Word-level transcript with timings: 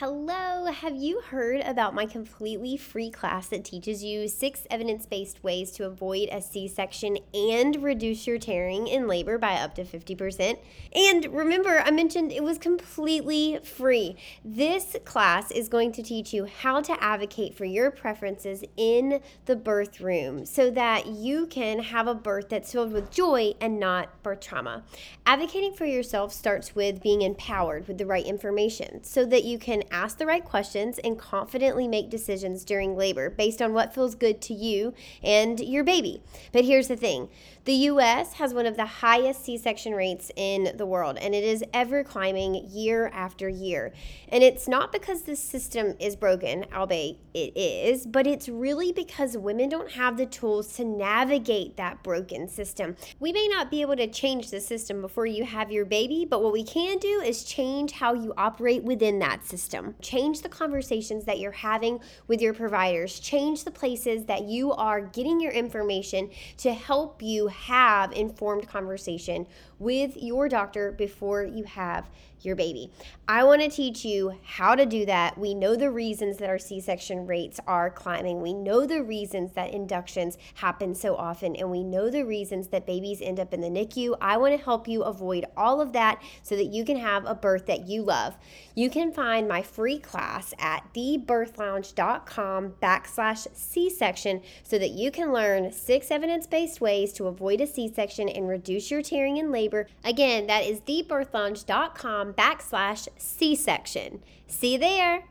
Hello, 0.00 0.66
have 0.66 0.94
you 0.94 1.22
heard 1.22 1.62
about 1.62 1.94
my 1.94 2.04
completely 2.04 2.76
free 2.76 3.08
class 3.08 3.46
that 3.46 3.64
teaches 3.64 4.04
you 4.04 4.28
six 4.28 4.66
evidence 4.70 5.06
based 5.06 5.42
ways 5.42 5.70
to 5.70 5.86
avoid 5.86 6.28
a 6.30 6.42
C 6.42 6.68
section 6.68 7.16
and 7.32 7.82
reduce 7.82 8.26
your 8.26 8.36
tearing 8.36 8.88
in 8.88 9.08
labor 9.08 9.38
by 9.38 9.54
up 9.54 9.74
to 9.76 9.84
50%? 9.84 10.58
And 10.94 11.24
remember, 11.32 11.80
I 11.80 11.90
mentioned 11.92 12.30
it 12.30 12.44
was 12.44 12.58
completely 12.58 13.58
free. 13.64 14.16
This 14.44 14.96
class 15.06 15.50
is 15.50 15.70
going 15.70 15.92
to 15.92 16.02
teach 16.02 16.34
you 16.34 16.44
how 16.44 16.82
to 16.82 17.02
advocate 17.02 17.54
for 17.54 17.64
your 17.64 17.90
preferences 17.90 18.64
in 18.76 19.22
the 19.46 19.56
birth 19.56 20.02
room 20.02 20.44
so 20.44 20.70
that 20.72 21.06
you 21.06 21.46
can 21.46 21.78
have 21.78 22.06
a 22.06 22.14
birth 22.14 22.50
that's 22.50 22.70
filled 22.70 22.92
with 22.92 23.10
joy 23.10 23.54
and 23.62 23.80
not 23.80 24.22
birth 24.22 24.40
trauma. 24.40 24.84
Advocating 25.24 25.72
for 25.72 25.86
yourself 25.86 26.34
starts 26.34 26.74
with 26.74 27.02
being 27.02 27.22
empowered 27.22 27.88
with 27.88 27.96
the 27.96 28.04
right 28.04 28.26
information 28.26 29.02
so 29.02 29.24
that 29.24 29.44
you 29.44 29.58
can 29.58 29.84
ask 29.90 30.18
the 30.18 30.26
right 30.26 30.44
questions 30.44 30.98
and 30.98 31.18
confidently 31.18 31.88
make 31.88 32.10
decisions 32.10 32.64
during 32.64 32.96
labor 32.96 33.30
based 33.30 33.60
on 33.62 33.72
what 33.72 33.94
feels 33.94 34.14
good 34.14 34.40
to 34.42 34.54
you 34.54 34.94
and 35.22 35.60
your 35.60 35.84
baby. 35.84 36.22
But 36.52 36.64
here's 36.64 36.88
the 36.88 36.96
thing 36.96 37.28
the 37.66 37.74
US 37.90 38.34
has 38.34 38.54
one 38.54 38.66
of 38.66 38.76
the 38.76 38.86
highest 38.86 39.44
C 39.44 39.58
section 39.58 39.92
rates 39.92 40.30
in 40.36 40.76
the 40.76 40.86
world, 40.86 41.18
and 41.20 41.34
it 41.34 41.42
is 41.42 41.64
ever 41.74 42.04
climbing 42.04 42.68
year 42.70 43.10
after 43.12 43.48
year. 43.48 43.92
And 44.28 44.44
it's 44.44 44.68
not 44.68 44.92
because 44.92 45.22
the 45.22 45.34
system 45.34 45.96
is 45.98 46.14
broken, 46.14 46.66
albeit 46.72 47.18
it 47.34 47.56
is, 47.56 48.06
but 48.06 48.26
it's 48.26 48.48
really 48.48 48.92
because 48.92 49.36
women 49.36 49.68
don't 49.68 49.90
have 49.90 50.16
the 50.16 50.26
tools 50.26 50.74
to 50.76 50.84
navigate 50.84 51.76
that 51.76 52.02
broken 52.04 52.48
system. 52.48 52.96
We 53.18 53.32
may 53.32 53.48
not 53.48 53.68
be 53.68 53.80
able 53.80 53.96
to 53.96 54.06
change 54.06 54.50
the 54.50 54.60
system 54.60 55.00
before 55.00 55.26
you 55.26 55.44
have 55.44 55.72
your 55.72 55.84
baby, 55.84 56.24
but 56.24 56.42
what 56.42 56.52
we 56.52 56.62
can 56.62 56.98
do 56.98 57.20
is 57.20 57.42
change 57.42 57.92
how 57.92 58.14
you 58.14 58.32
operate 58.36 58.84
within 58.84 59.18
that 59.18 59.44
system. 59.44 59.75
Change 60.00 60.42
the 60.42 60.48
conversations 60.48 61.24
that 61.24 61.38
you're 61.38 61.52
having 61.52 62.00
with 62.26 62.40
your 62.40 62.54
providers, 62.54 63.20
change 63.20 63.64
the 63.64 63.70
places 63.70 64.24
that 64.26 64.44
you 64.44 64.72
are 64.72 65.00
getting 65.00 65.40
your 65.40 65.52
information 65.52 66.30
to 66.58 66.72
help 66.72 67.22
you 67.22 67.48
have 67.48 68.12
informed 68.12 68.68
conversation 68.68 69.46
with 69.78 70.16
your 70.16 70.48
doctor 70.48 70.92
before 70.92 71.44
you 71.44 71.64
have 71.64 72.08
your 72.40 72.54
baby. 72.54 72.90
I 73.26 73.44
want 73.44 73.62
to 73.62 73.68
teach 73.68 74.04
you 74.04 74.38
how 74.44 74.74
to 74.74 74.86
do 74.86 75.04
that. 75.06 75.36
We 75.36 75.54
know 75.54 75.74
the 75.74 75.90
reasons 75.90 76.36
that 76.38 76.48
our 76.48 76.58
C 76.58 76.80
section 76.80 77.26
rates 77.26 77.58
are 77.66 77.90
climbing. 77.90 78.40
We 78.40 78.52
know 78.52 78.86
the 78.86 79.02
reasons 79.02 79.52
that 79.52 79.72
inductions 79.72 80.38
happen 80.54 80.94
so 80.94 81.16
often, 81.16 81.56
and 81.56 81.70
we 81.70 81.82
know 81.82 82.08
the 82.08 82.24
reasons 82.24 82.68
that 82.68 82.86
babies 82.86 83.20
end 83.20 83.40
up 83.40 83.52
in 83.52 83.60
the 83.60 83.68
NICU. 83.68 84.16
I 84.20 84.36
want 84.36 84.56
to 84.56 84.62
help 84.62 84.86
you 84.86 85.02
avoid 85.02 85.46
all 85.56 85.80
of 85.80 85.92
that 85.94 86.22
so 86.42 86.54
that 86.56 86.66
you 86.66 86.84
can 86.84 86.98
have 86.98 87.24
a 87.24 87.34
birth 87.34 87.66
that 87.66 87.88
you 87.88 88.02
love. 88.02 88.36
You 88.74 88.90
can 88.90 89.12
find 89.12 89.48
my 89.48 89.62
free 89.62 89.98
class 89.98 90.54
at 90.58 90.84
thebirthlounge.com 90.94 92.74
backslash 92.82 93.46
C 93.54 93.90
section 93.90 94.42
so 94.62 94.78
that 94.78 94.90
you 94.90 95.10
can 95.10 95.32
learn 95.32 95.72
six 95.72 96.10
evidence 96.10 96.46
based 96.46 96.80
ways 96.80 97.12
to 97.14 97.26
avoid 97.26 97.60
a 97.60 97.66
C 97.66 97.92
section 97.92 98.28
and 98.28 98.48
reduce 98.48 98.90
your 98.90 99.02
tearing 99.02 99.38
and 99.38 99.50
labor. 99.50 99.65
Again, 100.04 100.46
that 100.46 100.64
is 100.64 100.80
thebirthlounge.com 100.80 102.34
backslash 102.34 103.08
C 103.18 103.54
section. 103.54 104.22
See 104.46 104.74
you 104.74 104.78
there. 104.78 105.24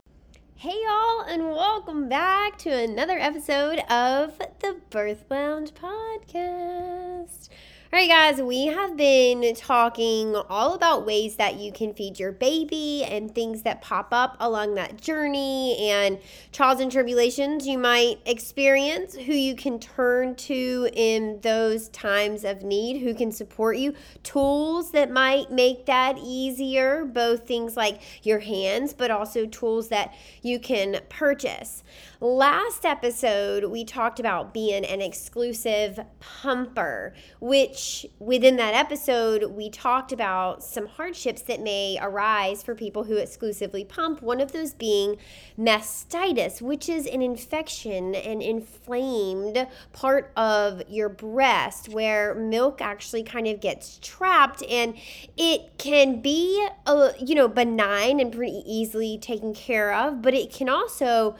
Hey, 0.58 0.76
y'all, 0.84 1.22
and 1.22 1.52
welcome 1.52 2.08
back 2.08 2.58
to 2.60 2.70
another 2.70 3.20
episode 3.20 3.80
of 3.90 4.38
the 4.60 4.78
Birth 4.90 5.26
Lounge 5.30 5.72
podcast. 5.74 7.50
All 7.94 8.00
right, 8.00 8.10
guys, 8.10 8.42
we 8.42 8.66
have 8.66 8.98
been 8.98 9.54
talking 9.56 10.36
all 10.50 10.74
about 10.74 11.06
ways 11.06 11.36
that 11.36 11.58
you 11.58 11.72
can 11.72 11.94
feed 11.94 12.20
your 12.20 12.32
baby 12.32 13.04
and 13.04 13.34
things 13.34 13.62
that 13.62 13.84
pop 13.84 14.08
up 14.12 14.36
along 14.40 14.74
that 14.74 15.00
journey 15.00 15.78
and 15.92 16.18
trials 16.52 16.80
and 16.80 16.92
tribulations 16.92 17.68
you 17.68 17.78
might 17.78 18.18
experience, 18.26 19.16
who 19.16 19.34
you 19.34 19.56
can 19.56 19.80
turn 19.80 20.34
to 20.36 20.90
in 20.94 21.40
those 21.42 21.90
times 21.90 22.44
of 22.44 22.64
need, 22.64 23.02
who 23.02 23.14
can 23.14 23.32
support 23.32 23.78
you, 23.78 23.94
tools 24.24 24.90
that 24.92 25.12
might 25.12 25.52
make 25.52 25.86
that 25.86 26.18
easier, 26.18 27.06
both 27.06 27.46
things 27.48 27.78
like 27.78 28.02
your 28.24 28.40
hands, 28.40 28.94
but 28.94 29.12
also 29.12 29.46
tools 29.46 29.90
that 29.90 30.12
you 30.42 30.60
can 30.60 31.00
purchase. 31.08 31.84
Last 32.22 32.86
episode, 32.86 33.66
we 33.66 33.84
talked 33.84 34.22
about 34.22 34.54
being 34.54 34.86
an 34.86 35.02
exclusive 35.02 36.00
pumper, 36.22 37.14
which 37.42 38.06
within 38.20 38.56
that 38.56 38.74
episode, 38.74 39.52
we 39.52 39.70
talked 39.70 40.14
about 40.14 40.64
some 40.64 40.88
hardships 40.88 41.42
that 41.44 41.60
may 41.60 41.98
arise 42.02 42.64
for 42.64 42.74
people 42.74 43.04
who 43.04 43.18
exclusively 43.18 43.84
pump. 43.84 44.22
One 44.22 44.40
of 44.40 44.54
those 44.54 44.74
being 44.74 45.18
mastitis, 45.60 46.62
which 46.62 46.88
is 46.88 47.06
an 47.06 47.22
infection, 47.22 48.16
an 48.16 48.42
inflamed 48.42 49.68
part 49.92 50.32
of 50.38 50.84
your 50.88 51.10
breast 51.10 51.90
where 51.90 52.34
milk 52.34 52.82
actually 52.82 53.24
kind 53.24 53.48
of 53.48 53.60
gets 53.60 54.00
trapped 54.02 54.64
and 54.70 54.96
it 55.36 55.78
can 55.78 56.22
be, 56.22 56.66
uh, 56.86 57.10
you 57.20 57.36
know, 57.36 57.50
benign 57.50 58.22
and 58.22 58.32
pretty 58.32 58.64
easily 58.66 59.18
taken 59.18 59.54
care 59.54 59.94
of, 59.94 60.22
but 60.22 60.34
it 60.34 60.50
can 60.50 60.70
also 60.70 61.36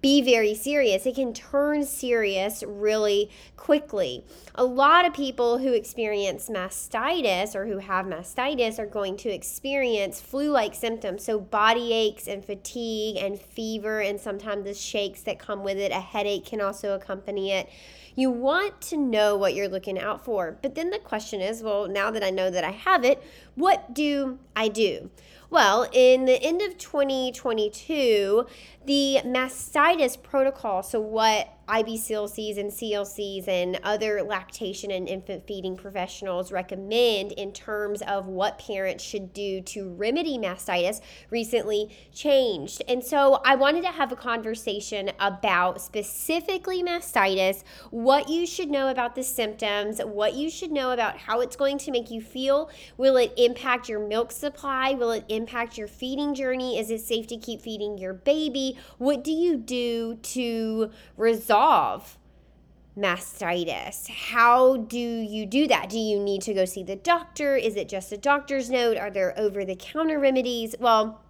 be 0.00 0.22
very 0.22 0.54
serious. 0.54 1.04
It 1.04 1.14
can 1.14 1.34
turn 1.34 1.84
serious 1.84 2.64
really 2.66 3.30
quickly. 3.56 4.24
A 4.54 4.64
lot 4.64 5.06
of 5.06 5.12
people 5.12 5.58
who 5.58 5.72
experience 5.72 6.48
mastitis 6.48 7.54
or 7.54 7.66
who 7.66 7.78
have 7.78 8.06
mastitis 8.06 8.78
are 8.78 8.86
going 8.86 9.16
to 9.18 9.28
experience 9.28 10.20
flu 10.20 10.50
like 10.50 10.74
symptoms. 10.74 11.24
So, 11.24 11.38
body 11.38 11.92
aches 11.92 12.26
and 12.26 12.44
fatigue 12.44 13.16
and 13.16 13.38
fever, 13.38 14.00
and 14.00 14.18
sometimes 14.18 14.64
the 14.64 14.74
shakes 14.74 15.22
that 15.22 15.38
come 15.38 15.62
with 15.62 15.78
it. 15.78 15.92
A 15.92 16.00
headache 16.00 16.46
can 16.46 16.60
also 16.60 16.94
accompany 16.94 17.52
it. 17.52 17.68
You 18.16 18.30
want 18.30 18.80
to 18.82 18.96
know 18.96 19.36
what 19.36 19.54
you're 19.54 19.68
looking 19.68 19.98
out 19.98 20.24
for. 20.24 20.58
But 20.62 20.74
then 20.74 20.90
the 20.90 20.98
question 20.98 21.40
is 21.40 21.62
well, 21.62 21.88
now 21.88 22.10
that 22.10 22.24
I 22.24 22.30
know 22.30 22.50
that 22.50 22.64
I 22.64 22.70
have 22.70 23.04
it, 23.04 23.22
what 23.54 23.94
do 23.94 24.38
I 24.56 24.68
do? 24.68 25.10
Well, 25.50 25.88
in 25.92 26.26
the 26.26 26.40
end 26.40 26.62
of 26.62 26.78
2022, 26.78 28.46
the 28.86 29.18
mastitis 29.24 30.20
protocol, 30.22 30.84
so 30.84 31.00
what 31.00 31.52
IBCLCs 31.70 32.58
and 32.58 32.72
CLCs 32.72 33.46
and 33.46 33.78
other 33.84 34.22
lactation 34.22 34.90
and 34.90 35.08
infant 35.08 35.46
feeding 35.46 35.76
professionals 35.76 36.50
recommend 36.50 37.30
in 37.32 37.52
terms 37.52 38.02
of 38.02 38.26
what 38.26 38.58
parents 38.58 39.04
should 39.04 39.32
do 39.32 39.60
to 39.60 39.88
remedy 39.90 40.36
mastitis 40.36 41.00
recently 41.30 41.96
changed. 42.12 42.82
And 42.88 43.04
so 43.04 43.40
I 43.44 43.54
wanted 43.54 43.82
to 43.82 43.92
have 43.92 44.10
a 44.10 44.16
conversation 44.16 45.12
about 45.20 45.80
specifically 45.80 46.82
mastitis, 46.82 47.62
what 47.90 48.28
you 48.28 48.46
should 48.46 48.68
know 48.68 48.88
about 48.88 49.14
the 49.14 49.22
symptoms, 49.22 50.00
what 50.00 50.34
you 50.34 50.50
should 50.50 50.72
know 50.72 50.90
about 50.90 51.18
how 51.18 51.40
it's 51.40 51.54
going 51.54 51.78
to 51.78 51.92
make 51.92 52.10
you 52.10 52.20
feel. 52.20 52.68
Will 52.96 53.16
it 53.16 53.32
impact 53.36 53.88
your 53.88 54.00
milk 54.00 54.32
supply? 54.32 54.94
Will 54.94 55.12
it 55.12 55.24
impact 55.28 55.78
your 55.78 55.86
feeding 55.86 56.34
journey? 56.34 56.80
Is 56.80 56.90
it 56.90 57.00
safe 57.00 57.28
to 57.28 57.36
keep 57.36 57.62
feeding 57.62 57.96
your 57.96 58.14
baby? 58.14 58.76
What 58.98 59.22
do 59.22 59.30
you 59.30 59.56
do 59.56 60.16
to 60.16 60.90
resolve 61.16 61.59
mastitis. 62.96 64.08
How 64.08 64.76
do 64.76 64.98
you 64.98 65.46
do 65.46 65.66
that? 65.68 65.90
Do 65.90 65.98
you 65.98 66.18
need 66.18 66.42
to 66.42 66.54
go 66.54 66.64
see 66.64 66.82
the 66.82 66.96
doctor? 66.96 67.56
Is 67.56 67.76
it 67.76 67.88
just 67.88 68.12
a 68.12 68.16
doctor's 68.16 68.70
note? 68.70 68.96
Are 68.96 69.10
there 69.10 69.38
over 69.38 69.64
the 69.64 69.76
counter 69.76 70.18
remedies? 70.18 70.74
Well, 70.78 71.20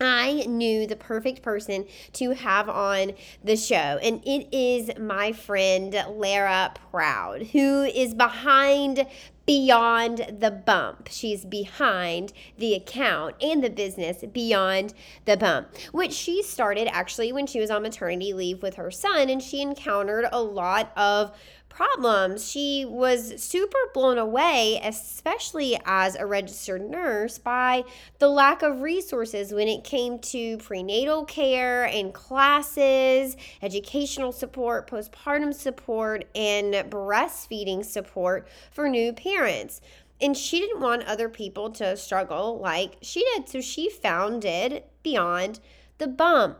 I 0.00 0.44
knew 0.46 0.86
the 0.86 0.96
perfect 0.96 1.42
person 1.42 1.86
to 2.14 2.30
have 2.30 2.68
on 2.68 3.12
the 3.42 3.56
show, 3.56 3.98
and 4.00 4.22
it 4.24 4.54
is 4.56 4.96
my 4.98 5.32
friend 5.32 5.92
Lara 6.08 6.72
Proud, 6.90 7.48
who 7.48 7.82
is 7.82 8.14
behind 8.14 9.06
Beyond 9.48 10.36
the 10.40 10.50
Bump. 10.50 11.08
She's 11.10 11.46
behind 11.46 12.34
the 12.58 12.74
account 12.74 13.34
and 13.40 13.64
the 13.64 13.70
business 13.70 14.22
Beyond 14.30 14.92
the 15.24 15.38
Bump, 15.38 15.68
which 15.90 16.12
she 16.12 16.42
started 16.42 16.86
actually 16.88 17.32
when 17.32 17.46
she 17.46 17.58
was 17.58 17.70
on 17.70 17.80
maternity 17.82 18.34
leave 18.34 18.62
with 18.62 18.74
her 18.74 18.90
son, 18.90 19.30
and 19.30 19.42
she 19.42 19.62
encountered 19.62 20.26
a 20.30 20.42
lot 20.42 20.92
of 20.98 21.34
problems. 21.68 22.50
She 22.50 22.84
was 22.84 23.40
super 23.42 23.78
blown 23.94 24.18
away, 24.18 24.80
especially 24.82 25.78
as 25.84 26.16
a 26.16 26.26
registered 26.26 26.82
nurse, 26.88 27.38
by 27.38 27.84
the 28.18 28.28
lack 28.28 28.62
of 28.62 28.80
resources 28.80 29.52
when 29.52 29.68
it 29.68 29.84
came 29.84 30.18
to 30.20 30.58
prenatal 30.58 31.24
care 31.24 31.84
and 31.84 32.12
classes, 32.12 33.36
educational 33.62 34.32
support, 34.32 34.90
postpartum 34.90 35.54
support, 35.54 36.24
and 36.34 36.74
breastfeeding 36.90 37.84
support 37.84 38.48
for 38.70 38.88
new 38.88 39.12
parents. 39.12 39.80
And 40.20 40.36
she 40.36 40.58
didn't 40.60 40.80
want 40.80 41.04
other 41.04 41.28
people 41.28 41.70
to 41.70 41.96
struggle 41.96 42.58
like 42.58 42.96
she 43.02 43.24
did. 43.34 43.48
So 43.48 43.60
she 43.60 43.88
founded 43.88 44.82
Beyond 45.02 45.60
the 45.98 46.08
Bump. 46.08 46.58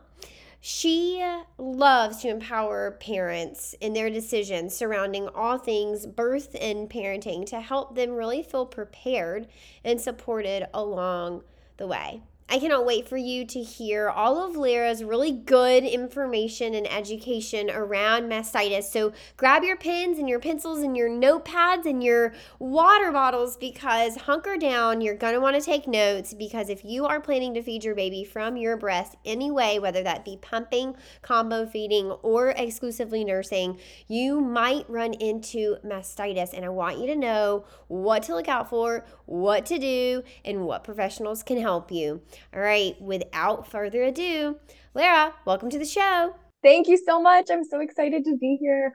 She 0.60 1.24
loves 1.56 2.22
to 2.22 2.28
empower 2.28 2.90
parents 2.90 3.74
in 3.80 3.92
their 3.92 4.10
decisions 4.10 4.74
surrounding 4.74 5.28
all 5.28 5.56
things 5.58 6.06
birth 6.06 6.56
and 6.60 6.90
parenting 6.90 7.46
to 7.46 7.60
help 7.60 7.94
them 7.94 8.10
really 8.10 8.42
feel 8.42 8.66
prepared 8.66 9.46
and 9.84 10.00
supported 10.00 10.66
along 10.74 11.44
the 11.76 11.86
way. 11.86 12.22
I 12.50 12.58
cannot 12.58 12.86
wait 12.86 13.06
for 13.06 13.18
you 13.18 13.44
to 13.44 13.62
hear 13.62 14.08
all 14.08 14.42
of 14.42 14.56
Lara's 14.56 15.04
really 15.04 15.32
good 15.32 15.84
information 15.84 16.72
and 16.72 16.90
education 16.90 17.70
around 17.70 18.22
mastitis. 18.22 18.84
So 18.84 19.12
grab 19.36 19.64
your 19.64 19.76
pens 19.76 20.18
and 20.18 20.26
your 20.26 20.40
pencils 20.40 20.78
and 20.78 20.96
your 20.96 21.10
notepads 21.10 21.84
and 21.84 22.02
your 22.02 22.32
water 22.58 23.12
bottles 23.12 23.58
because 23.58 24.16
hunker 24.16 24.56
down. 24.56 25.02
You're 25.02 25.14
going 25.14 25.34
to 25.34 25.40
want 25.40 25.56
to 25.56 25.62
take 25.62 25.86
notes 25.86 26.32
because 26.32 26.70
if 26.70 26.86
you 26.86 27.04
are 27.04 27.20
planning 27.20 27.52
to 27.52 27.62
feed 27.62 27.84
your 27.84 27.94
baby 27.94 28.24
from 28.24 28.56
your 28.56 28.78
breast 28.78 29.16
anyway, 29.26 29.78
whether 29.78 30.02
that 30.02 30.24
be 30.24 30.38
pumping, 30.40 30.96
combo 31.20 31.66
feeding, 31.66 32.12
or 32.22 32.54
exclusively 32.56 33.24
nursing, 33.24 33.78
you 34.06 34.40
might 34.40 34.88
run 34.88 35.12
into 35.12 35.76
mastitis. 35.84 36.54
And 36.54 36.64
I 36.64 36.70
want 36.70 36.98
you 36.98 37.08
to 37.08 37.16
know 37.16 37.66
what 37.88 38.22
to 38.22 38.34
look 38.34 38.48
out 38.48 38.70
for, 38.70 39.04
what 39.26 39.66
to 39.66 39.78
do, 39.78 40.22
and 40.46 40.64
what 40.64 40.82
professionals 40.82 41.42
can 41.42 41.60
help 41.60 41.92
you. 41.92 42.22
All 42.54 42.60
right, 42.60 42.94
without 43.00 43.70
further 43.70 44.02
ado, 44.04 44.56
Lara, 44.94 45.34
welcome 45.44 45.70
to 45.70 45.78
the 45.78 45.84
show. 45.84 46.34
Thank 46.62 46.88
you 46.88 46.96
so 46.96 47.20
much. 47.20 47.46
I'm 47.50 47.64
so 47.64 47.80
excited 47.80 48.24
to 48.24 48.36
be 48.36 48.58
here. 48.60 48.92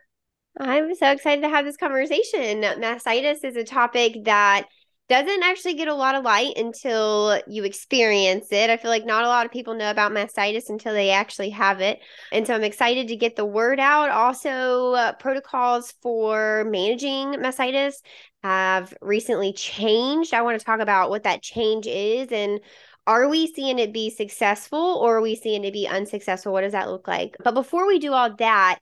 I'm 0.59 0.93
so 0.95 1.11
excited 1.11 1.41
to 1.41 1.49
have 1.49 1.65
this 1.65 1.77
conversation. 1.77 2.61
Mastitis 2.61 3.43
is 3.43 3.55
a 3.55 3.63
topic 3.63 4.25
that 4.25 4.67
doesn't 5.09 5.43
actually 5.43 5.73
get 5.73 5.87
a 5.87 5.93
lot 5.93 6.15
of 6.15 6.23
light 6.23 6.57
until 6.57 7.41
you 7.47 7.63
experience 7.65 8.47
it. 8.51 8.69
I 8.69 8.77
feel 8.77 8.89
like 8.89 9.05
not 9.05 9.25
a 9.25 9.27
lot 9.27 9.45
of 9.45 9.51
people 9.51 9.73
know 9.73 9.91
about 9.91 10.11
mastitis 10.11 10.69
until 10.69 10.93
they 10.93 11.11
actually 11.11 11.49
have 11.49 11.81
it. 11.81 11.99
And 12.31 12.47
so 12.47 12.53
I'm 12.53 12.63
excited 12.63 13.09
to 13.09 13.15
get 13.15 13.35
the 13.35 13.45
word 13.45 13.79
out. 13.79 14.09
Also, 14.09 14.93
uh, 14.93 15.13
protocols 15.13 15.93
for 16.01 16.65
managing 16.69 17.33
mastitis 17.33 17.95
have 18.43 18.93
recently 19.01 19.53
changed. 19.53 20.33
I 20.33 20.41
want 20.41 20.57
to 20.59 20.65
talk 20.65 20.79
about 20.79 21.09
what 21.09 21.23
that 21.23 21.41
change 21.41 21.85
is 21.85 22.29
and 22.31 22.59
are 23.05 23.27
we 23.27 23.47
seeing 23.47 23.79
it 23.79 23.93
be 23.93 24.09
successful 24.09 24.79
or 24.79 25.17
are 25.17 25.21
we 25.21 25.35
seeing 25.35 25.63
it 25.65 25.73
be 25.73 25.87
unsuccessful? 25.87 26.53
What 26.53 26.61
does 26.61 26.71
that 26.71 26.89
look 26.89 27.07
like? 27.07 27.35
But 27.43 27.53
before 27.53 27.87
we 27.87 27.99
do 27.99 28.13
all 28.13 28.33
that, 28.35 28.79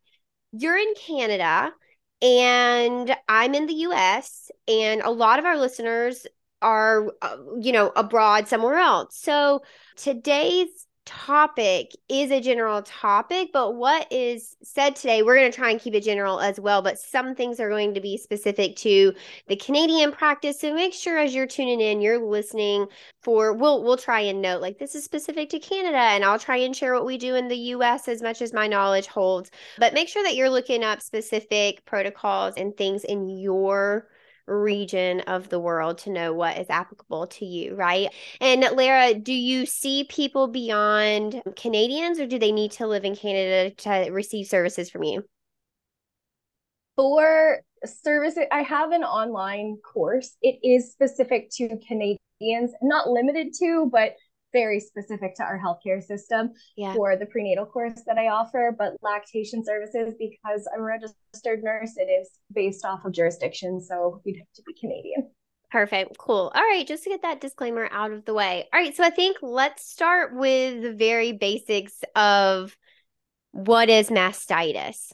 you're 0.51 0.77
in 0.77 0.93
Canada 0.95 1.71
and 2.21 3.15
I'm 3.27 3.55
in 3.55 3.65
the 3.65 3.73
US, 3.73 4.51
and 4.67 5.01
a 5.01 5.09
lot 5.09 5.39
of 5.39 5.45
our 5.45 5.57
listeners 5.57 6.27
are, 6.61 7.07
uh, 7.21 7.37
you 7.59 7.71
know, 7.71 7.91
abroad 7.95 8.47
somewhere 8.47 8.77
else. 8.77 9.17
So 9.17 9.63
today's 9.95 10.69
topic 11.05 11.91
is 12.09 12.31
a 12.31 12.39
general 12.39 12.81
topic, 12.83 13.49
but 13.51 13.75
what 13.75 14.11
is 14.11 14.55
said 14.63 14.95
today, 14.95 15.23
we're 15.23 15.35
going 15.35 15.51
to 15.51 15.55
try 15.55 15.71
and 15.71 15.79
keep 15.79 15.93
it 15.93 16.03
general 16.03 16.39
as 16.39 16.59
well. 16.59 16.81
But 16.81 16.99
some 16.99 17.35
things 17.35 17.59
are 17.59 17.69
going 17.69 17.93
to 17.93 18.01
be 18.01 18.17
specific 18.17 18.75
to 18.77 19.13
the 19.47 19.55
Canadian 19.55 20.11
practice. 20.11 20.59
So 20.59 20.73
make 20.73 20.93
sure 20.93 21.17
as 21.17 21.33
you're 21.33 21.47
tuning 21.47 21.81
in, 21.81 22.01
you're 22.01 22.19
listening 22.19 22.87
for 23.21 23.53
we'll 23.53 23.83
we'll 23.83 23.97
try 23.97 24.21
and 24.21 24.41
note 24.41 24.61
like 24.61 24.79
this 24.79 24.95
is 24.95 25.03
specific 25.03 25.49
to 25.49 25.59
Canada, 25.59 25.97
and 25.97 26.23
I'll 26.23 26.39
try 26.39 26.57
and 26.57 26.75
share 26.75 26.93
what 26.93 27.05
we 27.05 27.17
do 27.17 27.35
in 27.35 27.47
the 27.47 27.57
US 27.57 28.07
as 28.07 28.21
much 28.21 28.41
as 28.41 28.53
my 28.53 28.67
knowledge 28.67 29.07
holds. 29.07 29.51
But 29.77 29.93
make 29.93 30.07
sure 30.07 30.23
that 30.23 30.35
you're 30.35 30.49
looking 30.49 30.83
up 30.83 31.01
specific 31.01 31.85
protocols 31.85 32.55
and 32.57 32.75
things 32.75 33.03
in 33.03 33.29
your 33.29 34.07
region 34.55 35.21
of 35.21 35.49
the 35.49 35.59
world 35.59 35.99
to 35.99 36.09
know 36.09 36.33
what 36.33 36.57
is 36.57 36.69
applicable 36.69 37.27
to 37.27 37.45
you, 37.45 37.75
right? 37.75 38.09
And 38.39 38.61
Lara, 38.61 39.13
do 39.13 39.33
you 39.33 39.65
see 39.65 40.05
people 40.05 40.47
beyond 40.47 41.41
Canadians 41.55 42.19
or 42.19 42.27
do 42.27 42.39
they 42.39 42.51
need 42.51 42.71
to 42.73 42.87
live 42.87 43.05
in 43.05 43.15
Canada 43.15 43.73
to 43.75 44.11
receive 44.11 44.47
services 44.47 44.89
from 44.89 45.03
you? 45.03 45.23
For 46.95 47.61
services, 47.85 48.45
I 48.51 48.61
have 48.63 48.91
an 48.91 49.03
online 49.03 49.77
course. 49.77 50.35
It 50.41 50.59
is 50.63 50.91
specific 50.91 51.49
to 51.57 51.77
Canadians, 51.87 52.71
not 52.81 53.09
limited 53.09 53.53
to, 53.59 53.89
but 53.91 54.15
very 54.53 54.79
specific 54.79 55.35
to 55.35 55.43
our 55.43 55.59
healthcare 55.59 56.01
system 56.01 56.51
yeah. 56.75 56.93
for 56.93 57.15
the 57.15 57.25
prenatal 57.25 57.65
course 57.65 58.01
that 58.05 58.17
I 58.17 58.27
offer. 58.27 58.75
But 58.77 58.93
lactation 59.01 59.63
services, 59.63 60.13
because 60.19 60.67
I'm 60.73 60.81
a 60.81 60.83
registered 60.83 61.63
nurse, 61.63 61.93
it 61.97 62.09
is 62.09 62.29
based 62.53 62.85
off 62.85 63.05
of 63.05 63.13
jurisdiction. 63.13 63.81
So 63.81 64.21
you'd 64.25 64.37
have 64.37 64.51
to 64.55 64.63
be 64.65 64.73
Canadian. 64.79 65.29
Perfect. 65.71 66.17
Cool. 66.17 66.51
All 66.53 66.61
right. 66.61 66.85
Just 66.85 67.03
to 67.05 67.09
get 67.09 67.21
that 67.21 67.39
disclaimer 67.39 67.87
out 67.91 68.11
of 68.11 68.25
the 68.25 68.33
way. 68.33 68.67
All 68.73 68.79
right. 68.79 68.95
So 68.95 69.03
I 69.03 69.09
think 69.09 69.37
let's 69.41 69.89
start 69.89 70.35
with 70.35 70.81
the 70.81 70.93
very 70.93 71.31
basics 71.31 72.03
of 72.15 72.75
what 73.51 73.89
is 73.89 74.09
mastitis. 74.09 75.13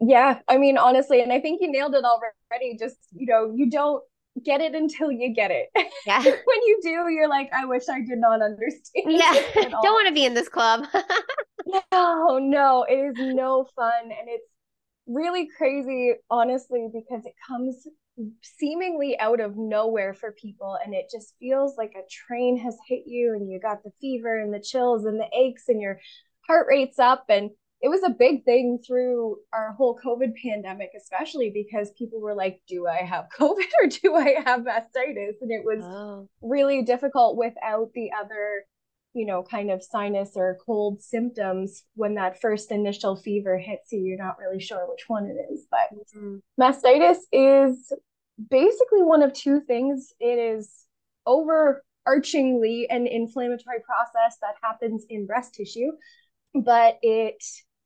Yeah. 0.00 0.40
I 0.48 0.56
mean, 0.56 0.78
honestly, 0.78 1.20
and 1.20 1.32
I 1.32 1.40
think 1.40 1.60
you 1.60 1.70
nailed 1.70 1.94
it 1.94 2.04
already. 2.04 2.78
Just, 2.78 2.96
you 3.12 3.26
know, 3.26 3.52
you 3.54 3.70
don't 3.70 4.02
get 4.42 4.60
it 4.60 4.74
until 4.74 5.10
you 5.10 5.34
get 5.34 5.50
it. 5.50 5.68
Yeah. 6.06 6.22
when 6.22 6.32
you 6.66 6.80
do, 6.82 7.08
you're 7.10 7.28
like, 7.28 7.50
I 7.52 7.64
wish 7.64 7.84
I 7.88 8.00
did 8.00 8.18
not 8.18 8.42
understand. 8.42 9.06
Yeah. 9.06 9.34
Don't 9.54 9.82
want 9.82 10.08
to 10.08 10.14
be 10.14 10.24
in 10.24 10.34
this 10.34 10.48
club. 10.48 10.86
no, 11.92 12.38
no, 12.38 12.84
it 12.88 12.94
is 12.94 13.34
no 13.34 13.66
fun. 13.76 14.02
And 14.04 14.28
it's 14.28 14.48
really 15.06 15.48
crazy, 15.56 16.14
honestly, 16.30 16.88
because 16.92 17.24
it 17.26 17.34
comes 17.46 17.86
seemingly 18.42 19.18
out 19.18 19.40
of 19.40 19.56
nowhere 19.56 20.14
for 20.14 20.32
people. 20.32 20.76
And 20.84 20.94
it 20.94 21.06
just 21.10 21.34
feels 21.38 21.76
like 21.76 21.92
a 21.96 22.06
train 22.08 22.58
has 22.58 22.76
hit 22.88 23.04
you 23.06 23.34
and 23.34 23.50
you 23.50 23.60
got 23.60 23.82
the 23.82 23.92
fever 24.00 24.40
and 24.40 24.52
the 24.52 24.60
chills 24.60 25.04
and 25.04 25.20
the 25.20 25.28
aches 25.36 25.64
and 25.68 25.80
your 25.80 26.00
heart 26.46 26.66
rate's 26.68 26.98
up. 26.98 27.24
And 27.28 27.50
it 27.80 27.88
was 27.88 28.02
a 28.02 28.10
big 28.10 28.44
thing 28.44 28.78
through 28.86 29.36
our 29.52 29.72
whole 29.72 29.98
COVID 30.02 30.32
pandemic, 30.42 30.90
especially 30.96 31.50
because 31.50 31.90
people 31.98 32.20
were 32.20 32.34
like, 32.34 32.60
Do 32.68 32.86
I 32.86 33.04
have 33.04 33.26
COVID 33.38 33.68
or 33.82 33.88
do 33.88 34.14
I 34.14 34.36
have 34.44 34.60
mastitis? 34.60 35.34
And 35.40 35.50
it 35.50 35.64
was 35.64 35.84
oh. 35.84 36.28
really 36.40 36.82
difficult 36.82 37.36
without 37.36 37.90
the 37.94 38.10
other, 38.18 38.64
you 39.12 39.26
know, 39.26 39.42
kind 39.42 39.70
of 39.70 39.82
sinus 39.82 40.32
or 40.34 40.58
cold 40.64 41.02
symptoms 41.02 41.84
when 41.94 42.14
that 42.14 42.40
first 42.40 42.70
initial 42.70 43.16
fever 43.16 43.58
hits 43.58 43.92
you. 43.92 44.00
You're 44.00 44.24
not 44.24 44.38
really 44.38 44.60
sure 44.60 44.88
which 44.88 45.04
one 45.08 45.26
it 45.26 45.52
is. 45.52 45.66
But 45.70 46.16
mm-hmm. 46.16 46.36
mastitis 46.58 47.18
is 47.32 47.92
basically 48.50 49.02
one 49.02 49.22
of 49.22 49.32
two 49.32 49.60
things 49.60 50.12
it 50.20 50.38
is 50.38 50.70
overarchingly 51.26 52.86
an 52.90 53.06
inflammatory 53.06 53.80
process 53.84 54.38
that 54.40 54.54
happens 54.62 55.04
in 55.08 55.26
breast 55.26 55.54
tissue 55.54 55.92
but 56.54 56.98
it 57.02 57.42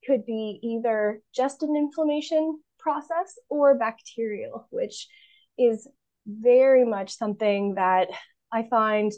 could 0.07 0.25
be 0.27 0.61
either 0.63 1.21
just 1.35 1.63
an 1.63 1.75
inflammation 1.77 2.61
process 2.79 3.39
or 3.49 3.77
bacterial, 3.77 4.67
which 4.71 5.09
is 5.59 5.89
very 6.27 6.85
much 6.85 7.17
something 7.17 7.75
that 7.75 8.09
I 8.53 8.65
find 8.69 9.13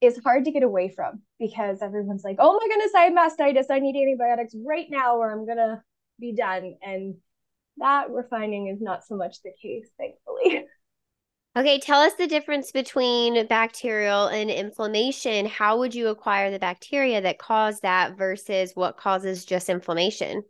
is 0.00 0.18
hard 0.18 0.44
to 0.44 0.50
get 0.50 0.62
away 0.62 0.88
from 0.88 1.22
because 1.38 1.80
everyone's 1.80 2.24
like, 2.24 2.36
oh 2.38 2.58
my 2.60 2.68
goodness, 2.68 2.92
I 2.94 3.02
have 3.02 3.12
mastitis. 3.12 3.70
I 3.70 3.78
need 3.78 3.96
antibiotics 3.96 4.54
right 4.66 4.86
now 4.90 5.16
or 5.16 5.30
I'm 5.30 5.46
going 5.46 5.58
to 5.58 5.82
be 6.18 6.32
done. 6.32 6.74
And 6.82 7.16
that 7.78 8.10
we're 8.10 8.28
finding 8.28 8.66
is 8.68 8.80
not 8.80 9.04
so 9.04 9.16
much 9.16 9.42
the 9.42 9.52
case, 9.60 9.88
thankfully. 9.98 10.66
Okay, 11.54 11.78
tell 11.78 12.00
us 12.00 12.14
the 12.14 12.26
difference 12.26 12.72
between 12.72 13.46
bacterial 13.46 14.28
and 14.28 14.50
inflammation. 14.50 15.44
How 15.44 15.78
would 15.78 15.94
you 15.94 16.08
acquire 16.08 16.50
the 16.50 16.58
bacteria 16.58 17.20
that 17.20 17.38
cause 17.38 17.80
that 17.80 18.16
versus 18.16 18.72
what 18.74 18.96
causes 18.96 19.44
just 19.44 19.68
inflammation? 19.68 20.44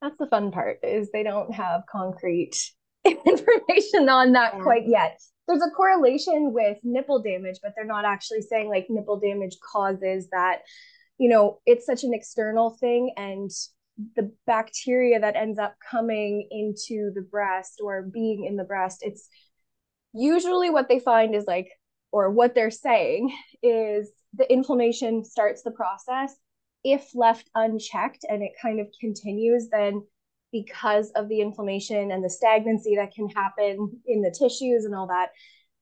That's 0.00 0.16
the 0.18 0.28
fun 0.28 0.52
part 0.52 0.78
is 0.84 1.10
they 1.10 1.24
don't 1.24 1.52
have 1.52 1.82
concrete 1.90 2.56
information 3.04 4.08
on 4.08 4.32
that 4.32 4.54
yeah. 4.54 4.62
quite 4.62 4.86
yet. 4.86 5.20
There's 5.48 5.62
a 5.62 5.70
correlation 5.70 6.52
with 6.52 6.78
nipple 6.84 7.20
damage, 7.20 7.58
but 7.60 7.72
they're 7.74 7.84
not 7.84 8.04
actually 8.04 8.42
saying 8.42 8.68
like 8.68 8.86
nipple 8.88 9.18
damage 9.18 9.56
causes 9.72 10.28
that. 10.30 10.60
You 11.18 11.28
know, 11.28 11.60
it's 11.66 11.84
such 11.84 12.04
an 12.04 12.14
external 12.14 12.78
thing 12.80 13.12
and 13.16 13.50
the 14.16 14.32
bacteria 14.46 15.20
that 15.20 15.36
ends 15.36 15.58
up 15.58 15.74
coming 15.90 16.48
into 16.50 17.10
the 17.14 17.20
breast 17.20 17.80
or 17.82 18.02
being 18.02 18.46
in 18.46 18.56
the 18.56 18.64
breast, 18.64 19.00
it's 19.02 19.28
usually 20.12 20.70
what 20.70 20.88
they 20.88 21.00
find 21.00 21.34
is 21.34 21.44
like, 21.46 21.70
or 22.12 22.30
what 22.30 22.54
they're 22.54 22.70
saying 22.70 23.32
is 23.62 24.10
the 24.34 24.50
inflammation 24.52 25.24
starts 25.24 25.62
the 25.62 25.70
process. 25.70 26.34
If 26.82 27.10
left 27.14 27.50
unchecked 27.54 28.24
and 28.28 28.42
it 28.42 28.52
kind 28.60 28.80
of 28.80 28.88
continues, 29.00 29.68
then 29.70 30.02
because 30.52 31.10
of 31.14 31.28
the 31.28 31.40
inflammation 31.40 32.10
and 32.10 32.24
the 32.24 32.30
stagnancy 32.30 32.96
that 32.96 33.12
can 33.14 33.28
happen 33.28 34.00
in 34.06 34.22
the 34.22 34.34
tissues 34.36 34.84
and 34.84 34.94
all 34.94 35.06
that, 35.06 35.28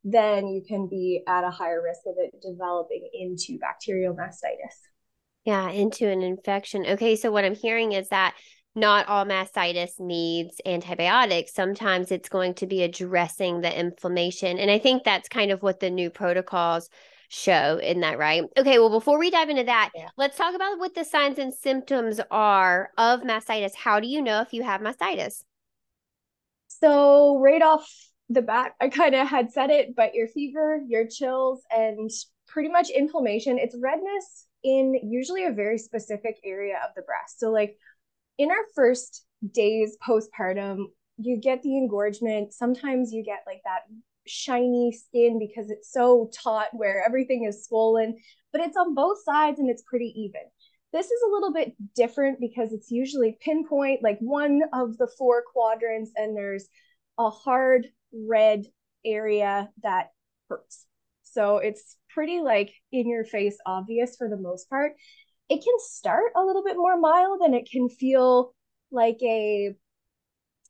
then 0.04 0.48
you 0.48 0.62
can 0.66 0.88
be 0.88 1.22
at 1.26 1.44
a 1.44 1.50
higher 1.50 1.82
risk 1.82 2.00
of 2.06 2.14
it 2.18 2.34
developing 2.42 3.08
into 3.14 3.58
bacterial 3.58 4.14
mastitis. 4.14 4.76
Yeah, 5.44 5.70
into 5.70 6.06
an 6.08 6.22
infection. 6.22 6.84
Okay, 6.84 7.16
so 7.16 7.30
what 7.30 7.44
I'm 7.44 7.54
hearing 7.54 7.92
is 7.92 8.08
that 8.08 8.34
not 8.74 9.08
all 9.08 9.24
mastitis 9.24 9.98
needs 9.98 10.60
antibiotics. 10.64 11.52
Sometimes 11.52 12.12
it's 12.12 12.28
going 12.28 12.54
to 12.54 12.66
be 12.66 12.82
addressing 12.82 13.60
the 13.60 13.78
inflammation. 13.78 14.58
And 14.58 14.70
I 14.70 14.78
think 14.78 15.04
that's 15.04 15.28
kind 15.28 15.50
of 15.50 15.62
what 15.62 15.80
the 15.80 15.90
new 15.90 16.10
protocols 16.10 16.88
show 17.28 17.78
in 17.78 18.00
that, 18.00 18.18
right? 18.18 18.44
Okay, 18.56 18.78
well, 18.78 18.90
before 18.90 19.18
we 19.18 19.30
dive 19.30 19.50
into 19.50 19.64
that, 19.64 19.90
yeah. 19.94 20.08
let's 20.16 20.36
talk 20.36 20.54
about 20.54 20.78
what 20.78 20.94
the 20.94 21.04
signs 21.04 21.38
and 21.38 21.52
symptoms 21.52 22.20
are 22.30 22.90
of 22.96 23.20
mastitis. 23.20 23.74
How 23.74 24.00
do 24.00 24.08
you 24.08 24.22
know 24.22 24.40
if 24.40 24.52
you 24.52 24.62
have 24.62 24.80
mastitis? 24.80 25.42
So, 26.68 27.38
right 27.38 27.62
off 27.62 27.88
the 28.28 28.42
bat, 28.42 28.72
I 28.80 28.88
kind 28.88 29.14
of 29.14 29.26
had 29.26 29.50
said 29.50 29.70
it, 29.70 29.94
but 29.96 30.14
your 30.14 30.28
fever, 30.28 30.80
your 30.86 31.06
chills, 31.06 31.62
and 31.70 32.10
pretty 32.46 32.68
much 32.68 32.90
inflammation, 32.90 33.58
it's 33.58 33.76
redness 33.80 34.46
in 34.64 34.94
usually 35.02 35.44
a 35.44 35.52
very 35.52 35.78
specific 35.78 36.36
area 36.44 36.76
of 36.86 36.94
the 36.94 37.02
breast. 37.02 37.40
So, 37.40 37.50
like 37.50 37.76
in 38.38 38.50
our 38.50 38.64
first 38.74 39.26
days 39.52 39.96
postpartum, 40.06 40.84
you 41.18 41.36
get 41.36 41.62
the 41.62 41.76
engorgement. 41.76 42.54
Sometimes 42.54 43.12
you 43.12 43.24
get 43.24 43.42
like 43.46 43.60
that 43.64 43.82
shiny 44.26 44.92
skin 44.92 45.38
because 45.38 45.70
it's 45.70 45.92
so 45.92 46.30
taut 46.42 46.68
where 46.72 47.04
everything 47.04 47.44
is 47.44 47.66
swollen, 47.66 48.16
but 48.52 48.60
it's 48.60 48.76
on 48.76 48.94
both 48.94 49.22
sides 49.24 49.58
and 49.58 49.68
it's 49.68 49.82
pretty 49.82 50.12
even. 50.16 50.42
This 50.92 51.06
is 51.06 51.22
a 51.26 51.30
little 51.30 51.52
bit 51.52 51.74
different 51.94 52.40
because 52.40 52.72
it's 52.72 52.90
usually 52.90 53.36
pinpoint, 53.42 54.02
like 54.02 54.18
one 54.20 54.62
of 54.72 54.96
the 54.96 55.08
four 55.18 55.42
quadrants, 55.52 56.12
and 56.16 56.36
there's 56.36 56.66
a 57.18 57.28
hard 57.28 57.88
red 58.12 58.64
area 59.04 59.68
that 59.82 60.12
hurts. 60.48 60.86
So 61.24 61.58
it's 61.58 61.96
pretty 62.08 62.40
like 62.40 62.72
in 62.90 63.08
your 63.08 63.24
face 63.24 63.58
obvious 63.66 64.16
for 64.16 64.28
the 64.28 64.36
most 64.36 64.70
part 64.70 64.92
it 65.48 65.64
can 65.64 65.74
start 65.78 66.32
a 66.36 66.42
little 66.44 66.62
bit 66.62 66.76
more 66.76 66.98
mild 66.98 67.40
and 67.40 67.54
it 67.54 67.68
can 67.70 67.88
feel 67.88 68.54
like 68.90 69.18
a 69.22 69.74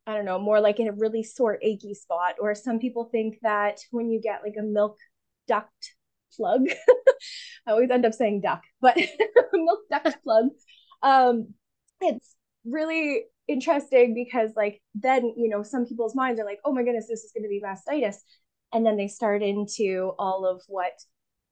I 0.08 0.14
don't 0.14 0.25
know, 0.25 0.38
more 0.38 0.58
like 0.58 0.80
in 0.80 0.88
a 0.88 0.92
really 0.92 1.23
sore 1.23 1.58
achy 1.61 1.92
spot. 1.92 2.37
Or 2.40 2.54
some 2.54 2.78
people 2.78 3.11
think 3.12 3.40
that 3.42 3.80
when 3.90 4.08
you 4.11 4.23
get 4.23 4.40
like 4.42 4.54
a 4.58 4.62
milk 4.62 4.97
duct 5.47 5.92
plug, 6.35 6.62
I 7.66 7.73
always 7.73 7.90
end 7.90 8.06
up 8.06 8.14
saying 8.14 8.40
duck, 8.40 8.62
but 8.80 8.97
milk 9.52 9.80
duct 9.90 10.23
plug, 10.25 10.47
um, 11.02 11.52
it's 12.00 12.35
really 12.64 13.25
interesting 13.49 14.14
because 14.14 14.50
like 14.56 14.80
then 14.94 15.35
you 15.37 15.49
know 15.50 15.62
some 15.62 15.85
people's 15.85 16.14
minds 16.14 16.40
are 16.40 16.47
like, 16.47 16.61
oh 16.64 16.73
my 16.73 16.82
goodness, 16.82 17.06
this 17.06 17.25
is 17.25 17.32
going 17.32 17.44
to 17.44 17.49
be 17.50 17.61
mastitis, 17.62 18.16
and 18.73 18.87
then 18.87 18.97
they 18.97 19.08
start 19.08 19.42
into 19.42 20.12
all 20.18 20.47
of 20.47 20.62
what 20.68 20.92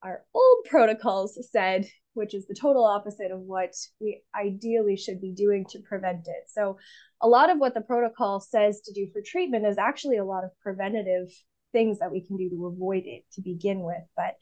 our 0.02 0.22
old 0.32 0.64
protocols 0.70 1.38
said 1.52 1.86
which 2.16 2.34
is 2.34 2.46
the 2.46 2.54
total 2.54 2.84
opposite 2.84 3.30
of 3.30 3.40
what 3.40 3.74
we 4.00 4.22
ideally 4.34 4.96
should 4.96 5.20
be 5.20 5.32
doing 5.32 5.64
to 5.70 5.78
prevent 5.80 6.26
it. 6.26 6.48
So, 6.48 6.78
a 7.20 7.28
lot 7.28 7.50
of 7.50 7.58
what 7.58 7.74
the 7.74 7.80
protocol 7.80 8.40
says 8.40 8.80
to 8.82 8.92
do 8.92 9.08
for 9.12 9.22
treatment 9.24 9.66
is 9.66 9.78
actually 9.78 10.18
a 10.18 10.24
lot 10.24 10.44
of 10.44 10.50
preventative 10.60 11.28
things 11.72 11.98
that 11.98 12.10
we 12.10 12.20
can 12.20 12.36
do 12.36 12.50
to 12.50 12.66
avoid 12.66 13.04
it 13.06 13.24
to 13.32 13.40
begin 13.40 13.80
with. 13.80 14.02
But 14.16 14.34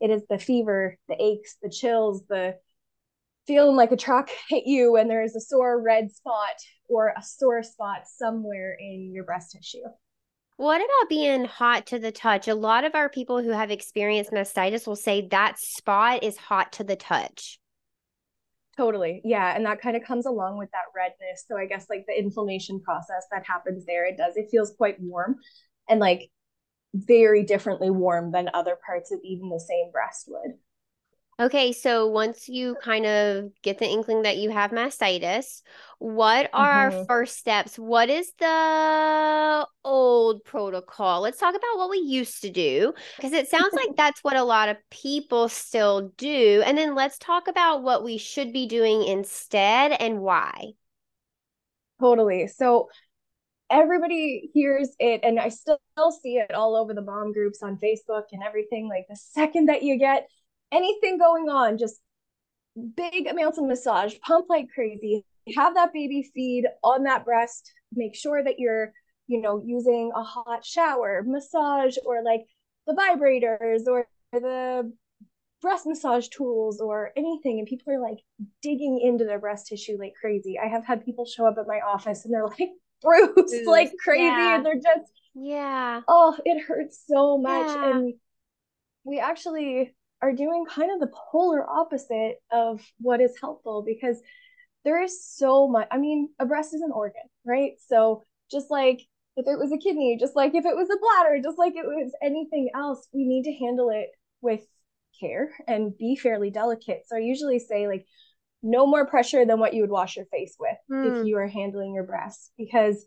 it 0.00 0.10
is 0.10 0.22
the 0.28 0.38
fever, 0.38 0.98
the 1.08 1.22
aches, 1.22 1.56
the 1.62 1.70
chills, 1.70 2.22
the 2.28 2.56
feeling 3.46 3.76
like 3.76 3.92
a 3.92 3.96
truck 3.96 4.30
hit 4.48 4.64
you 4.66 4.96
and 4.96 5.10
there 5.10 5.22
is 5.22 5.36
a 5.36 5.40
sore 5.40 5.80
red 5.80 6.12
spot 6.12 6.54
or 6.88 7.14
a 7.16 7.22
sore 7.22 7.62
spot 7.62 8.02
somewhere 8.06 8.76
in 8.78 9.12
your 9.12 9.24
breast 9.24 9.52
tissue. 9.52 9.84
What 10.56 10.76
about 10.76 11.08
being 11.08 11.44
hot 11.44 11.86
to 11.86 11.98
the 11.98 12.12
touch? 12.12 12.46
A 12.46 12.54
lot 12.54 12.84
of 12.84 12.94
our 12.94 13.08
people 13.08 13.42
who 13.42 13.50
have 13.50 13.70
experienced 13.70 14.30
mastitis 14.30 14.86
will 14.86 14.96
say 14.96 15.26
that 15.28 15.58
spot 15.58 16.22
is 16.22 16.36
hot 16.36 16.72
to 16.74 16.84
the 16.84 16.94
touch. 16.94 17.58
Totally. 18.76 19.20
Yeah. 19.24 19.54
And 19.54 19.66
that 19.66 19.80
kind 19.80 19.96
of 19.96 20.04
comes 20.04 20.26
along 20.26 20.58
with 20.58 20.70
that 20.70 20.86
redness. 20.94 21.44
So 21.46 21.56
I 21.56 21.66
guess 21.66 21.86
like 21.90 22.04
the 22.06 22.18
inflammation 22.18 22.80
process 22.80 23.24
that 23.30 23.46
happens 23.46 23.84
there, 23.84 24.06
it 24.06 24.16
does, 24.16 24.36
it 24.36 24.48
feels 24.50 24.72
quite 24.76 25.00
warm 25.00 25.36
and 25.88 26.00
like 26.00 26.30
very 26.94 27.44
differently 27.44 27.90
warm 27.90 28.30
than 28.30 28.48
other 28.54 28.76
parts 28.86 29.12
of 29.12 29.18
even 29.24 29.48
the 29.48 29.60
same 29.60 29.90
breast 29.90 30.28
would. 30.28 30.52
Okay, 31.40 31.72
so 31.72 32.06
once 32.06 32.48
you 32.48 32.76
kind 32.80 33.06
of 33.06 33.50
get 33.62 33.78
the 33.78 33.88
inkling 33.88 34.22
that 34.22 34.36
you 34.36 34.50
have 34.50 34.70
mastitis, 34.70 35.62
what 35.98 36.48
are 36.52 36.90
mm-hmm. 36.90 36.98
our 36.98 37.04
first 37.06 37.38
steps? 37.38 37.76
What 37.76 38.08
is 38.08 38.32
the 38.38 39.66
old 39.84 40.44
protocol? 40.44 41.22
Let's 41.22 41.40
talk 41.40 41.56
about 41.56 41.76
what 41.76 41.90
we 41.90 41.98
used 41.98 42.42
to 42.42 42.50
do 42.50 42.94
because 43.16 43.32
it 43.32 43.48
sounds 43.48 43.74
like 43.74 43.90
that's 43.96 44.22
what 44.22 44.36
a 44.36 44.44
lot 44.44 44.68
of 44.68 44.76
people 44.90 45.48
still 45.48 46.12
do. 46.16 46.62
And 46.64 46.78
then 46.78 46.94
let's 46.94 47.18
talk 47.18 47.48
about 47.48 47.82
what 47.82 48.04
we 48.04 48.16
should 48.16 48.52
be 48.52 48.68
doing 48.68 49.02
instead 49.02 49.90
and 49.90 50.20
why. 50.20 50.74
Totally. 52.00 52.46
So 52.46 52.90
everybody 53.70 54.50
hears 54.54 54.90
it 55.00 55.22
and 55.24 55.40
I 55.40 55.48
still 55.48 55.78
see 56.22 56.36
it 56.36 56.54
all 56.54 56.76
over 56.76 56.94
the 56.94 57.02
mom 57.02 57.32
groups 57.32 57.60
on 57.60 57.78
Facebook 57.82 58.24
and 58.30 58.42
everything 58.44 58.88
like 58.88 59.06
the 59.08 59.16
second 59.16 59.66
that 59.66 59.82
you 59.82 59.98
get 59.98 60.28
anything 60.74 61.18
going 61.18 61.48
on, 61.48 61.78
just 61.78 62.00
big 62.96 63.26
amounts 63.26 63.58
of 63.58 63.64
massage, 63.64 64.14
pump 64.26 64.46
like 64.48 64.68
crazy, 64.74 65.24
have 65.56 65.74
that 65.74 65.92
baby 65.92 66.28
feed 66.34 66.66
on 66.82 67.04
that 67.04 67.24
breast, 67.24 67.72
make 67.92 68.14
sure 68.14 68.42
that 68.42 68.58
you're, 68.58 68.92
you 69.26 69.40
know, 69.40 69.62
using 69.64 70.10
a 70.14 70.22
hot 70.22 70.64
shower, 70.64 71.22
massage, 71.24 71.96
or 72.04 72.22
like 72.22 72.42
the 72.86 72.94
vibrators 72.94 73.86
or 73.86 74.06
the 74.32 74.92
breast 75.62 75.86
massage 75.86 76.28
tools 76.28 76.80
or 76.80 77.12
anything. 77.16 77.58
And 77.58 77.68
people 77.68 77.92
are 77.92 78.00
like 78.00 78.18
digging 78.62 79.00
into 79.00 79.24
their 79.24 79.38
breast 79.38 79.68
tissue 79.68 79.96
like 79.98 80.14
crazy. 80.20 80.58
I 80.58 80.66
have 80.66 80.84
had 80.84 81.04
people 81.04 81.24
show 81.24 81.46
up 81.46 81.56
at 81.58 81.66
my 81.66 81.80
office 81.80 82.24
and 82.24 82.34
they're 82.34 82.46
like 82.58 82.70
bruised 83.00 83.66
like 83.66 83.92
crazy 84.02 84.24
yeah. 84.24 84.56
and 84.56 84.66
they're 84.66 84.74
just, 84.74 85.10
yeah. 85.34 86.00
Oh, 86.08 86.36
it 86.44 86.64
hurts 86.64 87.02
so 87.08 87.38
much. 87.38 87.66
Yeah. 87.68 87.90
And 87.90 88.14
we 89.04 89.20
actually 89.20 89.94
are 90.24 90.32
doing 90.32 90.64
kind 90.64 90.90
of 90.90 91.00
the 91.00 91.14
polar 91.30 91.68
opposite 91.68 92.36
of 92.50 92.80
what 92.98 93.20
is 93.20 93.36
helpful 93.38 93.84
because 93.86 94.18
there 94.82 95.02
is 95.02 95.22
so 95.22 95.68
much. 95.68 95.86
I 95.90 95.98
mean, 95.98 96.30
a 96.38 96.46
breast 96.46 96.72
is 96.72 96.80
an 96.80 96.92
organ, 96.92 97.22
right? 97.44 97.72
So 97.88 98.22
just 98.50 98.70
like 98.70 99.02
if 99.36 99.46
it 99.46 99.58
was 99.58 99.70
a 99.70 99.76
kidney, 99.76 100.16
just 100.18 100.34
like 100.34 100.54
if 100.54 100.64
it 100.64 100.74
was 100.74 100.88
a 100.88 100.98
bladder, 100.98 101.42
just 101.42 101.58
like 101.58 101.74
it 101.76 101.84
was 101.84 102.12
anything 102.22 102.70
else, 102.74 103.06
we 103.12 103.26
need 103.26 103.42
to 103.44 103.52
handle 103.52 103.90
it 103.90 104.08
with 104.40 104.62
care 105.20 105.50
and 105.68 105.96
be 105.98 106.16
fairly 106.16 106.50
delicate. 106.50 107.02
So 107.06 107.16
I 107.16 107.20
usually 107.20 107.58
say 107.58 107.86
like 107.86 108.06
no 108.62 108.86
more 108.86 109.06
pressure 109.06 109.44
than 109.44 109.60
what 109.60 109.74
you 109.74 109.82
would 109.82 109.90
wash 109.90 110.16
your 110.16 110.26
face 110.26 110.56
with 110.58 110.78
mm. 110.90 111.06
if 111.06 111.18
hmm. 111.18 111.26
you 111.26 111.36
are 111.36 111.46
handling 111.46 111.92
your 111.92 112.04
breast 112.04 112.50
because 112.56 113.06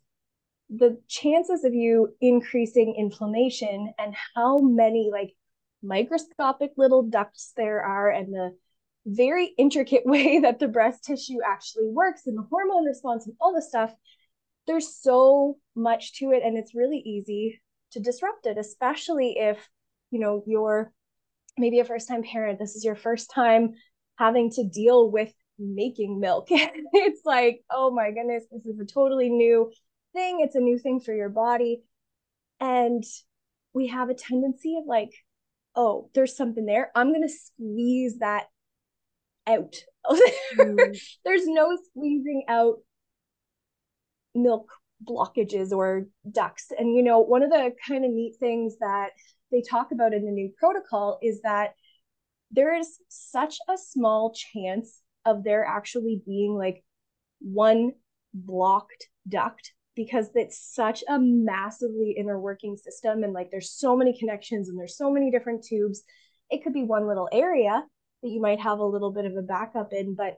the 0.69 1.01
chances 1.07 1.63
of 1.63 1.73
you 1.73 2.13
increasing 2.21 2.93
inflammation 2.95 3.91
and 3.97 4.13
how 4.35 4.59
many 4.59 5.09
like 5.11 5.33
microscopic 5.83 6.71
little 6.77 7.03
ducts 7.03 7.53
there 7.55 7.81
are 7.81 8.09
and 8.09 8.33
the 8.33 8.55
very 9.05 9.53
intricate 9.57 10.03
way 10.05 10.39
that 10.39 10.59
the 10.59 10.67
breast 10.67 11.03
tissue 11.03 11.37
actually 11.45 11.87
works 11.87 12.27
and 12.27 12.37
the 12.37 12.47
hormone 12.49 12.85
response 12.85 13.25
and 13.25 13.35
all 13.39 13.53
the 13.53 13.61
stuff. 13.61 13.93
There's 14.65 14.95
so 15.01 15.57
much 15.75 16.19
to 16.19 16.31
it, 16.31 16.43
and 16.43 16.57
it's 16.57 16.75
really 16.75 16.97
easy 16.97 17.61
to 17.91 18.01
disrupt 18.01 18.45
it, 18.45 18.57
especially 18.57 19.37
if 19.37 19.57
you 20.11 20.19
know 20.19 20.43
you're 20.45 20.91
maybe 21.57 21.79
a 21.79 21.85
first 21.85 22.07
time 22.07 22.23
parent. 22.23 22.59
This 22.59 22.75
is 22.75 22.83
your 22.83 22.95
first 22.95 23.31
time 23.33 23.75
having 24.17 24.51
to 24.51 24.63
deal 24.65 25.09
with 25.09 25.31
making 25.57 26.19
milk. 26.19 26.47
it's 26.49 27.21
like, 27.25 27.63
oh 27.71 27.91
my 27.91 28.11
goodness, 28.11 28.43
this 28.51 28.65
is 28.65 28.79
a 28.79 28.85
totally 28.85 29.29
new 29.29 29.71
thing. 30.13 30.41
It's 30.41 30.55
a 30.55 30.59
new 30.59 30.77
thing 30.77 30.99
for 30.99 31.13
your 31.13 31.29
body. 31.29 31.81
And 32.59 33.03
we 33.73 33.87
have 33.87 34.09
a 34.09 34.15
tendency 34.15 34.77
of 34.77 34.85
like, 34.85 35.11
oh, 35.77 36.09
there's 36.13 36.35
something 36.35 36.65
there. 36.65 36.91
I'm 36.95 37.13
going 37.13 37.27
to 37.27 37.33
squeeze 37.33 38.17
that 38.19 38.45
out. 39.45 39.75
mm. 40.57 40.99
there's 41.25 41.47
no 41.47 41.77
squeezing 41.89 42.43
out 42.49 42.79
milk 44.35 44.71
blockages 45.07 45.71
or 45.71 46.07
ducts. 46.29 46.71
And, 46.77 46.95
you 46.95 47.03
know, 47.03 47.19
one 47.19 47.43
of 47.43 47.51
the 47.51 47.71
kind 47.87 48.03
of 48.03 48.11
neat 48.11 48.35
things 48.39 48.75
that 48.79 49.09
they 49.51 49.61
talk 49.61 49.91
about 49.91 50.13
in 50.13 50.25
the 50.25 50.31
new 50.31 50.51
protocol 50.57 51.19
is 51.21 51.41
that 51.43 51.75
there 52.51 52.75
is 52.75 52.97
such 53.07 53.57
a 53.69 53.77
small 53.77 54.33
chance 54.33 55.01
of 55.25 55.43
there 55.43 55.63
actually 55.65 56.21
being 56.25 56.55
like 56.55 56.83
one 57.39 57.91
blocked 58.33 59.09
duct 59.27 59.73
because 59.97 60.29
it's 60.35 60.73
such 60.75 61.03
a 61.09 61.19
massively 61.19 62.15
inner 62.17 62.39
working 62.39 62.77
system 62.77 63.23
and 63.23 63.33
like 63.33 63.49
there's 63.49 63.71
so 63.71 63.97
many 63.97 64.17
connections 64.17 64.69
and 64.69 64.79
there's 64.79 64.95
so 64.95 65.11
many 65.11 65.31
different 65.31 65.65
tubes 65.65 66.03
it 66.49 66.63
could 66.63 66.71
be 66.71 66.83
one 66.83 67.07
little 67.07 67.27
area 67.33 67.83
that 68.21 68.29
you 68.29 68.39
might 68.39 68.59
have 68.59 68.77
a 68.77 68.85
little 68.85 69.11
bit 69.11 69.25
of 69.25 69.35
a 69.35 69.41
backup 69.41 69.91
in 69.91 70.15
but 70.15 70.37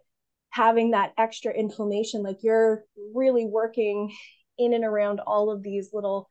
having 0.52 0.92
that 0.92 1.12
extra 1.18 1.54
inflammation 1.54 2.24
like 2.24 2.38
you're 2.42 2.86
really 3.14 3.46
working 3.46 4.12
in 4.58 4.74
and 4.74 4.86
around 4.86 5.20
all 5.20 5.52
of 5.52 5.62
these 5.62 5.90
little 5.94 6.30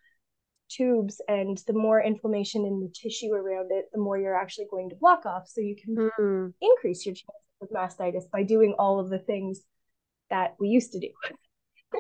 tubes 0.70 1.20
and 1.28 1.60
the 1.66 1.72
more 1.74 2.02
inflammation 2.02 2.64
in 2.64 2.80
the 2.80 2.88
tissue 2.88 3.32
around 3.32 3.70
it 3.70 3.84
the 3.92 4.00
more 4.00 4.18
you're 4.18 4.34
actually 4.34 4.66
going 4.70 4.88
to 4.88 4.96
block 4.96 5.26
off 5.26 5.46
so 5.46 5.60
you 5.60 5.76
can 5.76 6.10
mm. 6.18 6.52
increase 6.62 7.04
your 7.04 7.14
chance 7.14 7.28
of 7.60 7.68
mastitis 7.68 8.30
by 8.32 8.42
doing 8.42 8.74
all 8.78 8.98
of 8.98 9.10
the 9.10 9.18
things 9.18 9.60
that 10.30 10.56
we 10.58 10.68
used 10.68 10.92
to 10.92 10.98
do 10.98 11.08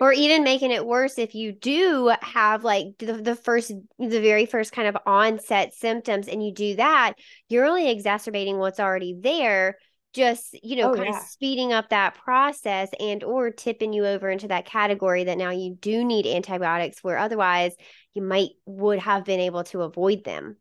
or 0.00 0.12
even 0.12 0.44
making 0.44 0.70
it 0.70 0.86
worse 0.86 1.18
if 1.18 1.34
you 1.34 1.52
do 1.52 2.12
have 2.20 2.62
like 2.62 2.86
the, 2.98 3.14
the 3.14 3.34
first 3.34 3.72
the 3.98 4.20
very 4.20 4.46
first 4.46 4.72
kind 4.72 4.86
of 4.86 4.96
onset 5.06 5.72
symptoms 5.72 6.28
and 6.28 6.44
you 6.44 6.52
do 6.52 6.76
that 6.76 7.14
you're 7.48 7.64
only 7.64 7.90
exacerbating 7.90 8.58
what's 8.58 8.80
already 8.80 9.16
there 9.18 9.76
just 10.14 10.58
you 10.62 10.76
know 10.76 10.92
oh, 10.92 10.94
kind 10.94 11.08
yeah. 11.10 11.18
of 11.18 11.26
speeding 11.26 11.72
up 11.72 11.90
that 11.90 12.14
process 12.14 12.88
and 12.98 13.22
or 13.22 13.50
tipping 13.50 13.92
you 13.92 14.06
over 14.06 14.30
into 14.30 14.48
that 14.48 14.66
category 14.66 15.24
that 15.24 15.38
now 15.38 15.50
you 15.50 15.76
do 15.80 16.04
need 16.04 16.26
antibiotics 16.26 17.02
where 17.02 17.18
otherwise 17.18 17.74
you 18.14 18.22
might 18.22 18.50
would 18.66 18.98
have 18.98 19.24
been 19.24 19.40
able 19.40 19.64
to 19.64 19.82
avoid 19.82 20.24
them. 20.24 20.56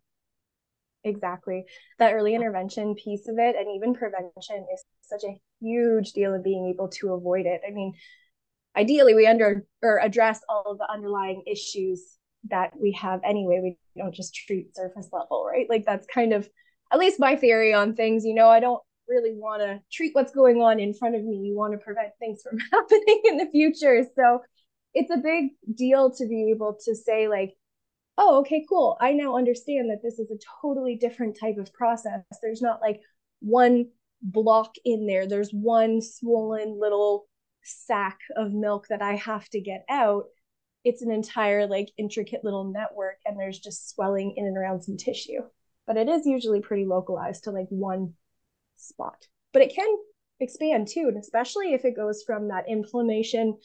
Exactly. 1.04 1.64
That 1.98 2.14
early 2.14 2.34
oh. 2.34 2.36
intervention 2.36 2.96
piece 2.96 3.28
of 3.30 3.36
it 3.38 3.56
and 3.56 3.68
even 3.76 3.94
prevention 3.94 4.66
is 4.74 4.84
such 5.02 5.24
a 5.24 5.40
huge 5.62 6.12
deal 6.12 6.34
of 6.34 6.44
being 6.44 6.68
able 6.68 6.90
to 6.90 7.14
avoid 7.14 7.46
it. 7.46 7.62
I 7.66 7.72
mean 7.72 7.94
ideally 8.78 9.16
we 9.16 9.28
under 9.28 9.66
or 9.82 10.00
address 10.00 10.42
all 10.48 10.64
of 10.68 10.78
the 10.78 10.90
underlying 10.90 11.44
issues 11.48 12.18
that 12.50 12.72
we 12.80 12.92
have 12.94 13.20
anyway. 13.26 13.60
We 13.62 14.02
don't 14.02 14.14
just 14.14 14.36
treat 14.36 14.76
surface 14.76 15.10
level 15.12 15.46
right? 15.46 15.68
Like 15.70 15.86
that's 15.86 16.08
kind 16.08 16.34
of 16.34 16.48
at 16.92 17.00
least 17.00 17.20
my 17.20 17.36
theory 17.36 17.74
on 17.74 17.96
things 17.96 18.24
you 18.24 18.34
know 18.34 18.48
i 18.48 18.62
don't 18.62 18.80
really 19.08 19.34
want 19.34 19.62
to 19.62 19.80
treat 19.92 20.14
what's 20.14 20.32
going 20.32 20.62
on 20.62 20.80
in 20.80 20.94
front 20.94 21.16
of 21.16 21.24
me. 21.24 21.38
You 21.38 21.56
want 21.56 21.74
to 21.74 21.78
prevent 21.78 22.10
things 22.20 22.42
from 22.42 22.60
happening 22.72 23.22
in 23.26 23.38
the 23.38 23.50
future. 23.52 24.06
So 24.16 24.42
it's 24.94 25.12
a 25.12 25.18
big 25.18 25.52
deal 25.76 26.12
to 26.12 26.28
be 26.28 26.52
able 26.52 26.78
to 26.86 26.96
say 26.96 27.28
like 27.28 27.54
oh 28.18 28.40
okay 28.40 28.66
cool. 28.68 28.98
I 29.00 29.14
now 29.14 29.38
understand 29.38 29.90
that 29.90 30.02
this 30.04 30.20
is 30.20 30.32
a 30.32 30.40
totally 30.62 30.96
different 30.96 31.38
type 31.40 31.58
of 31.58 31.74
process. 31.74 32.22
There's 32.42 32.62
not 32.62 32.82
like 32.82 33.02
one 33.40 33.88
block 34.22 34.74
in 34.84 35.06
there. 35.06 35.28
There's 35.28 35.52
one 35.52 36.02
swollen 36.02 36.80
little 36.80 37.28
sack 37.68 38.20
of 38.36 38.54
milk 38.54 38.88
that 38.90 39.02
I 39.02 39.16
have 39.16 39.48
to 39.50 39.62
get 39.62 39.86
out, 39.90 40.26
it's 40.84 41.02
an 41.02 41.12
entire 41.12 41.68
like 41.68 41.90
intricate 41.98 42.44
little 42.44 42.72
network 42.72 43.18
and 43.26 43.40
there's 43.40 43.60
just 43.60 43.90
swelling 43.90 44.34
in 44.38 44.46
and 44.46 44.58
around 44.58 44.82
some 44.82 44.98
tissue. 44.98 45.42
But 45.86 45.98
it 45.98 46.10
is 46.10 46.26
usually 46.26 46.62
pretty 46.62 46.86
localized 46.86 47.44
to 47.46 47.52
like 47.52 47.68
one 47.70 48.14
spot. 48.78 49.28
But 49.54 49.62
it 49.62 49.74
can 49.74 49.88
expand 50.40 50.88
too, 50.88 51.06
and 51.08 51.18
especially 51.18 51.74
if 51.74 51.86
it 51.86 51.96
goes 51.96 52.24
from 52.26 52.50
that 52.50 52.70
inflammation 52.70 53.58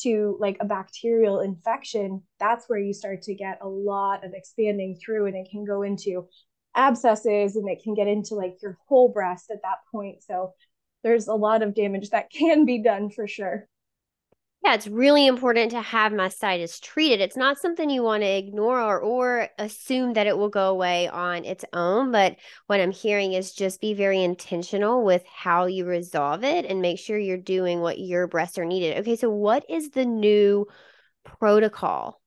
to 0.00 0.36
like 0.40 0.56
a 0.60 0.64
bacterial 0.64 1.40
infection, 1.40 2.22
that's 2.40 2.68
where 2.68 2.78
you 2.78 2.92
start 2.92 3.22
to 3.22 3.34
get 3.34 3.58
a 3.62 3.68
lot 3.68 4.24
of 4.24 4.32
expanding 4.34 4.96
through 4.96 5.26
and 5.26 5.36
it 5.36 5.48
can 5.50 5.64
go 5.64 5.82
into 5.82 6.28
abscesses 6.76 7.56
and 7.56 7.68
it 7.68 7.82
can 7.82 7.94
get 7.94 8.08
into 8.08 8.34
like 8.34 8.56
your 8.60 8.76
whole 8.88 9.08
breast 9.08 9.50
at 9.50 9.62
that 9.62 9.78
point. 9.92 10.22
So 10.22 10.54
there's 11.04 11.28
a 11.28 11.34
lot 11.34 11.62
of 11.62 11.74
damage 11.74 12.10
that 12.10 12.30
can 12.30 12.64
be 12.64 12.82
done 12.82 13.10
for 13.10 13.28
sure. 13.28 13.68
Yeah, 14.64 14.72
it's 14.72 14.86
really 14.86 15.26
important 15.26 15.72
to 15.72 15.82
have 15.82 16.12
mastitis 16.12 16.80
treated. 16.80 17.20
It's 17.20 17.36
not 17.36 17.58
something 17.58 17.90
you 17.90 18.02
want 18.02 18.22
to 18.22 18.26
ignore 18.26 18.80
or, 18.80 18.98
or 18.98 19.48
assume 19.58 20.14
that 20.14 20.26
it 20.26 20.38
will 20.38 20.48
go 20.48 20.70
away 20.70 21.06
on 21.06 21.44
its 21.44 21.66
own. 21.74 22.10
But 22.10 22.36
what 22.66 22.80
I'm 22.80 22.90
hearing 22.90 23.34
is 23.34 23.52
just 23.52 23.82
be 23.82 23.92
very 23.92 24.22
intentional 24.22 25.04
with 25.04 25.22
how 25.26 25.66
you 25.66 25.84
resolve 25.84 26.44
it 26.44 26.64
and 26.64 26.80
make 26.80 26.98
sure 26.98 27.18
you're 27.18 27.36
doing 27.36 27.82
what 27.82 27.98
your 27.98 28.26
breasts 28.26 28.56
are 28.56 28.64
needed. 28.64 28.96
Okay, 29.00 29.16
so 29.16 29.28
what 29.28 29.68
is 29.68 29.90
the 29.90 30.06
new 30.06 30.66
protocol? 31.24 32.22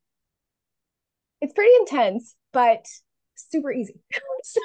It's 1.42 1.54
pretty 1.54 1.74
intense, 1.80 2.36
but 2.54 2.86
super 3.34 3.72
easy. 3.72 4.00
so 4.44 4.62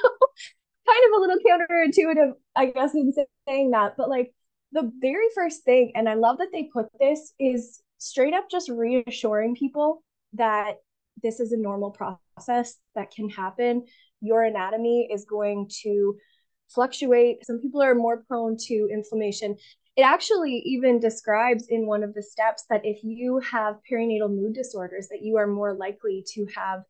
kind 0.93 1.05
of 1.07 1.19
a 1.19 1.21
little 1.21 1.39
counterintuitive, 1.47 2.33
I 2.57 2.67
guess, 2.67 2.95
in 2.95 3.13
saying 3.49 3.71
that. 3.71 3.95
But 3.97 4.09
like 4.09 4.33
the 4.73 4.91
very 5.01 5.27
first 5.35 5.65
thing, 5.65 5.93
and 5.95 6.09
I 6.09 6.15
love 6.15 6.39
that 6.39 6.49
they 6.53 6.69
put 6.73 6.87
this, 6.99 7.33
is 7.39 7.83
straight 7.99 8.35
up 8.35 8.51
just 8.51 8.69
reassuring 8.69 9.55
people 9.55 10.03
that 10.35 10.77
this 11.23 11.41
is 11.41 11.53
a 11.53 11.57
normal 11.57 11.91
process 11.91 12.77
that 12.95 13.11
can 13.11 13.29
happen. 13.29 13.85
Your 14.21 14.43
anatomy 14.43 15.09
is 15.13 15.25
going 15.25 15.71
to 15.83 16.17
fluctuate. 16.69 17.45
Some 17.45 17.61
people 17.61 17.83
are 17.83 17.95
more 17.95 18.25
prone 18.27 18.57
to 18.67 18.89
inflammation. 18.91 19.57
It 19.95 20.03
actually 20.03 20.63
even 20.65 21.01
describes 21.01 21.67
in 21.69 21.87
one 21.87 22.03
of 22.03 22.15
the 22.15 22.23
steps 22.23 22.65
that 22.71 22.81
if 22.85 23.05
you 23.05 23.41
have 23.41 23.77
perinatal 23.91 24.31
mood 24.31 24.55
disorders, 24.55 25.09
that 25.09 25.23
you 25.23 25.37
are 25.37 25.47
more 25.47 25.75
likely 25.75 26.25
to 26.35 26.47
have 26.57 26.83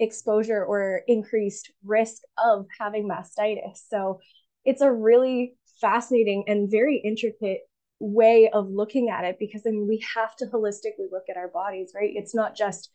exposure 0.00 0.64
or 0.64 1.02
increased 1.06 1.72
risk 1.84 2.22
of 2.42 2.66
having 2.78 3.08
mastitis. 3.08 3.80
So 3.88 4.20
it's 4.64 4.82
a 4.82 4.92
really 4.92 5.56
fascinating 5.80 6.44
and 6.46 6.70
very 6.70 7.00
intricate 7.04 7.60
way 8.00 8.48
of 8.52 8.68
looking 8.70 9.08
at 9.10 9.24
it 9.24 9.36
because 9.38 9.62
I 9.66 9.70
mean 9.70 9.88
we 9.88 10.04
have 10.14 10.36
to 10.36 10.46
holistically 10.46 11.10
look 11.10 11.24
at 11.28 11.36
our 11.36 11.48
bodies, 11.48 11.92
right? 11.94 12.10
It's 12.14 12.34
not 12.34 12.56
just 12.56 12.90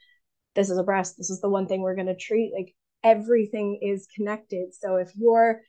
this 0.55 0.69
is 0.69 0.77
a 0.77 0.83
breast, 0.83 1.17
this 1.17 1.29
is 1.29 1.41
the 1.41 1.49
one 1.49 1.67
thing 1.67 1.81
we're 1.81 1.95
going 1.95 2.07
to 2.07 2.15
treat. 2.15 2.53
Like 2.55 2.73
everything 3.03 3.79
is 3.81 4.07
connected. 4.15 4.73
So 4.73 4.95
if 4.95 5.11
your 5.15 5.61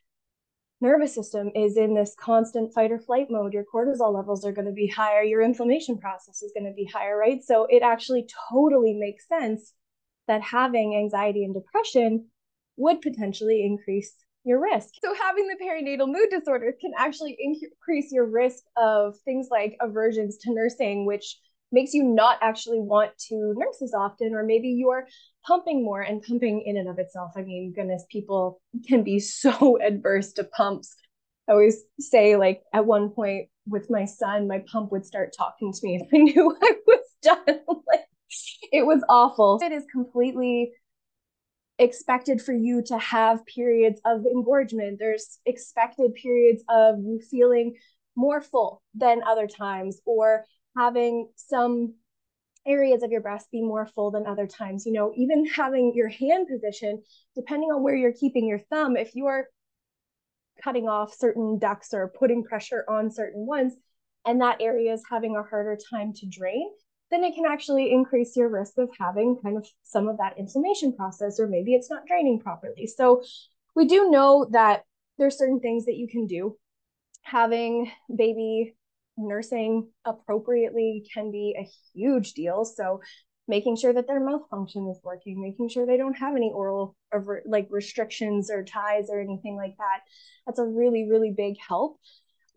nervous 0.79 1.15
system 1.15 1.51
is 1.55 1.77
in 1.77 1.95
this 1.95 2.15
constant 2.19 2.73
fight 2.73 2.91
or 2.91 2.99
flight 2.99 3.27
mode, 3.29 3.53
your 3.53 3.65
cortisol 3.73 4.13
levels 4.13 4.45
are 4.45 4.51
going 4.51 4.67
to 4.67 4.73
be 4.73 4.87
higher, 4.87 5.23
your 5.23 5.41
inflammation 5.41 5.97
process 5.97 6.41
is 6.41 6.53
going 6.55 6.69
to 6.69 6.75
be 6.75 6.85
higher, 6.85 7.17
right? 7.17 7.43
So 7.43 7.65
it 7.69 7.81
actually 7.81 8.27
totally 8.51 8.93
makes 8.93 9.27
sense 9.27 9.73
that 10.27 10.41
having 10.41 10.95
anxiety 10.95 11.43
and 11.43 11.53
depression 11.53 12.27
would 12.77 13.01
potentially 13.01 13.63
increase 13.63 14.13
your 14.43 14.61
risk. 14.61 14.89
So, 15.01 15.13
having 15.15 15.47
the 15.47 15.63
perinatal 15.63 16.07
mood 16.07 16.29
disorder 16.29 16.73
can 16.79 16.91
actually 16.97 17.37
increase 17.39 18.11
your 18.11 18.25
risk 18.25 18.63
of 18.77 19.15
things 19.25 19.47
like 19.49 19.75
aversions 19.81 20.37
to 20.39 20.53
nursing, 20.53 21.05
which 21.05 21.37
makes 21.71 21.93
you 21.93 22.03
not 22.03 22.37
actually 22.41 22.79
want 22.79 23.11
to 23.27 23.53
nurse 23.57 23.81
as 23.81 23.93
often, 23.93 24.33
or 24.33 24.43
maybe 24.43 24.69
you're 24.69 25.07
pumping 25.45 25.83
more 25.83 26.01
and 26.01 26.21
pumping 26.21 26.61
in 26.65 26.77
and 26.77 26.87
of 26.87 26.99
itself. 26.99 27.31
I 27.35 27.41
mean, 27.41 27.73
goodness, 27.75 28.05
people 28.11 28.61
can 28.87 29.03
be 29.03 29.19
so 29.19 29.79
adverse 29.85 30.33
to 30.33 30.43
pumps. 30.43 30.95
I 31.49 31.53
always 31.53 31.83
say, 31.99 32.37
like, 32.37 32.63
at 32.73 32.85
one 32.85 33.09
point 33.09 33.49
with 33.67 33.89
my 33.89 34.05
son, 34.05 34.47
my 34.47 34.63
pump 34.71 34.91
would 34.91 35.05
start 35.05 35.33
talking 35.37 35.73
to 35.73 35.79
me 35.83 35.95
if 35.95 36.07
I 36.13 36.17
knew 36.17 36.55
I 36.61 36.71
was 36.85 37.05
done. 37.21 37.45
like, 37.87 38.05
it 38.71 38.85
was 38.85 39.03
awful. 39.09 39.59
It 39.61 39.71
is 39.71 39.85
completely 39.91 40.71
expected 41.77 42.41
for 42.41 42.53
you 42.53 42.81
to 42.83 42.97
have 42.97 43.45
periods 43.45 43.99
of 44.05 44.25
engorgement. 44.25 44.97
There's 44.99 45.39
expected 45.45 46.13
periods 46.15 46.63
of 46.69 46.99
you 46.99 47.19
feeling 47.29 47.75
more 48.15 48.41
full 48.41 48.81
than 48.93 49.21
other 49.23 49.47
times 49.47 49.99
or 50.05 50.45
having 50.77 51.29
some 51.35 51.95
areas 52.65 53.03
of 53.03 53.11
your 53.11 53.21
breast 53.21 53.51
be 53.51 53.61
more 53.61 53.85
full 53.85 54.11
than 54.11 54.25
other 54.25 54.47
times. 54.47 54.85
You 54.85 54.93
know, 54.93 55.13
even 55.15 55.45
having 55.45 55.93
your 55.93 56.09
hand 56.09 56.47
position, 56.47 57.03
depending 57.35 57.69
on 57.69 57.83
where 57.83 57.95
you're 57.95 58.13
keeping 58.13 58.47
your 58.47 58.59
thumb, 58.71 58.97
if 58.97 59.15
you're 59.15 59.47
cutting 60.63 60.87
off 60.87 61.13
certain 61.13 61.59
ducts 61.59 61.93
or 61.93 62.13
putting 62.17 62.43
pressure 62.43 62.85
on 62.89 63.11
certain 63.11 63.45
ones, 63.45 63.73
and 64.25 64.41
that 64.41 64.61
area 64.61 64.93
is 64.93 65.03
having 65.09 65.35
a 65.35 65.43
harder 65.43 65.77
time 65.91 66.13
to 66.13 66.25
drain, 66.25 66.69
then 67.11 67.23
it 67.23 67.35
can 67.35 67.45
actually 67.45 67.91
increase 67.91 68.35
your 68.35 68.49
risk 68.49 68.77
of 68.77 68.89
having 68.99 69.37
kind 69.43 69.57
of 69.57 69.67
some 69.83 70.07
of 70.07 70.17
that 70.17 70.37
inflammation 70.37 70.93
process, 70.95 71.39
or 71.39 71.47
maybe 71.47 71.73
it's 71.75 71.89
not 71.89 72.05
draining 72.07 72.39
properly. 72.39 72.87
So 72.87 73.23
we 73.75 73.85
do 73.85 74.09
know 74.09 74.47
that 74.51 74.83
there's 75.17 75.37
certain 75.37 75.59
things 75.59 75.85
that 75.85 75.95
you 75.95 76.07
can 76.07 76.27
do. 76.27 76.57
Having 77.23 77.91
baby 78.15 78.75
nursing 79.17 79.89
appropriately 80.03 81.07
can 81.13 81.31
be 81.31 81.55
a 81.57 81.69
huge 81.93 82.33
deal. 82.33 82.65
So 82.65 83.01
making 83.47 83.77
sure 83.77 83.93
that 83.93 84.07
their 84.07 84.19
mouth 84.19 84.41
function 84.49 84.89
is 84.89 84.99
working, 85.03 85.41
making 85.41 85.69
sure 85.69 85.85
they 85.85 85.97
don't 85.97 86.17
have 86.17 86.35
any 86.35 86.51
oral 86.53 86.95
or 87.11 87.43
like 87.45 87.67
restrictions 87.69 88.49
or 88.49 88.63
ties 88.63 89.09
or 89.09 89.21
anything 89.21 89.55
like 89.55 89.75
that. 89.77 89.99
That's 90.45 90.59
a 90.59 90.65
really, 90.65 91.07
really 91.09 91.33
big 91.35 91.55
help. 91.65 91.99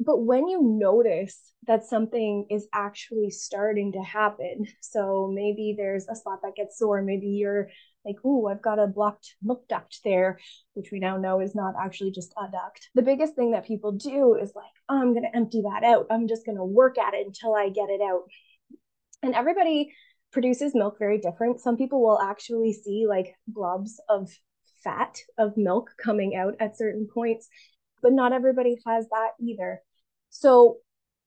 But 0.01 0.19
when 0.25 0.47
you 0.47 0.63
notice 0.63 1.53
that 1.67 1.85
something 1.85 2.47
is 2.51 2.69
actually 2.73 3.31
starting 3.31 3.93
to 3.93 4.03
happen, 4.03 4.67
so 4.81 5.31
maybe 5.33 5.75
there's 5.77 6.07
a 6.09 6.15
spot 6.15 6.41
that 6.43 6.55
gets 6.55 6.79
sore, 6.79 7.03
maybe 7.03 7.27
you're 7.27 7.69
like, 8.05 8.17
oh, 8.25 8.47
I've 8.47 8.63
got 8.63 8.79
a 8.79 8.87
blocked 8.87 9.35
milk 9.43 9.67
duct 9.69 9.99
there, 10.05 10.39
which 10.75 10.91
we 10.93 11.01
now 11.01 11.17
know 11.17 11.41
is 11.41 11.55
not 11.55 11.75
actually 11.79 12.13
just 12.13 12.33
a 12.39 12.51
duct. 12.51 12.89
The 12.95 13.03
biggest 13.03 13.35
thing 13.35 13.51
that 13.53 13.67
people 13.67 13.93
do 13.93 14.37
is 14.41 14.53
like, 14.55 14.65
oh, 14.89 15.01
I'm 15.01 15.15
going 15.15 15.25
to 15.25 15.37
empty 15.37 15.63
that 15.63 15.85
out. 15.85 16.07
I'm 16.11 16.29
just 16.29 16.47
going 16.47 16.59
to 16.59 16.65
work 16.65 16.97
at 16.97 17.15
it 17.15 17.27
until 17.27 17.55
I 17.55 17.69
get 17.69 17.91
it 17.91 18.01
out. 18.01 18.23
And 19.23 19.35
everybody 19.35 19.93
produces 20.33 20.75
milk 20.75 20.97
very 20.99 21.19
different. 21.19 21.61
Some 21.61 21.77
people 21.77 22.01
will 22.01 22.21
actually 22.21 22.73
see 22.73 23.07
like 23.09 23.35
globs 23.53 23.93
of 24.09 24.31
fat 24.85 25.19
of 25.39 25.57
milk 25.57 25.91
coming 26.03 26.37
out 26.37 26.55
at 26.61 26.79
certain 26.79 27.09
points, 27.13 27.49
but 28.01 28.13
not 28.13 28.33
everybody 28.33 28.77
has 28.87 29.09
that 29.09 29.31
either. 29.41 29.83
So, 30.31 30.79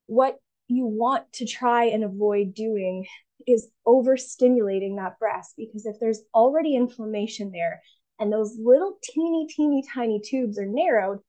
what 0.08 0.38
you 0.68 0.86
want 0.86 1.32
to 1.34 1.46
try 1.46 1.86
and 1.86 2.04
avoid 2.04 2.54
doing 2.54 3.06
is 3.48 3.70
overstimulating 3.88 4.98
that 4.98 5.20
breast 5.20 5.54
because 5.58 5.86
if 5.86 6.00
there's 6.00 6.22
already 6.34 6.76
inflammation 6.76 7.52
there 7.52 7.82
and 8.20 8.32
those 8.32 8.56
little 8.60 8.98
teeny, 9.04 9.48
teeny, 9.50 9.84
tiny 9.94 10.22
tubes 10.24 10.60
are 10.60 10.66
narrowed, 10.66 11.20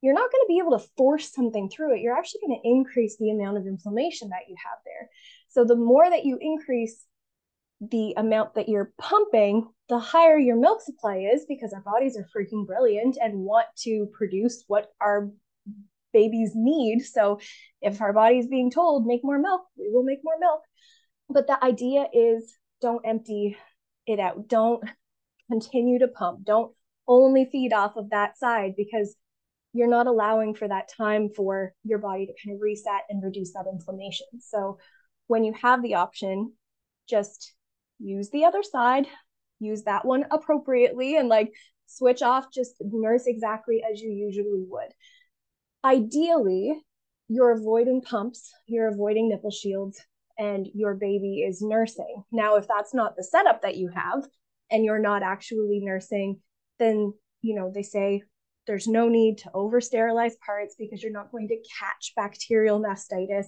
you're 0.00 0.14
not 0.14 0.30
going 0.30 0.42
to 0.42 0.48
be 0.48 0.58
able 0.58 0.78
to 0.78 0.86
force 0.96 1.32
something 1.32 1.68
through 1.68 1.96
it. 1.96 2.00
You're 2.00 2.16
actually 2.16 2.42
going 2.46 2.60
to 2.60 2.68
increase 2.68 3.16
the 3.18 3.30
amount 3.30 3.58
of 3.58 3.66
inflammation 3.66 4.28
that 4.28 4.48
you 4.48 4.54
have 4.64 4.78
there. 4.84 5.10
So, 5.48 5.64
the 5.64 5.76
more 5.76 6.08
that 6.08 6.24
you 6.24 6.38
increase 6.40 7.04
the 7.80 8.14
amount 8.16 8.54
that 8.54 8.68
you're 8.68 8.92
pumping, 8.98 9.68
the 9.88 9.98
higher 9.98 10.38
your 10.38 10.56
milk 10.56 10.82
supply 10.82 11.28
is 11.32 11.46
because 11.48 11.72
our 11.72 11.80
bodies 11.80 12.16
are 12.16 12.28
freaking 12.34 12.66
brilliant 12.66 13.18
and 13.20 13.38
want 13.38 13.66
to 13.78 14.08
produce 14.12 14.64
what 14.66 14.90
our 15.00 15.30
babies 16.12 16.52
need. 16.54 17.02
So 17.04 17.40
if 17.80 18.00
our 18.00 18.12
body's 18.12 18.46
being 18.46 18.70
told 18.70 19.06
make 19.06 19.20
more 19.22 19.38
milk, 19.38 19.62
we 19.76 19.90
will 19.90 20.04
make 20.04 20.20
more 20.22 20.38
milk. 20.38 20.62
But 21.28 21.46
the 21.46 21.62
idea 21.62 22.06
is 22.12 22.54
don't 22.80 23.06
empty 23.06 23.56
it 24.06 24.18
out. 24.18 24.48
Don't 24.48 24.82
continue 25.50 25.98
to 26.00 26.08
pump. 26.08 26.44
Don't 26.44 26.72
only 27.06 27.48
feed 27.50 27.72
off 27.72 27.96
of 27.96 28.10
that 28.10 28.38
side 28.38 28.74
because 28.76 29.16
you're 29.72 29.88
not 29.88 30.06
allowing 30.06 30.54
for 30.54 30.66
that 30.66 30.90
time 30.96 31.28
for 31.34 31.74
your 31.84 31.98
body 31.98 32.26
to 32.26 32.32
kind 32.42 32.56
of 32.56 32.62
reset 32.62 33.02
and 33.08 33.22
reduce 33.22 33.52
that 33.52 33.66
inflammation. 33.70 34.26
So 34.40 34.78
when 35.26 35.44
you 35.44 35.52
have 35.60 35.82
the 35.82 35.94
option, 35.94 36.52
just 37.08 37.54
use 37.98 38.30
the 38.30 38.44
other 38.44 38.62
side, 38.62 39.06
use 39.60 39.82
that 39.84 40.04
one 40.04 40.26
appropriately 40.30 41.16
and 41.16 41.28
like 41.28 41.52
switch 41.86 42.22
off, 42.22 42.52
just 42.52 42.74
nurse 42.80 43.26
exactly 43.26 43.82
as 43.90 44.00
you 44.00 44.10
usually 44.10 44.64
would 44.68 44.92
ideally, 45.84 46.80
you're 47.28 47.52
avoiding 47.52 48.00
pumps, 48.00 48.52
you're 48.66 48.88
avoiding 48.88 49.28
nipple 49.28 49.50
shields, 49.50 50.00
and 50.38 50.68
your 50.74 50.94
baby 50.94 51.42
is 51.46 51.60
nursing. 51.60 52.22
Now, 52.30 52.56
if 52.56 52.66
that's 52.68 52.94
not 52.94 53.16
the 53.16 53.24
setup 53.24 53.62
that 53.62 53.76
you 53.76 53.88
have 53.88 54.26
and 54.70 54.84
you're 54.84 54.98
not 55.00 55.22
actually 55.22 55.80
nursing, 55.80 56.40
then, 56.78 57.12
you 57.42 57.54
know, 57.54 57.72
they 57.74 57.82
say 57.82 58.22
there's 58.66 58.86
no 58.86 59.08
need 59.08 59.38
to 59.38 59.50
over 59.52 59.80
sterilize 59.80 60.36
parts 60.44 60.76
because 60.78 61.02
you're 61.02 61.12
not 61.12 61.32
going 61.32 61.48
to 61.48 61.56
catch 61.78 62.12
bacterial 62.14 62.80
mastitis. 62.80 63.46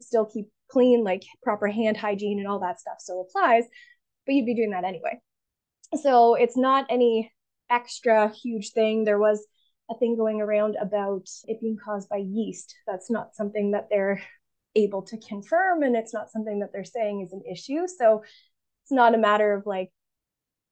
Still 0.00 0.26
keep 0.26 0.46
clean, 0.70 1.02
like 1.02 1.24
proper 1.42 1.66
hand 1.66 1.96
hygiene 1.96 2.38
and 2.38 2.46
all 2.46 2.60
that 2.60 2.78
stuff 2.78 3.00
still 3.00 3.22
applies, 3.22 3.64
but 4.26 4.34
you'd 4.34 4.46
be 4.46 4.54
doing 4.54 4.70
that 4.70 4.84
anyway. 4.84 5.18
So 6.00 6.34
it's 6.34 6.56
not 6.56 6.86
any 6.88 7.32
extra 7.70 8.28
huge 8.28 8.70
thing. 8.72 9.04
There 9.04 9.18
was 9.18 9.44
a 9.90 9.96
thing 9.98 10.16
going 10.16 10.40
around 10.40 10.76
about 10.80 11.28
it 11.46 11.60
being 11.60 11.78
caused 11.82 12.08
by 12.08 12.18
yeast. 12.18 12.74
That's 12.86 13.10
not 13.10 13.34
something 13.34 13.72
that 13.72 13.88
they're 13.90 14.22
able 14.74 15.02
to 15.02 15.16
confirm, 15.18 15.82
and 15.82 15.96
it's 15.96 16.12
not 16.12 16.30
something 16.30 16.60
that 16.60 16.70
they're 16.72 16.84
saying 16.84 17.22
is 17.22 17.32
an 17.32 17.42
issue. 17.50 17.86
So 17.86 18.22
it's 18.84 18.92
not 18.92 19.14
a 19.14 19.18
matter 19.18 19.52
of 19.54 19.66
like 19.66 19.90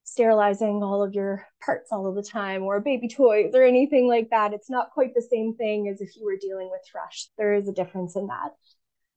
sterilizing 0.05 0.83
all 0.83 1.03
of 1.03 1.15
your 1.15 1.45
parts 1.65 1.91
all 1.91 2.07
of 2.07 2.15
the 2.15 2.23
time 2.23 2.63
or 2.63 2.81
baby 2.81 3.09
toys 3.09 3.51
or 3.55 3.65
anything 3.65 4.07
like 4.07 4.31
that. 4.31 4.53
It's 4.53 4.71
not 4.71 4.93
quite 4.93 5.15
the 5.15 5.27
same 5.31 5.55
thing 5.57 5.89
as 5.89 6.01
if 6.01 6.17
you 6.17 6.25
were 6.25 6.39
dealing 6.41 6.71
with 6.71 6.83
thrush. 6.91 7.29
There 7.37 7.55
is 7.55 7.69
a 7.69 7.73
difference 7.73 8.15
in 8.15 8.29
that. 8.29 8.51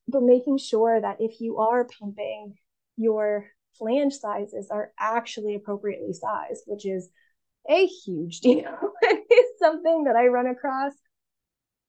But 0.07 0.23
making 0.23 0.57
sure 0.57 0.99
that 0.99 1.17
if 1.19 1.39
you 1.39 1.57
are 1.57 1.87
pumping, 1.99 2.55
your 2.97 3.45
flange 3.77 4.13
sizes 4.13 4.69
are 4.71 4.91
actually 4.99 5.55
appropriately 5.55 6.13
sized, 6.13 6.63
which 6.65 6.85
is 6.85 7.09
a 7.69 7.85
huge 7.85 8.39
deal. 8.41 8.75
it 9.01 9.33
is 9.33 9.59
something 9.59 10.05
that 10.05 10.15
I 10.15 10.27
run 10.27 10.47
across 10.47 10.93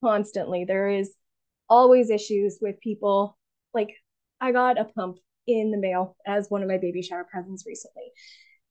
constantly. 0.03 0.65
There 0.65 0.89
is 0.89 1.13
always 1.69 2.11
issues 2.11 2.59
with 2.61 2.81
people. 2.81 3.39
Like, 3.73 3.95
I 4.41 4.53
got 4.53 4.81
a 4.81 4.85
pump 4.85 5.19
in 5.47 5.71
the 5.71 5.79
mail 5.79 6.17
as 6.27 6.49
one 6.49 6.63
of 6.63 6.69
my 6.69 6.79
baby 6.79 7.03
shower 7.03 7.27
presents 7.31 7.65
recently, 7.67 8.11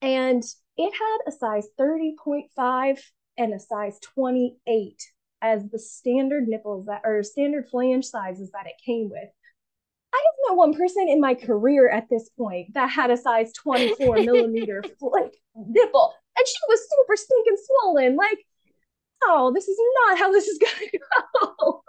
and 0.01 0.43
it 0.77 0.93
had 0.93 1.17
a 1.27 1.31
size 1.31 1.67
30.5 1.79 2.99
and 3.37 3.53
a 3.53 3.59
size 3.59 3.99
28 4.13 5.01
as 5.41 5.63
the 5.69 5.79
standard 5.79 6.47
nipples 6.47 6.85
that 6.87 7.01
are 7.05 7.23
standard 7.23 7.67
flange 7.69 8.05
sizes 8.05 8.51
that 8.51 8.67
it 8.67 8.73
came 8.85 9.09
with. 9.09 9.29
I 10.13 10.17
have 10.25 10.49
met 10.49 10.57
one 10.57 10.73
person 10.73 11.07
in 11.07 11.21
my 11.21 11.35
career 11.35 11.89
at 11.89 12.09
this 12.09 12.29
point 12.37 12.73
that 12.73 12.89
had 12.89 13.11
a 13.11 13.17
size 13.17 13.53
24 13.53 14.15
millimeter 14.23 14.83
like 15.01 15.33
nipple 15.55 16.13
and 16.37 16.47
she 16.47 16.57
was 16.67 16.79
super 16.89 17.15
stinking 17.15 17.57
swollen. 17.65 18.15
Like, 18.15 18.39
oh, 19.23 19.51
this 19.53 19.67
is 19.67 19.77
not 20.05 20.17
how 20.17 20.31
this 20.31 20.47
is 20.47 20.57
gonna 20.57 20.91
go. 21.57 21.83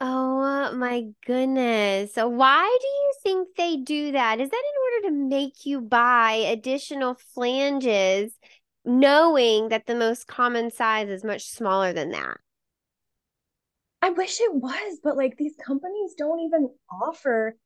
Oh 0.00 0.74
my 0.74 1.04
goodness. 1.26 2.14
So 2.14 2.28
why 2.28 2.76
do 2.80 2.86
you 2.86 3.12
think 3.22 3.48
they 3.56 3.76
do 3.76 4.12
that? 4.12 4.40
Is 4.40 4.50
that 4.50 4.56
in 4.56 5.06
order 5.06 5.08
to 5.08 5.28
make 5.28 5.64
you 5.64 5.80
buy 5.80 6.32
additional 6.32 7.16
flanges, 7.34 8.32
knowing 8.84 9.68
that 9.68 9.86
the 9.86 9.94
most 9.94 10.26
common 10.26 10.70
size 10.70 11.08
is 11.08 11.22
much 11.22 11.44
smaller 11.44 11.92
than 11.92 12.10
that? 12.10 12.38
I 14.02 14.10
wish 14.10 14.40
it 14.40 14.52
was, 14.52 14.98
but 15.02 15.16
like 15.16 15.36
these 15.36 15.54
companies 15.64 16.14
don't 16.18 16.40
even 16.40 16.68
offer 16.90 17.56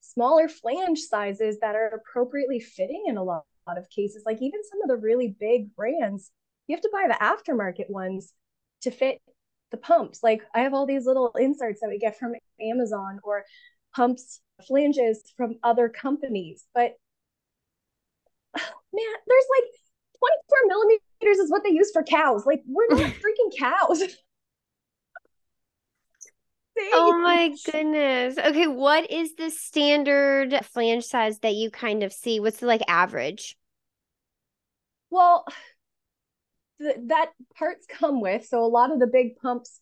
smaller 0.00 0.48
flange 0.48 1.00
sizes 1.00 1.58
that 1.60 1.74
are 1.74 1.88
appropriately 1.88 2.58
fitting 2.58 3.04
in 3.06 3.16
a 3.16 3.22
lot 3.22 3.44
lot 3.66 3.78
of 3.78 3.88
cases. 3.90 4.22
Like 4.26 4.42
even 4.42 4.60
some 4.70 4.82
of 4.82 4.88
the 4.88 4.96
really 4.96 5.36
big 5.38 5.74
brands, 5.74 6.30
you 6.66 6.76
have 6.76 6.82
to 6.82 6.90
buy 6.92 7.06
the 7.08 7.14
aftermarket 7.14 7.90
ones 7.90 8.32
to 8.82 8.90
fit 8.90 9.20
the 9.70 9.76
pumps. 9.76 10.22
Like 10.22 10.42
I 10.54 10.60
have 10.60 10.74
all 10.74 10.86
these 10.86 11.06
little 11.06 11.32
inserts 11.38 11.80
that 11.80 11.88
we 11.88 11.98
get 11.98 12.18
from 12.18 12.32
Amazon 12.60 13.20
or 13.22 13.44
pumps, 13.94 14.40
flanges 14.66 15.22
from 15.36 15.56
other 15.62 15.88
companies. 15.88 16.64
But 16.74 16.92
man, 18.54 19.14
there's 19.26 19.46
like 19.58 19.70
24 20.18 20.58
millimeters 20.66 21.38
is 21.38 21.50
what 21.50 21.64
they 21.64 21.70
use 21.70 21.90
for 21.92 22.02
cows. 22.02 22.46
Like 22.46 22.62
we're 22.66 22.88
not 22.88 23.00
freaking 23.00 23.58
cows. 23.58 24.02
oh 26.76 27.20
my 27.22 27.54
goodness. 27.64 28.38
Okay, 28.38 28.66
what 28.66 29.10
is 29.10 29.34
the 29.34 29.50
standard 29.50 30.58
flange 30.64 31.04
size 31.04 31.38
that 31.40 31.54
you 31.54 31.70
kind 31.70 32.02
of 32.02 32.12
see? 32.12 32.40
What's 32.40 32.58
the 32.58 32.66
like 32.66 32.82
average? 32.88 33.56
Well, 35.10 35.44
th- 36.80 36.96
that 37.06 37.30
parts 37.56 37.86
come 37.88 38.20
with. 38.20 38.46
So 38.46 38.64
a 38.64 38.66
lot 38.66 38.92
of 38.92 38.98
the 38.98 39.06
big 39.06 39.36
pumps 39.36 39.80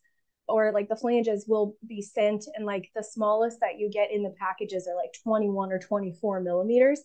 or 0.48 0.72
like 0.72 0.88
the 0.88 0.96
flanges 0.96 1.46
will 1.48 1.76
be 1.87 2.02
sent 2.02 2.44
and 2.55 2.66
like 2.66 2.90
the 2.94 3.02
smallest 3.02 3.61
that 3.61 3.78
you 3.78 3.88
get 3.90 4.11
in 4.11 4.22
the 4.22 4.35
packages 4.38 4.88
are 4.88 4.96
like 4.96 5.14
21 5.22 5.72
or 5.72 5.78
24 5.78 6.40
millimeters. 6.40 7.02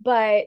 But 0.00 0.46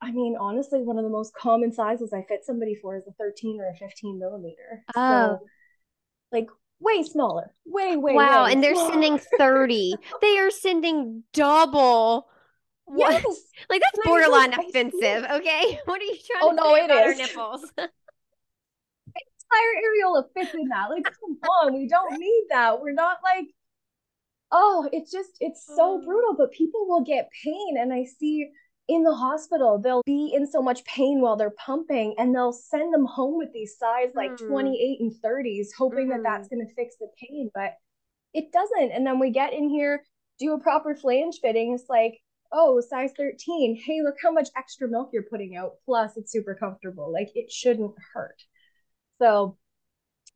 I 0.00 0.10
mean, 0.10 0.36
honestly, 0.38 0.82
one 0.82 0.98
of 0.98 1.04
the 1.04 1.10
most 1.10 1.32
common 1.34 1.72
sizes 1.72 2.12
I 2.12 2.24
fit 2.28 2.44
somebody 2.44 2.74
for 2.74 2.96
is 2.96 3.06
a 3.06 3.12
13 3.12 3.60
or 3.60 3.68
a 3.68 3.76
15 3.76 4.18
millimeter. 4.18 4.84
Oh. 4.96 5.38
So, 5.38 5.46
like 6.32 6.48
way 6.82 7.02
smaller, 7.02 7.54
way, 7.64 7.96
way. 7.96 8.14
Wow. 8.14 8.44
Way 8.44 8.52
and 8.52 8.62
they're 8.62 8.74
sending 8.74 9.18
30. 9.38 9.94
they 10.20 10.38
are 10.38 10.50
sending 10.50 11.22
double. 11.32 12.28
What? 12.84 13.12
Yes. 13.12 13.40
Like 13.70 13.80
that's 13.80 14.06
borderline 14.06 14.52
offensive. 14.52 15.24
Okay. 15.30 15.78
What 15.86 16.00
are 16.00 16.04
you 16.04 16.16
trying 16.26 16.42
oh, 16.42 16.50
to 16.50 16.56
no, 16.56 16.84
about 16.84 17.06
is. 17.06 17.20
our 17.20 17.26
nipples? 17.26 17.72
entire 19.52 19.82
areola 19.82 20.24
fits 20.34 20.54
in 20.54 20.68
that. 20.68 20.90
Like, 20.90 21.04
come 21.04 21.38
on, 21.50 21.74
we 21.74 21.88
don't 21.88 22.18
need 22.18 22.44
that. 22.50 22.80
We're 22.80 22.92
not 22.92 23.18
like, 23.22 23.48
oh, 24.50 24.88
it's 24.92 25.10
just, 25.10 25.30
it's 25.40 25.66
so 25.66 25.98
mm. 25.98 26.04
brutal. 26.04 26.34
But 26.36 26.52
people 26.52 26.86
will 26.86 27.04
get 27.04 27.28
pain. 27.44 27.76
And 27.78 27.92
I 27.92 28.04
see 28.04 28.48
in 28.88 29.04
the 29.04 29.14
hospital, 29.14 29.78
they'll 29.78 30.02
be 30.04 30.32
in 30.34 30.46
so 30.46 30.60
much 30.60 30.84
pain 30.84 31.20
while 31.20 31.36
they're 31.36 31.50
pumping 31.50 32.14
and 32.18 32.34
they'll 32.34 32.52
send 32.52 32.92
them 32.92 33.06
home 33.06 33.38
with 33.38 33.52
these 33.52 33.76
size 33.78 34.08
like 34.14 34.32
mm. 34.32 34.48
28 34.48 35.00
and 35.00 35.12
30s, 35.24 35.68
hoping 35.76 36.08
mm. 36.08 36.10
that 36.10 36.22
that's 36.22 36.48
mm-hmm. 36.48 36.56
going 36.56 36.68
to 36.68 36.74
fix 36.74 36.96
the 36.98 37.08
pain. 37.20 37.50
But 37.54 37.74
it 38.34 38.52
doesn't. 38.52 38.92
And 38.92 39.06
then 39.06 39.18
we 39.18 39.30
get 39.30 39.52
in 39.52 39.68
here, 39.68 40.02
do 40.38 40.54
a 40.54 40.60
proper 40.60 40.94
flange 40.94 41.38
fitting. 41.40 41.74
It's 41.74 41.88
like, 41.88 42.18
oh, 42.50 42.80
size 42.80 43.12
13. 43.16 43.80
Hey, 43.84 44.00
look 44.02 44.16
how 44.22 44.32
much 44.32 44.48
extra 44.56 44.88
milk 44.88 45.10
you're 45.12 45.22
putting 45.22 45.56
out. 45.56 45.74
Plus, 45.84 46.16
it's 46.16 46.32
super 46.32 46.54
comfortable. 46.54 47.12
Like, 47.12 47.30
it 47.34 47.50
shouldn't 47.50 47.94
hurt. 48.14 48.42
So, 49.20 49.56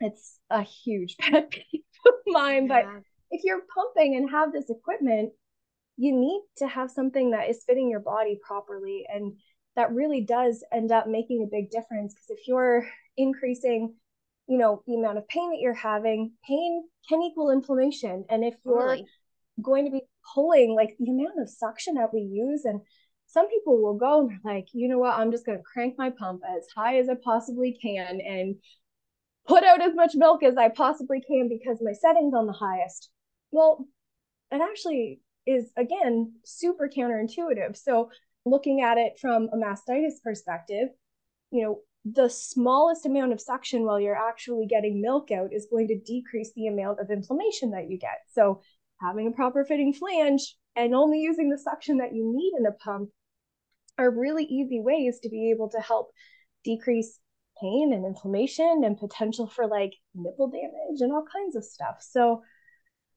it's 0.00 0.38
a 0.50 0.62
huge 0.62 1.16
pet 1.20 1.50
peeve 1.50 1.82
of 2.06 2.14
mine. 2.26 2.68
Yeah. 2.68 2.82
But 2.82 3.02
if 3.30 3.42
you're 3.44 3.62
pumping 3.74 4.16
and 4.16 4.30
have 4.30 4.52
this 4.52 4.70
equipment, 4.70 5.32
you 5.96 6.12
need 6.12 6.42
to 6.58 6.68
have 6.68 6.90
something 6.90 7.30
that 7.30 7.48
is 7.48 7.64
fitting 7.66 7.90
your 7.90 8.00
body 8.00 8.38
properly. 8.46 9.06
And 9.12 9.34
that 9.76 9.92
really 9.92 10.22
does 10.22 10.64
end 10.72 10.90
up 10.90 11.06
making 11.06 11.42
a 11.42 11.50
big 11.50 11.70
difference 11.70 12.14
because 12.14 12.30
if 12.30 12.48
you're 12.48 12.86
increasing 13.16 13.94
you 14.48 14.58
know 14.58 14.82
the 14.86 14.94
amount 14.94 15.18
of 15.18 15.28
pain 15.28 15.50
that 15.50 15.60
you're 15.60 15.74
having 15.74 16.32
pain 16.46 16.84
can 17.08 17.22
equal 17.22 17.50
inflammation 17.50 18.24
and 18.28 18.44
if 18.44 18.54
you're 18.64 18.80
totally. 18.80 19.06
going 19.62 19.84
to 19.84 19.90
be 19.90 20.02
pulling 20.34 20.74
like 20.74 20.96
the 20.98 21.10
amount 21.10 21.40
of 21.40 21.48
suction 21.48 21.94
that 21.94 22.12
we 22.12 22.20
use 22.20 22.64
and 22.64 22.80
some 23.26 23.48
people 23.48 23.82
will 23.82 23.96
go 23.96 24.20
and 24.20 24.30
they're 24.30 24.54
like 24.54 24.68
you 24.72 24.88
know 24.88 24.98
what 24.98 25.14
i'm 25.14 25.30
just 25.30 25.46
going 25.46 25.58
to 25.58 25.64
crank 25.64 25.94
my 25.98 26.10
pump 26.10 26.42
as 26.48 26.64
high 26.74 26.98
as 26.98 27.08
i 27.08 27.14
possibly 27.24 27.76
can 27.80 28.20
and 28.20 28.56
put 29.46 29.64
out 29.64 29.82
as 29.82 29.94
much 29.94 30.14
milk 30.14 30.42
as 30.42 30.56
i 30.56 30.68
possibly 30.68 31.20
can 31.20 31.48
because 31.48 31.78
my 31.82 31.92
setting's 31.92 32.34
on 32.34 32.46
the 32.46 32.52
highest 32.52 33.10
well 33.50 33.86
it 34.52 34.60
actually 34.60 35.20
is 35.46 35.70
again 35.76 36.32
super 36.44 36.88
counterintuitive 36.88 37.76
so 37.76 38.10
looking 38.44 38.80
at 38.80 38.98
it 38.98 39.18
from 39.20 39.48
a 39.52 39.56
mastitis 39.56 40.22
perspective 40.22 40.88
you 41.50 41.62
know 41.62 41.80
the 42.14 42.28
smallest 42.28 43.04
amount 43.04 43.32
of 43.32 43.40
suction 43.40 43.84
while 43.84 43.98
you're 43.98 44.16
actually 44.16 44.66
getting 44.66 45.02
milk 45.02 45.32
out 45.32 45.52
is 45.52 45.66
going 45.68 45.88
to 45.88 45.98
decrease 45.98 46.52
the 46.54 46.68
amount 46.68 47.00
of 47.00 47.10
inflammation 47.10 47.72
that 47.72 47.90
you 47.90 47.98
get. 47.98 48.18
So, 48.32 48.60
having 49.00 49.26
a 49.26 49.32
proper 49.32 49.64
fitting 49.64 49.92
flange 49.92 50.56
and 50.76 50.94
only 50.94 51.20
using 51.20 51.50
the 51.50 51.58
suction 51.58 51.98
that 51.98 52.14
you 52.14 52.32
need 52.32 52.52
in 52.58 52.64
a 52.64 52.72
pump 52.72 53.10
are 53.98 54.10
really 54.10 54.44
easy 54.44 54.80
ways 54.80 55.18
to 55.20 55.28
be 55.28 55.50
able 55.50 55.68
to 55.70 55.80
help 55.80 56.12
decrease 56.64 57.18
pain 57.60 57.92
and 57.92 58.06
inflammation 58.06 58.82
and 58.84 58.96
potential 58.96 59.48
for 59.48 59.66
like 59.66 59.94
nipple 60.14 60.48
damage 60.48 61.00
and 61.00 61.12
all 61.12 61.24
kinds 61.30 61.56
of 61.56 61.64
stuff. 61.64 61.96
So, 62.00 62.42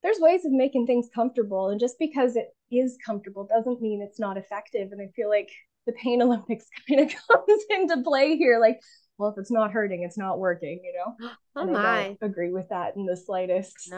there's 0.04 0.20
ways 0.20 0.46
of 0.46 0.52
making 0.52 0.88
things 0.88 1.08
comfortable. 1.14 1.70
And 1.70 1.80
just 1.80 2.00
because 2.00 2.36
it 2.36 2.56
is 2.72 2.98
comfortable 3.06 3.46
doesn't 3.46 3.82
mean 3.82 4.02
it's 4.02 4.20
not 4.20 4.38
effective. 4.38 4.92
And 4.92 5.02
I 5.02 5.08
feel 5.16 5.30
like 5.30 5.50
the 5.86 5.94
pain 5.94 6.22
Olympics 6.22 6.66
kind 6.88 7.02
of 7.02 7.10
comes 7.28 7.64
into 7.70 8.02
play 8.04 8.38
here. 8.38 8.60
Like, 8.60 8.80
well, 9.18 9.32
if 9.32 9.38
it's 9.38 9.52
not 9.52 9.72
hurting, 9.72 10.04
it's 10.04 10.18
not 10.18 10.40
working, 10.40 10.82
you 10.84 10.94
know? 10.94 11.30
Oh 11.56 11.64
and 11.64 11.74
my. 11.74 11.82
I 11.82 12.18
agree 12.22 12.52
with 12.52 12.70
that 12.70 12.96
in 12.96 13.06
the 13.06 13.18
slightest. 13.18 13.90
No. 13.90 13.98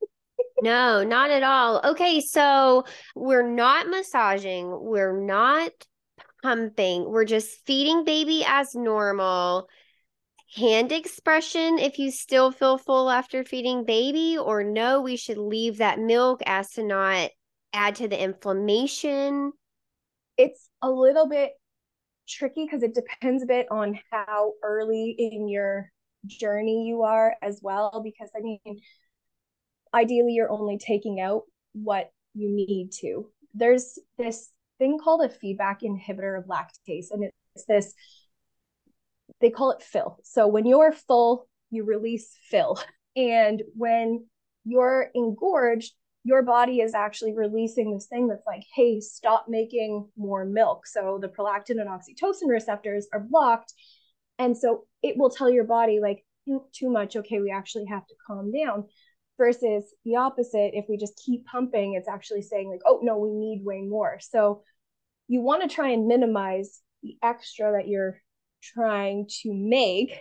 So. 0.00 0.06
no, 0.62 1.04
not 1.04 1.30
at 1.30 1.42
all. 1.42 1.82
Okay, 1.84 2.20
so 2.20 2.84
we're 3.14 3.46
not 3.46 3.88
massaging, 3.88 4.70
we're 4.70 5.20
not 5.20 5.72
pumping, 6.42 7.10
we're 7.10 7.26
just 7.26 7.66
feeding 7.66 8.04
baby 8.04 8.42
as 8.46 8.74
normal. 8.74 9.68
Hand 10.56 10.92
expression 10.92 11.78
if 11.78 11.98
you 11.98 12.10
still 12.10 12.52
feel 12.52 12.76
full 12.76 13.08
after 13.08 13.42
feeding 13.42 13.84
baby, 13.84 14.36
or 14.36 14.62
no, 14.62 15.00
we 15.00 15.16
should 15.16 15.38
leave 15.38 15.78
that 15.78 15.98
milk 15.98 16.42
as 16.44 16.72
to 16.72 16.82
not 16.82 17.30
add 17.72 17.94
to 17.96 18.08
the 18.08 18.22
inflammation. 18.22 19.52
It's 20.36 20.68
a 20.82 20.90
little 20.90 21.26
bit 21.26 21.52
tricky 22.28 22.66
because 22.66 22.82
it 22.82 22.94
depends 22.94 23.42
a 23.42 23.46
bit 23.46 23.66
on 23.70 23.98
how 24.10 24.52
early 24.62 25.14
in 25.18 25.48
your 25.48 25.90
journey 26.26 26.86
you 26.86 27.02
are 27.02 27.34
as 27.40 27.60
well. 27.62 28.02
Because 28.04 28.28
I 28.36 28.40
mean, 28.40 28.60
ideally, 29.94 30.34
you're 30.34 30.52
only 30.52 30.76
taking 30.76 31.18
out 31.18 31.44
what 31.72 32.10
you 32.34 32.50
need 32.50 32.90
to. 33.00 33.30
There's 33.54 33.98
this 34.18 34.50
thing 34.78 34.98
called 35.02 35.22
a 35.22 35.30
feedback 35.30 35.80
inhibitor 35.80 36.38
of 36.38 36.44
lactase, 36.44 37.06
and 37.10 37.24
it's 37.54 37.64
this 37.66 37.94
they 39.42 39.50
call 39.50 39.72
it 39.72 39.82
fill. 39.82 40.18
So 40.24 40.46
when 40.46 40.64
you're 40.64 40.92
full, 40.92 41.48
you 41.70 41.84
release 41.84 42.34
fill. 42.48 42.78
And 43.14 43.62
when 43.76 44.26
you're 44.64 45.10
engorged, 45.14 45.92
your 46.24 46.42
body 46.42 46.80
is 46.80 46.94
actually 46.94 47.34
releasing 47.34 47.92
this 47.92 48.06
thing 48.06 48.28
that's 48.28 48.46
like, 48.46 48.62
hey, 48.74 49.00
stop 49.00 49.46
making 49.48 50.08
more 50.16 50.46
milk. 50.46 50.86
So 50.86 51.18
the 51.20 51.28
prolactin 51.28 51.80
and 51.80 51.90
oxytocin 51.90 52.48
receptors 52.48 53.08
are 53.12 53.20
blocked. 53.20 53.74
And 54.38 54.56
so 54.56 54.86
it 55.02 55.18
will 55.18 55.30
tell 55.30 55.50
your 55.50 55.64
body, 55.64 55.98
like, 56.00 56.24
mm, 56.48 56.60
too 56.72 56.88
much. 56.88 57.16
Okay, 57.16 57.40
we 57.40 57.50
actually 57.50 57.86
have 57.86 58.06
to 58.06 58.14
calm 58.26 58.52
down. 58.52 58.84
Versus 59.38 59.92
the 60.04 60.16
opposite, 60.16 60.70
if 60.74 60.84
we 60.88 60.96
just 60.96 61.20
keep 61.24 61.44
pumping, 61.46 61.94
it's 61.94 62.08
actually 62.08 62.42
saying, 62.42 62.70
like, 62.70 62.82
oh, 62.86 63.00
no, 63.02 63.18
we 63.18 63.32
need 63.32 63.64
way 63.64 63.80
more. 63.82 64.18
So 64.20 64.62
you 65.26 65.40
want 65.40 65.68
to 65.68 65.74
try 65.74 65.88
and 65.88 66.06
minimize 66.06 66.80
the 67.02 67.16
extra 67.22 67.72
that 67.72 67.88
you're 67.88 68.21
trying 68.62 69.26
to 69.42 69.52
make 69.52 70.18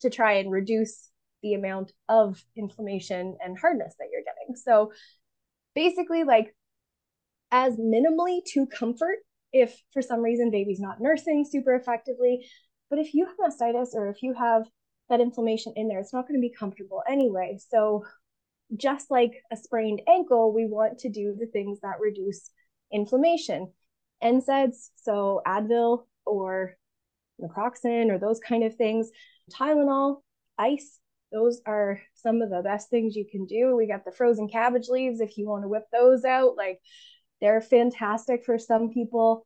to 0.00 0.10
try 0.10 0.34
and 0.34 0.50
reduce 0.50 1.10
the 1.42 1.54
amount 1.54 1.92
of 2.08 2.42
inflammation 2.56 3.36
and 3.44 3.58
hardness 3.58 3.94
that 3.98 4.08
you're 4.10 4.22
getting. 4.22 4.56
So 4.56 4.92
basically 5.74 6.24
like 6.24 6.54
as 7.50 7.76
minimally 7.76 8.40
to 8.52 8.66
comfort 8.66 9.18
if 9.52 9.80
for 9.92 10.02
some 10.02 10.20
reason 10.20 10.50
baby's 10.50 10.80
not 10.80 11.00
nursing 11.00 11.46
super 11.48 11.74
effectively. 11.74 12.46
But 12.90 12.98
if 12.98 13.14
you 13.14 13.26
have 13.26 13.36
mastitis 13.36 13.94
or 13.94 14.08
if 14.08 14.22
you 14.22 14.34
have 14.34 14.64
that 15.08 15.20
inflammation 15.20 15.72
in 15.76 15.88
there, 15.88 16.00
it's 16.00 16.12
not 16.12 16.26
going 16.26 16.40
to 16.40 16.46
be 16.46 16.54
comfortable 16.54 17.02
anyway. 17.08 17.58
So 17.70 18.04
just 18.76 19.10
like 19.10 19.32
a 19.52 19.56
sprained 19.56 20.02
ankle, 20.08 20.52
we 20.52 20.66
want 20.66 20.98
to 21.00 21.08
do 21.08 21.36
the 21.38 21.46
things 21.46 21.80
that 21.80 22.00
reduce 22.00 22.50
inflammation. 22.92 23.72
NSAIDs, 24.22 24.90
so 24.96 25.42
Advil 25.46 26.06
or 26.24 26.76
naproxen 27.40 28.10
or 28.10 28.18
those 28.18 28.40
kind 28.40 28.64
of 28.64 28.76
things, 28.76 29.10
Tylenol, 29.52 30.22
ice, 30.58 30.98
those 31.32 31.60
are 31.66 32.00
some 32.14 32.42
of 32.42 32.50
the 32.50 32.62
best 32.62 32.90
things 32.90 33.16
you 33.16 33.26
can 33.30 33.44
do. 33.46 33.74
We 33.74 33.88
got 33.88 34.04
the 34.04 34.12
frozen 34.12 34.48
cabbage 34.48 34.88
leaves 34.88 35.20
if 35.20 35.36
you 35.36 35.48
want 35.48 35.64
to 35.64 35.68
whip 35.68 35.84
those 35.92 36.24
out. 36.24 36.56
Like 36.56 36.80
they're 37.40 37.60
fantastic 37.60 38.44
for 38.44 38.58
some 38.58 38.90
people. 38.90 39.44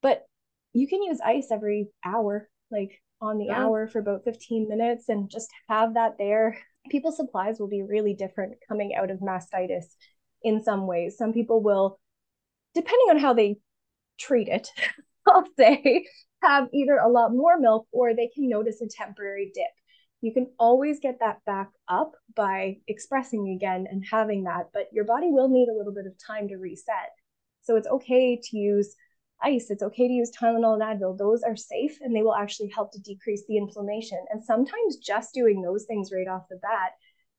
But 0.00 0.24
you 0.72 0.86
can 0.86 1.02
use 1.02 1.18
ice 1.24 1.48
every 1.50 1.88
hour, 2.04 2.48
like 2.70 3.02
on 3.20 3.38
the 3.38 3.46
yeah. 3.46 3.64
hour 3.64 3.88
for 3.88 3.98
about 3.98 4.24
15 4.24 4.68
minutes 4.68 5.08
and 5.08 5.28
just 5.28 5.48
have 5.68 5.94
that 5.94 6.18
there. 6.18 6.56
People's 6.88 7.16
supplies 7.16 7.58
will 7.58 7.68
be 7.68 7.82
really 7.82 8.14
different 8.14 8.54
coming 8.68 8.94
out 8.94 9.10
of 9.10 9.18
mastitis 9.18 9.86
in 10.42 10.62
some 10.62 10.86
ways. 10.86 11.16
Some 11.18 11.32
people 11.32 11.62
will, 11.62 11.98
depending 12.74 13.08
on 13.10 13.18
how 13.18 13.34
they 13.34 13.58
treat 14.18 14.48
it, 14.48 14.70
I'll 15.28 15.48
say, 15.58 16.06
have 16.42 16.68
either 16.72 16.96
a 16.96 17.08
lot 17.08 17.32
more 17.32 17.58
milk 17.58 17.86
or 17.92 18.14
they 18.14 18.30
can 18.34 18.48
notice 18.48 18.80
a 18.80 18.86
temporary 18.88 19.50
dip 19.54 19.70
you 20.20 20.32
can 20.32 20.48
always 20.58 20.98
get 20.98 21.20
that 21.20 21.44
back 21.46 21.70
up 21.88 22.12
by 22.34 22.78
expressing 22.88 23.50
again 23.50 23.86
and 23.90 24.04
having 24.10 24.44
that, 24.44 24.70
but 24.72 24.88
your 24.92 25.04
body 25.04 25.28
will 25.30 25.48
need 25.48 25.68
a 25.68 25.76
little 25.76 25.94
bit 25.94 26.06
of 26.06 26.14
time 26.24 26.48
to 26.48 26.56
reset. 26.56 27.10
So 27.62 27.76
it's 27.76 27.88
okay 27.88 28.40
to 28.42 28.56
use 28.56 28.94
ice, 29.40 29.70
it's 29.70 29.82
okay 29.82 30.08
to 30.08 30.12
use 30.12 30.32
Tylenol 30.32 30.74
and 30.74 30.82
Advil. 30.82 31.16
Those 31.16 31.42
are 31.42 31.54
safe 31.54 31.98
and 32.00 32.14
they 32.14 32.22
will 32.22 32.34
actually 32.34 32.70
help 32.74 32.92
to 32.92 33.00
decrease 33.00 33.44
the 33.46 33.56
inflammation. 33.56 34.18
And 34.30 34.42
sometimes 34.42 34.96
just 34.96 35.34
doing 35.34 35.62
those 35.62 35.84
things 35.84 36.10
right 36.12 36.26
off 36.26 36.48
the 36.50 36.56
bat 36.56 36.92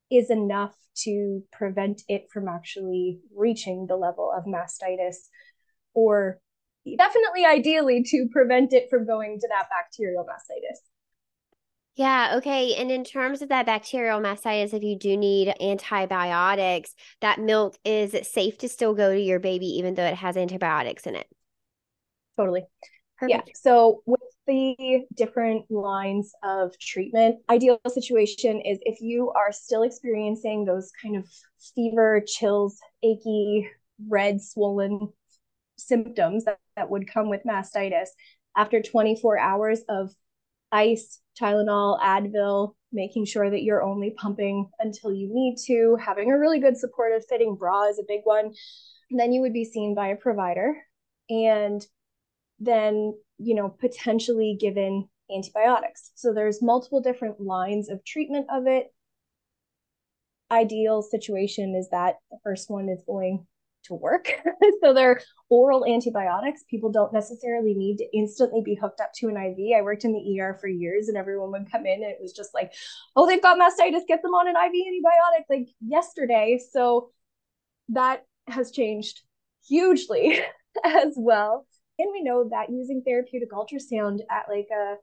is 0.10 0.30
enough 0.30 0.75
to 1.04 1.43
prevent 1.52 2.04
it 2.08 2.28
from 2.32 2.47
actually 2.47 3.19
reaching 3.36 3.88
the 3.88 3.97
level 3.97 4.32
of 4.36 4.45
mastitis 4.45 5.17
or 5.93 6.39
definitely 6.98 7.46
ideally 7.46 8.04
to 8.04 8.28
prevent 8.32 8.74
it 8.74 8.89
from 8.89 9.06
going 9.06 9.39
to 9.39 9.48
that 9.50 9.68
bacterial 9.70 10.26
mastitis. 10.26 10.80
Yeah, 11.96 12.36
okay. 12.38 12.76
And 12.76 12.89
in 12.92 13.04
terms 13.04 13.42
of 13.42 13.50
that 13.50 13.65
bacterial 13.65 14.22
mastitis, 14.22 14.74
if 14.74 14.84
you 14.84 14.98
do 14.98 15.18
need 15.18 15.54
antibiotics, 15.60 16.96
that 17.20 17.39
milk 17.39 17.78
is 17.84 18.15
safe 18.26 18.58
to 18.60 18.70
still 18.70 18.94
go 18.94 19.13
to 19.13 19.20
your 19.20 19.39
baby 19.39 19.65
even 19.80 19.96
though 19.96 20.06
it 20.06 20.15
has 20.15 20.38
antibiotics 20.38 21.06
in 21.06 21.15
it. 21.15 21.28
Totally. 22.38 22.63
Perfect. 23.18 23.48
Yeah. 23.48 23.54
So 23.54 24.02
with 24.06 24.22
the 24.48 25.02
different 25.13 25.70
lines 25.70 26.32
of 26.42 26.72
treatment, 26.80 27.39
ideal 27.50 27.82
situation 27.89 28.62
is 28.62 28.80
if 28.84 29.02
you 29.02 29.32
are 29.32 29.52
still 29.52 29.84
experiencing 29.84 30.63
those 30.63 30.92
kind 31.02 31.18
of 31.18 31.28
fever, 31.76 32.24
chills, 32.26 32.80
achy, 33.04 33.70
red, 34.08 34.42
swollen 34.42 35.12
symptoms 35.80 36.46
that, 36.46 36.60
that 36.76 36.89
would 36.89 37.12
come 37.12 37.30
with 37.30 37.42
mastitis 37.48 38.10
after 38.56 38.82
24 38.82 39.39
hours 39.39 39.82
of 39.89 40.12
ice, 40.72 41.22
Tylenol, 41.39 42.00
Advil, 42.02 42.74
making 42.92 43.26
sure 43.26 43.50
that 43.50 43.63
you're 43.63 43.84
only 43.84 44.12
pumping 44.12 44.70
until 44.80 45.12
you 45.12 45.30
need 45.32 45.58
to, 45.65 45.98
having 46.04 46.32
a 46.32 46.38
really 46.38 46.60
good 46.60 46.78
supportive 46.78 47.24
fitting 47.28 47.56
bra 47.56 47.88
is 47.88 48.00
a 48.00 48.08
big 48.08 48.22
one. 48.24 48.54
And 49.10 49.20
then 49.20 49.32
you 49.32 49.42
would 49.42 49.54
be 49.54 49.65
seen 49.65 49.96
by 49.96 50.08
a 50.08 50.15
provider 50.15 50.76
and 51.30 51.82
then, 52.60 53.13
you 53.38 53.56
know, 53.56 53.70
potentially 53.70 54.58
given 54.60 55.08
antibiotics. 55.34 56.12
So 56.15 56.34
there's 56.34 56.62
multiple 56.62 57.02
different 57.02 57.39
lines 57.39 57.89
of 57.89 58.04
treatment 58.04 58.48
of 58.52 58.68
it. 58.68 58.88
Ideal 60.52 61.04
situation 61.04 61.76
is 61.76 61.89
that 61.92 62.15
the 62.32 62.38
first 62.44 62.70
one 62.70 62.89
is 62.89 63.04
going 63.06 63.46
to 63.89 63.95
work. 63.95 64.32
so 64.82 64.93
they're 64.93 65.21
oral 65.49 65.86
antibiotics. 65.86 66.63
People 66.69 66.91
don't 66.91 67.13
necessarily 67.13 67.73
need 67.73 67.97
to 67.97 68.17
instantly 68.17 68.62
be 68.63 68.75
hooked 68.75 69.02
up 69.02 69.12
to 69.15 69.28
an 69.28 69.38
IV. 69.38 69.78
I 69.78 69.82
worked 69.82 70.06
in 70.06 70.13
the 70.13 70.39
ER 70.39 70.58
for 70.60 70.67
years 70.67 71.10
and 71.10 71.17
everyone 71.17 71.52
would 71.52 71.71
come 71.71 71.86
in 71.86 72.02
and 72.02 72.12
it 72.12 72.19
was 72.21 72.34
just 72.34 72.54
like, 72.54 72.73
oh, 73.15 73.28
they've 73.28 73.41
got 73.41 73.60
mastitis, 73.60 74.08
get 74.08 74.21
them 74.21 74.34
on 74.34 74.47
an 74.47 74.56
IV 74.56 74.71
antibiotic 74.71 75.43
like 75.49 75.67
yesterday. 75.86 76.60
So 76.71 77.12
that 77.89 78.25
has 78.47 78.71
changed 78.71 79.21
hugely 79.67 80.39
as 80.86 81.13
well. 81.17 81.67
And 81.97 82.10
we 82.12 82.23
know 82.23 82.47
that 82.49 82.69
using 82.69 83.04
therapeutic 83.06 83.52
ultrasound 83.52 84.19
at 84.32 84.47
like 84.47 84.67
a 84.71 84.95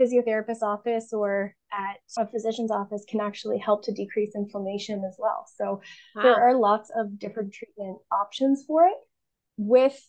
physiotherapist's 0.00 0.62
office 0.62 1.12
or 1.12 1.54
at 1.72 1.96
a 2.18 2.26
physician's 2.26 2.70
office 2.70 3.04
can 3.08 3.20
actually 3.20 3.58
help 3.58 3.84
to 3.84 3.92
decrease 3.92 4.34
inflammation 4.34 5.02
as 5.06 5.16
well. 5.18 5.46
So 5.56 5.80
wow. 6.14 6.22
there 6.22 6.34
are 6.34 6.54
lots 6.54 6.90
of 6.94 7.18
different 7.18 7.52
treatment 7.52 7.98
options 8.10 8.64
for 8.66 8.86
it. 8.86 8.96
With 9.56 10.00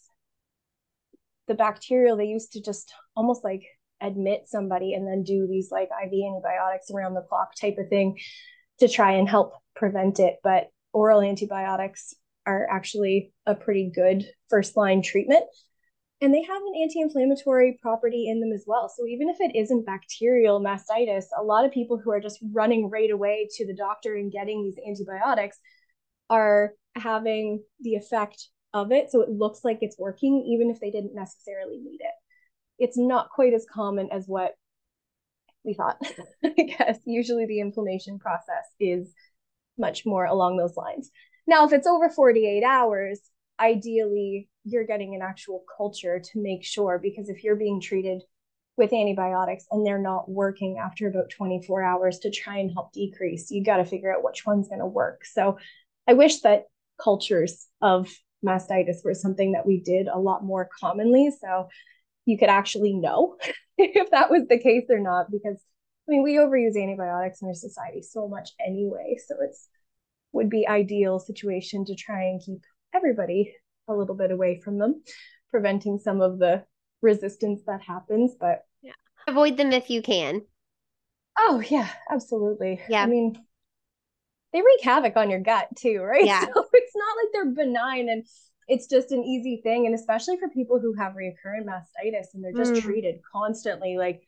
the 1.48 1.54
bacterial, 1.54 2.18
they 2.18 2.26
used 2.26 2.54
to 2.54 2.62
just 2.62 2.94
almost 3.16 3.44
like 3.44 3.64
admit 4.02 4.44
somebody 4.48 4.94
and 4.94 5.08
then 5.08 5.24
do 5.24 5.48
these 5.50 5.70
like 5.72 5.90
IV 5.90 6.12
antibiotics 6.12 6.92
around 6.92 7.14
the 7.14 7.22
clock 7.22 7.56
type 7.56 7.78
of 7.78 7.88
thing 7.90 8.18
to 8.80 8.88
try 8.88 9.14
and 9.14 9.30
help 9.30 9.54
prevent 9.76 10.20
it. 10.20 10.36
But 10.44 10.68
oral 10.92 11.22
antibiotics 11.22 12.14
are 12.46 12.68
actually 12.70 13.32
a 13.46 13.56
pretty 13.56 13.92
good 13.94 14.26
first 14.50 14.76
line 14.76 15.02
treatment 15.02 15.46
and 16.24 16.34
they 16.34 16.42
have 16.42 16.62
an 16.62 16.82
anti-inflammatory 16.82 17.78
property 17.82 18.30
in 18.30 18.40
them 18.40 18.54
as 18.54 18.64
well. 18.66 18.88
So 18.88 19.06
even 19.06 19.28
if 19.28 19.42
it 19.42 19.58
isn't 19.58 19.86
bacterial 19.86 20.62
mastitis 20.62 21.26
a 21.38 21.44
lot 21.44 21.66
of 21.66 21.74
people 21.74 22.00
who 22.02 22.12
are 22.12 22.22
just 22.22 22.40
running 22.54 22.90
right 22.90 23.12
away 23.12 23.50
to 23.58 23.68
the 23.68 23.76
doctor 23.76 24.16
and 24.16 24.32
getting 24.32 24.64
these 24.64 24.78
antibiotics 24.88 25.60
are 26.30 26.76
having 26.96 27.62
the 27.82 27.96
effect 27.96 28.48
of 28.74 28.94
it. 28.94 29.12
So 29.12 29.22
it 29.22 29.32
looks 29.32 29.66
like 29.66 29.80
it's 29.82 30.00
working 30.00 30.46
even 30.48 30.72
if 30.72 30.80
they 30.80 30.92
didn't 30.92 31.14
necessarily 31.14 31.78
need 31.80 32.00
it. 32.00 32.16
It's 32.80 32.98
not 32.98 33.30
quite 33.30 33.54
as 33.54 33.66
common 33.70 34.08
as 34.10 34.24
what 34.26 34.54
we 35.66 35.74
thought 35.74 35.98
i 36.46 36.50
guess. 36.50 37.00
Usually 37.04 37.48
the 37.48 37.60
inflammation 37.60 38.18
process 38.18 38.64
is 38.80 39.14
much 39.78 40.06
more 40.06 40.24
along 40.24 40.56
those 40.56 40.78
lines. 40.78 41.12
Now 41.48 41.66
if 41.66 41.74
it's 41.74 41.86
over 41.86 42.10
48 42.10 42.64
hours 42.64 43.20
ideally 43.60 44.48
you're 44.66 44.86
getting 44.86 45.16
an 45.16 45.22
actual 45.22 45.64
culture 45.78 46.20
to 46.20 46.42
make 46.42 46.64
sure 46.64 47.00
because 47.02 47.30
if 47.30 47.44
you're 47.44 47.56
being 47.56 47.82
treated 47.82 48.22
with 48.76 48.94
antibiotics 48.94 49.66
and 49.72 49.86
they're 49.86 50.02
not 50.02 50.30
working 50.30 50.80
after 50.80 51.08
about 51.08 51.30
24 51.30 51.84
hours 51.84 52.20
to 52.20 52.32
try 52.32 52.58
and 52.58 52.72
help 52.72 52.92
decrease 52.92 53.52
you 53.52 53.64
got 53.64 53.78
to 53.78 53.86
figure 53.86 54.14
out 54.14 54.24
which 54.24 54.46
one's 54.46 54.68
going 54.68 54.80
to 54.80 54.86
work. 54.86 55.26
So 55.26 55.58
i 56.08 56.14
wish 56.14 56.42
that 56.42 56.64
cultures 57.02 57.68
of 57.82 58.10
mastitis 58.46 59.04
were 59.04 59.14
something 59.14 59.54
that 59.54 59.66
we 59.66 59.80
did 59.80 60.08
a 60.08 60.20
lot 60.20 60.44
more 60.44 60.70
commonly 60.80 61.32
so 61.42 61.70
you 62.26 62.38
could 62.38 62.50
actually 62.50 62.94
know 62.94 63.38
if 63.78 64.12
that 64.12 64.30
was 64.30 64.44
the 64.48 64.60
case 64.60 64.86
or 64.90 65.00
not 65.00 65.32
because 65.32 65.58
i 66.08 66.12
mean 66.12 66.24
we 66.24 66.36
overuse 66.36 66.76
antibiotics 66.76 67.42
in 67.42 67.48
our 67.48 67.54
society 67.54 68.02
so 68.02 68.28
much 68.28 68.52
anyway 68.66 69.18
so 69.28 69.36
it's 69.42 69.68
would 70.34 70.50
be 70.50 70.68
ideal 70.68 71.20
situation 71.20 71.86
to 71.86 71.96
try 71.96 72.24
and 72.24 72.42
keep 72.44 72.60
everybody 72.94 73.54
a 73.88 73.94
little 73.94 74.16
bit 74.16 74.32
away 74.32 74.60
from 74.60 74.78
them, 74.78 75.02
preventing 75.52 76.00
some 76.00 76.22
of 76.22 76.40
the 76.40 76.64
resistance 77.02 77.62
that 77.68 77.82
happens. 77.82 78.36
But 78.40 78.66
yeah, 78.82 78.94
avoid 79.28 79.58
them 79.58 79.72
if 79.72 79.90
you 79.90 80.02
can. 80.02 80.42
Oh, 81.38 81.64
yeah, 81.70 81.90
absolutely. 82.12 82.80
Yeah. 82.90 83.04
I 83.04 83.08
mean, 83.08 83.36
they 84.52 84.60
wreak 84.60 84.84
havoc 84.84 85.18
on 85.18 85.30
your 85.30 85.40
gut 85.40 85.68
too, 85.78 86.02
right? 86.02 86.26
Yeah. 86.26 86.46
So 86.54 86.66
it's 86.74 86.96
not 86.96 87.18
like 87.18 87.28
they're 87.34 87.66
benign 87.66 88.10
and 88.10 88.26
it's 88.68 88.88
just 88.88 89.12
an 89.12 89.24
easy 89.24 89.62
thing. 89.64 89.86
And 89.86 89.96
especially 89.96 90.38
for 90.38 90.48
people 90.50 90.80
who 90.80 90.94
have 90.94 91.16
recurrent 91.16 91.68
mastitis 91.68 92.34
and 92.34 92.44
they're 92.44 92.54
just 92.54 92.74
mm. 92.74 92.82
treated 92.82 93.22
constantly, 93.32 93.98
like 93.98 94.22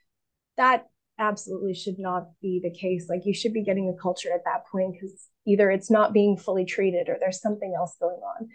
that 0.57 0.87
absolutely 1.17 1.73
should 1.73 1.99
not 1.99 2.29
be 2.41 2.59
the 2.61 2.71
case. 2.71 3.07
Like 3.07 3.25
you 3.25 3.33
should 3.33 3.53
be 3.53 3.63
getting 3.63 3.89
a 3.89 4.01
culture 4.01 4.33
at 4.33 4.43
that 4.45 4.65
point 4.71 4.93
because 4.93 5.29
either 5.45 5.69
it's 5.69 5.91
not 5.91 6.13
being 6.13 6.37
fully 6.37 6.65
treated 6.65 7.07
or 7.07 7.17
there's 7.19 7.41
something 7.41 7.73
else 7.77 7.95
going 7.99 8.19
on 8.19 8.49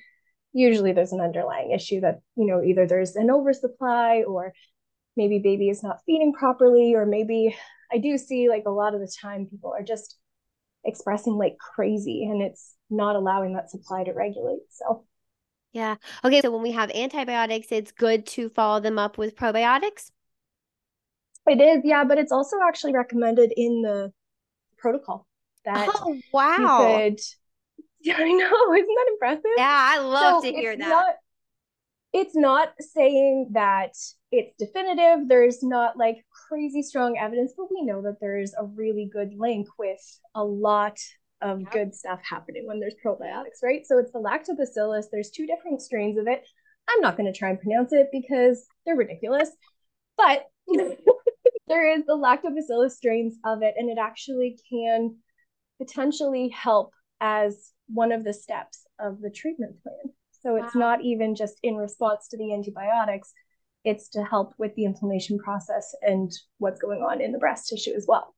usually 0.53 0.93
there's 0.93 1.13
an 1.13 1.21
underlying 1.21 1.71
issue 1.71 2.01
that 2.01 2.21
you 2.37 2.47
know 2.47 2.63
either 2.63 2.87
there's 2.87 3.17
an 3.17 3.31
oversupply 3.31 4.23
or 4.27 4.53
maybe 5.17 5.39
baby 5.39 5.69
is 5.69 5.83
not 5.83 6.01
feeding 6.07 6.33
properly 6.33 6.95
or 6.95 7.07
maybe 7.07 7.55
i 7.93 7.99
do 7.99 8.17
see 8.19 8.49
like 8.49 8.65
a 8.67 8.71
lot 8.71 8.95
of 8.95 9.01
the 9.01 9.13
time 9.21 9.47
people 9.47 9.73
are 9.73 9.83
just 9.83 10.17
expressing 10.85 11.35
like 11.35 11.57
crazy 11.59 12.25
and 12.25 12.43
it's 12.43 12.75
not 12.89 13.17
allowing 13.17 13.55
that 13.55 13.71
supply 13.71 14.03
to 14.03 14.13
regulate 14.13 14.61
so 14.71 15.05
yeah. 15.73 15.95
Okay 16.25 16.41
so 16.41 16.51
when 16.51 16.63
we 16.63 16.73
have 16.73 16.91
antibiotics 16.91 17.69
it's 17.71 17.93
good 17.93 18.27
to 18.27 18.49
follow 18.49 18.81
them 18.81 18.99
up 18.99 19.19
with 19.19 19.37
probiotics? 19.37 20.11
It 21.47 21.61
is 21.61 21.83
yeah 21.85 22.03
but 22.05 22.19
it's 22.19 22.33
also 22.33 22.57
actually 22.67 22.93
recommended 22.93 23.53
in 23.57 23.83
the 23.83 24.13
protocol 24.79 25.27
that 25.65 25.89
oh 25.95 26.19
wow. 26.33 26.57
you 26.59 27.11
could 27.11 27.21
yeah, 28.03 28.17
I 28.19 28.33
know. 28.33 28.75
Isn't 28.75 28.87
that 28.87 29.11
impressive? 29.13 29.51
Yeah, 29.57 29.89
I 29.93 29.99
love 29.99 30.43
so 30.43 30.51
to 30.51 30.57
hear 30.57 30.77
that. 30.77 30.89
Not, 30.89 31.15
it's 32.13 32.35
not 32.35 32.71
saying 32.81 33.51
that 33.53 33.93
it's 34.33 34.57
definitive. 34.59 35.29
There's 35.29 35.63
not 35.63 35.97
like 35.97 36.25
crazy 36.49 36.83
strong 36.83 37.19
evidence, 37.19 37.53
but 37.57 37.69
we 37.71 37.83
know 37.83 38.03
that 38.03 38.17
there's 38.21 38.55
a 38.55 38.65
really 38.65 39.09
good 39.13 39.33
link 39.37 39.69
with 39.79 40.01
a 40.35 40.45
lot 40.45 40.99
of 41.43 41.71
good 41.71 41.95
stuff 41.95 42.21
happening 42.29 42.67
when 42.67 42.81
there's 42.81 42.95
probiotics, 43.05 43.63
right? 43.63 43.87
So 43.87 43.99
it's 43.99 44.13
the 44.13 44.19
lactobacillus. 44.19 45.05
There's 45.11 45.31
two 45.31 45.47
different 45.47 45.81
strains 45.81 46.19
of 46.19 46.27
it. 46.27 46.43
I'm 46.89 47.01
not 47.01 47.17
going 47.17 47.33
to 47.33 47.39
try 47.39 47.51
and 47.51 47.61
pronounce 47.61 47.93
it 47.93 48.09
because 48.13 48.67
they're 48.85 48.97
ridiculous, 48.97 49.51
but 50.17 50.47
there 51.69 51.97
is 51.97 52.05
the 52.07 52.17
lactobacillus 52.17 52.93
strains 52.93 53.37
of 53.45 53.63
it, 53.63 53.75
and 53.77 53.89
it 53.89 53.99
actually 53.99 54.59
can 54.71 55.17
potentially 55.79 56.49
help 56.49 56.93
as 57.21 57.73
one 57.93 58.13
of 58.13 58.25
the 58.25 58.33
steps 58.33 58.87
of 58.99 59.21
the 59.21 59.31
treatment 59.31 59.83
plan. 59.83 60.15
So 60.43 60.57
it's 60.57 60.75
wow. 60.75 60.81
not 60.81 61.05
even 61.05 61.35
just 61.35 61.59
in 61.63 61.77
response 61.77 62.29
to 62.29 62.37
the 62.37 62.55
antibiotics, 62.55 63.33
it's 63.85 64.09
to 64.11 64.25
help 64.25 64.55
with 64.59 64.75
the 64.75 64.85
inflammation 64.85 65.39
process 65.39 65.95
and 66.03 66.31
what's 66.59 66.81
going 66.81 67.01
on 67.01 67.21
in 67.21 67.33
the 67.33 67.39
breast 67.39 67.69
tissue 67.69 67.93
as 67.97 68.07
well. 68.07 68.35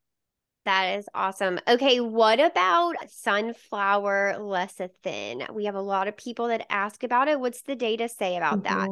That 0.64 0.98
is 0.98 1.08
awesome. 1.12 1.58
Okay, 1.66 2.00
what 2.00 2.38
about 2.38 2.94
sunflower 3.08 4.36
lecithin? 4.38 5.52
We 5.52 5.64
have 5.64 5.74
a 5.74 5.80
lot 5.80 6.06
of 6.06 6.16
people 6.16 6.48
that 6.48 6.66
ask 6.70 7.02
about 7.02 7.26
it. 7.26 7.40
What's 7.40 7.62
the 7.62 7.74
data 7.74 8.08
say 8.08 8.36
about 8.36 8.62
mm-hmm. 8.62 8.80
that? 8.80 8.90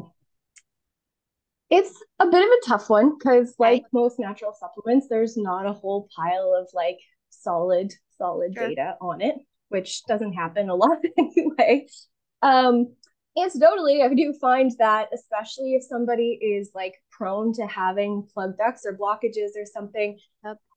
It's 1.71 2.03
a 2.19 2.27
bit 2.27 2.43
of 2.43 2.49
a 2.51 2.67
tough 2.67 2.91
one 2.91 3.17
because, 3.17 3.55
like 3.61 3.85
most 3.93 4.19
natural 4.19 4.53
supplements, 4.59 5.07
there's 5.09 5.37
not 5.37 5.67
a 5.67 5.73
whole 5.73 6.09
pile 6.17 6.53
of 6.61 6.69
like 6.75 6.99
solid, 7.29 7.93
solid 8.19 8.55
sure. 8.57 8.69
data 8.69 8.97
on 9.01 9.21
it 9.21 9.37
which 9.71 10.05
doesn't 10.05 10.35
happen 10.35 10.69
a 10.69 10.75
lot 10.75 10.99
anyway. 11.19 11.87
Um, 12.43 12.95
anecdotally, 13.37 14.05
I 14.05 14.13
do 14.15 14.35
find 14.41 14.71
that, 14.79 15.09
especially 15.15 15.75
if 15.75 15.83
somebody 15.83 16.39
is 16.43 16.71
like 16.75 16.95
prone 17.11 17.53
to 17.55 17.67
having 17.67 18.27
plug 18.35 18.59
ducts 18.59 18.85
or 18.85 18.97
blockages 18.97 19.51
or 19.57 19.65
something. 19.65 20.19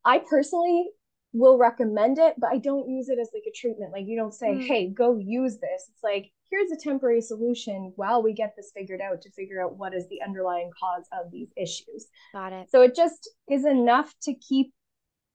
I 0.06 0.20
personally 0.20 0.90
will 1.34 1.58
recommend 1.58 2.20
it, 2.20 2.36
but 2.38 2.52
I 2.52 2.58
don't 2.58 2.88
use 2.88 3.10
it 3.10 3.18
as 3.20 3.30
like 3.34 3.44
a 3.48 3.52
treatment. 3.56 3.92
Like 3.92 4.06
you 4.06 4.16
don't 4.16 4.34
say, 4.34 4.54
mm. 4.54 4.68
hey, 4.68 4.90
go 4.90 5.18
use 5.18 5.58
this. 5.58 5.90
It's 5.90 6.04
like, 6.04 6.32
here's 6.52 6.72
a 6.72 6.78
temporary 6.78 7.22
solution 7.22 7.92
while 7.96 8.22
we 8.22 8.34
get 8.34 8.54
this 8.56 8.72
figured 8.76 9.02
out 9.02 9.22
to 9.24 9.32
figure 9.32 9.62
out 9.62 9.78
what 9.78 9.96
is 9.96 10.08
the 10.10 10.22
underlying 10.22 10.70
cause 10.80 11.06
of 11.12 11.32
these 11.32 11.50
issues. 11.58 12.08
Got 12.34 12.54
it. 12.54 12.70
So 12.70 12.84
it 12.84 12.96
just 12.96 13.30
is 13.50 13.66
enough 13.66 14.14
to 14.24 14.36
keep 14.36 14.74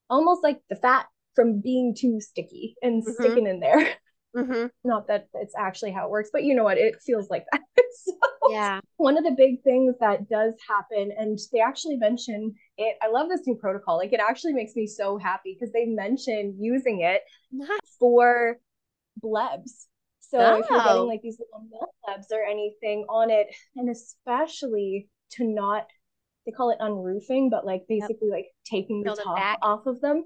almost 0.08 0.44
like 0.44 0.60
the 0.70 0.76
fat 0.76 1.06
from 1.38 1.60
being 1.60 1.94
too 1.96 2.20
sticky 2.20 2.74
and 2.82 3.00
mm-hmm. 3.00 3.12
sticking 3.12 3.46
in 3.46 3.60
there. 3.60 3.94
Mm-hmm. 4.36 4.66
Not 4.84 5.08
that 5.08 5.26
it's 5.34 5.54
actually 5.58 5.90
how 5.90 6.04
it 6.04 6.10
works, 6.10 6.28
but 6.30 6.44
you 6.44 6.54
know 6.54 6.62
what? 6.62 6.76
It 6.76 6.96
feels 7.04 7.30
like 7.30 7.46
that. 7.50 7.62
so, 8.04 8.12
yeah. 8.50 8.78
One 8.98 9.16
of 9.16 9.24
the 9.24 9.34
big 9.36 9.62
things 9.64 9.94
that 10.00 10.28
does 10.28 10.52
happen, 10.68 11.10
and 11.18 11.38
they 11.50 11.60
actually 11.60 11.96
mention 11.96 12.54
it. 12.76 12.96
I 13.02 13.08
love 13.08 13.30
this 13.30 13.40
new 13.46 13.56
protocol. 13.56 13.96
Like, 13.96 14.12
it 14.12 14.20
actually 14.20 14.52
makes 14.52 14.76
me 14.76 14.86
so 14.86 15.16
happy 15.16 15.56
because 15.58 15.72
they 15.72 15.86
mention 15.86 16.56
using 16.60 17.00
it 17.00 17.22
nice. 17.50 17.78
for 17.98 18.58
blebs. 19.24 19.86
So 20.20 20.38
oh. 20.38 20.58
if 20.58 20.68
you're 20.68 20.78
getting 20.78 20.92
oh. 20.92 21.06
like 21.06 21.22
these 21.22 21.40
little 21.40 21.66
milk 21.70 21.90
blebs 22.06 22.30
or 22.30 22.44
anything 22.44 23.06
on 23.08 23.30
it, 23.30 23.46
and 23.76 23.88
especially 23.88 25.08
to 25.32 25.44
not 25.44 25.86
they 26.48 26.52
call 26.52 26.70
it 26.70 26.78
unroofing, 26.80 27.50
but 27.50 27.66
like 27.66 27.82
basically 27.88 28.28
yep. 28.28 28.36
like 28.36 28.46
taking 28.64 29.02
the 29.02 29.14
top 29.14 29.58
off 29.62 29.86
of 29.86 30.00
them. 30.00 30.24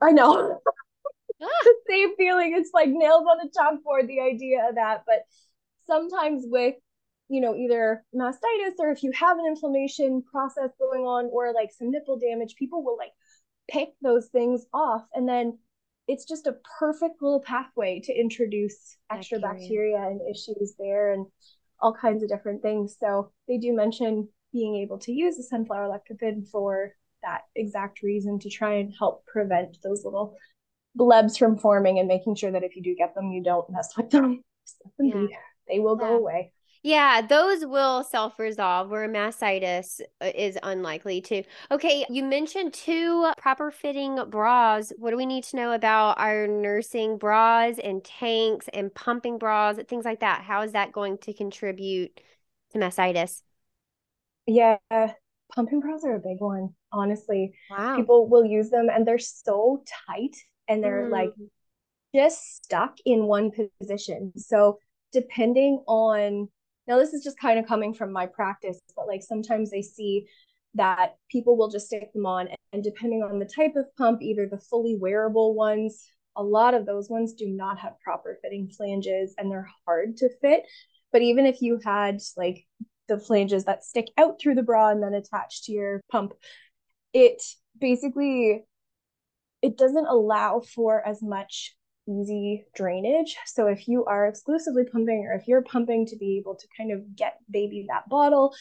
I 0.00 0.12
know. 0.12 0.60
Ah. 1.42 1.46
the 1.64 1.74
same 1.88 2.16
feeling. 2.16 2.54
It's 2.54 2.70
like 2.74 2.88
nails 2.88 3.24
on 3.30 3.38
the 3.38 3.50
chalkboard, 3.50 4.06
the 4.06 4.20
idea 4.20 4.68
of 4.68 4.74
that. 4.74 5.04
But 5.06 5.24
sometimes 5.86 6.44
with, 6.46 6.74
you 7.28 7.40
know, 7.40 7.54
either 7.54 8.04
mastitis 8.14 8.74
or 8.78 8.90
if 8.90 9.02
you 9.02 9.12
have 9.12 9.38
an 9.38 9.46
inflammation 9.46 10.22
process 10.22 10.70
going 10.78 11.02
on 11.02 11.30
or 11.32 11.52
like 11.54 11.70
some 11.72 11.90
nipple 11.90 12.18
damage, 12.18 12.56
people 12.56 12.84
will 12.84 12.96
like 12.98 13.12
pick 13.70 13.90
those 14.02 14.26
things 14.28 14.66
off 14.74 15.06
and 15.14 15.28
then 15.28 15.56
it's 16.08 16.24
just 16.24 16.48
a 16.48 16.56
perfect 16.78 17.22
little 17.22 17.40
pathway 17.40 18.00
to 18.00 18.12
introduce 18.12 18.96
extra 19.12 19.38
bacteria, 19.38 19.96
bacteria 19.96 20.08
and 20.08 20.20
issues 20.28 20.74
there 20.76 21.12
and 21.12 21.26
all 21.80 21.94
kinds 21.94 22.24
of 22.24 22.28
different 22.28 22.62
things. 22.62 22.96
So 22.98 23.30
they 23.46 23.58
do 23.58 23.72
mention 23.72 24.28
being 24.52 24.74
able 24.76 24.98
to 24.98 25.12
use 25.12 25.36
the 25.36 25.44
sunflower 25.44 25.88
lecithin 25.88 26.48
for 26.48 26.94
that 27.22 27.42
exact 27.54 28.02
reason 28.02 28.38
to 28.40 28.50
try 28.50 28.74
and 28.74 28.92
help 28.98 29.26
prevent 29.26 29.78
those 29.82 30.04
little 30.04 30.36
blebs 30.98 31.38
from 31.38 31.58
forming 31.58 31.98
and 31.98 32.08
making 32.08 32.34
sure 32.34 32.50
that 32.50 32.64
if 32.64 32.76
you 32.76 32.82
do 32.82 32.94
get 32.94 33.14
them, 33.14 33.30
you 33.30 33.42
don't 33.42 33.70
mess 33.70 33.92
with 33.96 34.10
them. 34.10 34.42
Yeah. 34.98 35.26
They 35.68 35.78
will 35.78 35.98
yeah. 36.00 36.08
go 36.08 36.16
away. 36.18 36.52
Yeah, 36.82 37.20
those 37.20 37.66
will 37.66 38.02
self 38.04 38.38
resolve 38.38 38.88
where 38.88 39.06
mastitis 39.06 40.00
uh, 40.22 40.30
is 40.34 40.58
unlikely 40.62 41.20
to. 41.22 41.42
Okay, 41.70 42.06
you 42.08 42.24
mentioned 42.24 42.72
two 42.72 43.30
proper 43.36 43.70
fitting 43.70 44.18
bras. 44.30 44.90
What 44.96 45.10
do 45.10 45.18
we 45.18 45.26
need 45.26 45.44
to 45.44 45.56
know 45.56 45.72
about 45.72 46.18
our 46.18 46.46
nursing 46.46 47.18
bras 47.18 47.78
and 47.78 48.02
tanks 48.02 48.66
and 48.72 48.94
pumping 48.94 49.36
bras, 49.36 49.76
things 49.88 50.06
like 50.06 50.20
that? 50.20 50.42
How 50.42 50.62
is 50.62 50.72
that 50.72 50.92
going 50.92 51.18
to 51.18 51.34
contribute 51.34 52.18
to 52.72 52.78
mastitis? 52.78 53.42
Yeah, 54.46 54.78
pumping 55.54 55.80
bras 55.80 56.02
are 56.04 56.14
a 56.14 56.18
big 56.18 56.40
one, 56.40 56.70
honestly. 56.92 57.52
Wow. 57.70 57.96
People 57.96 58.28
will 58.28 58.44
use 58.44 58.70
them 58.70 58.88
and 58.92 59.06
they're 59.06 59.18
so 59.18 59.82
tight 60.06 60.36
and 60.68 60.82
they're 60.82 61.08
mm. 61.08 61.10
like 61.10 61.32
just 62.14 62.64
stuck 62.64 62.96
in 63.04 63.24
one 63.24 63.50
position. 63.80 64.32
So, 64.36 64.78
depending 65.12 65.82
on 65.86 66.48
now, 66.86 66.98
this 66.98 67.12
is 67.12 67.22
just 67.22 67.38
kind 67.38 67.58
of 67.58 67.66
coming 67.66 67.94
from 67.94 68.12
my 68.12 68.26
practice, 68.26 68.80
but 68.96 69.06
like 69.06 69.22
sometimes 69.22 69.72
I 69.72 69.80
see 69.80 70.26
that 70.74 71.16
people 71.30 71.56
will 71.56 71.68
just 71.68 71.86
stick 71.86 72.12
them 72.12 72.26
on, 72.26 72.48
and 72.72 72.82
depending 72.82 73.22
on 73.22 73.38
the 73.38 73.44
type 73.44 73.76
of 73.76 73.94
pump, 73.96 74.22
either 74.22 74.46
the 74.46 74.58
fully 74.58 74.96
wearable 74.96 75.54
ones, 75.54 76.04
a 76.36 76.42
lot 76.42 76.74
of 76.74 76.86
those 76.86 77.08
ones 77.08 77.34
do 77.34 77.48
not 77.48 77.78
have 77.78 78.00
proper 78.00 78.38
fitting 78.42 78.68
flanges 78.68 79.34
and 79.36 79.50
they're 79.50 79.70
hard 79.86 80.16
to 80.18 80.28
fit. 80.40 80.64
But 81.12 81.22
even 81.22 81.46
if 81.46 81.60
you 81.60 81.80
had 81.84 82.20
like 82.36 82.66
the 83.08 83.18
flanges 83.18 83.64
that 83.64 83.84
stick 83.84 84.08
out 84.16 84.40
through 84.40 84.54
the 84.54 84.62
bra 84.62 84.90
and 84.90 85.02
then 85.02 85.14
attach 85.14 85.64
to 85.64 85.72
your 85.72 86.00
pump, 86.10 86.32
it 87.12 87.42
basically 87.78 88.64
it 89.62 89.76
doesn't 89.76 90.06
allow 90.06 90.60
for 90.60 91.06
as 91.06 91.22
much 91.22 91.76
easy 92.08 92.64
drainage. 92.74 93.36
So 93.46 93.66
if 93.66 93.86
you 93.86 94.04
are 94.06 94.26
exclusively 94.26 94.84
pumping 94.84 95.26
or 95.28 95.34
if 95.34 95.46
you're 95.46 95.62
pumping 95.62 96.06
to 96.06 96.16
be 96.16 96.38
able 96.38 96.56
to 96.56 96.66
kind 96.76 96.92
of 96.92 97.14
get 97.14 97.38
baby 97.50 97.86
that 97.88 98.08
bottle, 98.08 98.54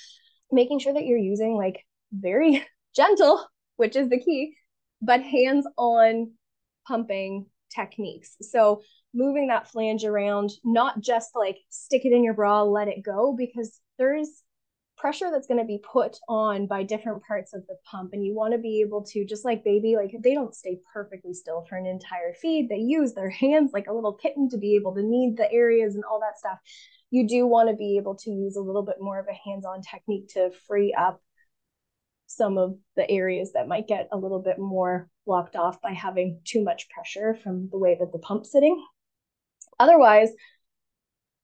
making 0.51 0.79
sure 0.79 0.93
that 0.93 1.05
you're 1.05 1.17
using 1.17 1.55
like 1.55 1.85
very 2.11 2.65
gentle, 2.95 3.45
which 3.77 3.95
is 3.95 4.09
the 4.09 4.19
key, 4.19 4.55
but 5.01 5.21
hands-on 5.21 6.31
pumping 6.87 7.45
techniques. 7.73 8.35
So 8.41 8.81
moving 9.13 9.47
that 9.47 9.69
flange 9.69 10.03
around, 10.03 10.51
not 10.63 10.99
just 10.99 11.29
like 11.35 11.57
stick 11.69 12.05
it 12.05 12.11
in 12.11 12.23
your 12.23 12.33
bra, 12.33 12.63
let 12.63 12.87
it 12.87 13.03
go, 13.03 13.35
because 13.37 13.79
there's 13.97 14.43
pressure 14.99 15.29
that's 15.31 15.47
going 15.47 15.59
to 15.59 15.65
be 15.65 15.81
put 15.81 16.17
on 16.27 16.67
by 16.67 16.83
different 16.83 17.23
parts 17.23 17.53
of 17.53 17.65
the 17.67 17.75
pump 17.89 18.11
and 18.13 18.25
you 18.25 18.35
want 18.35 18.53
to 18.53 18.59
be 18.59 18.81
able 18.81 19.03
to 19.03 19.25
just 19.25 19.45
like 19.45 19.63
baby 19.63 19.95
like 19.95 20.11
they 20.23 20.33
don't 20.33 20.53
stay 20.53 20.77
perfectly 20.93 21.33
still 21.33 21.65
for 21.69 21.77
an 21.77 21.85
entire 21.85 22.33
feed. 22.41 22.67
They 22.69 22.77
use 22.77 23.13
their 23.13 23.29
hands 23.41 23.71
like 23.73 23.87
a 23.87 23.93
little 23.93 24.13
kitten 24.13 24.49
to 24.49 24.57
be 24.57 24.75
able 24.75 24.93
to 24.95 25.01
knead 25.01 25.37
the 25.37 25.51
areas 25.51 25.95
and 25.95 26.03
all 26.03 26.19
that 26.19 26.37
stuff. 26.37 26.59
You 27.11 27.27
do 27.27 27.47
want 27.47 27.69
to 27.69 27.75
be 27.75 27.97
able 27.97 28.15
to 28.17 28.29
use 28.29 28.55
a 28.55 28.61
little 28.61 28.83
bit 28.83 28.97
more 28.99 29.19
of 29.19 29.27
a 29.27 29.49
hands-on 29.49 29.81
technique 29.81 30.29
to 30.33 30.51
free 30.67 30.93
up 30.93 31.21
some 32.27 32.59
of 32.59 32.75
the 32.95 33.09
areas 33.09 33.53
that 33.53 33.67
might 33.67 33.87
get 33.87 34.09
a 34.11 34.17
little 34.17 34.41
bit 34.41 34.59
more 34.59 35.09
blocked 35.25 35.55
off 35.55 35.81
by 35.81 35.91
having 35.91 36.39
too 36.43 36.63
much 36.63 36.87
pressure 36.89 37.35
from 37.41 37.69
the 37.71 37.79
way 37.79 37.97
that 37.99 38.11
the 38.11 38.19
pump's 38.19 38.51
sitting. 38.51 38.83
Otherwise 39.79 40.29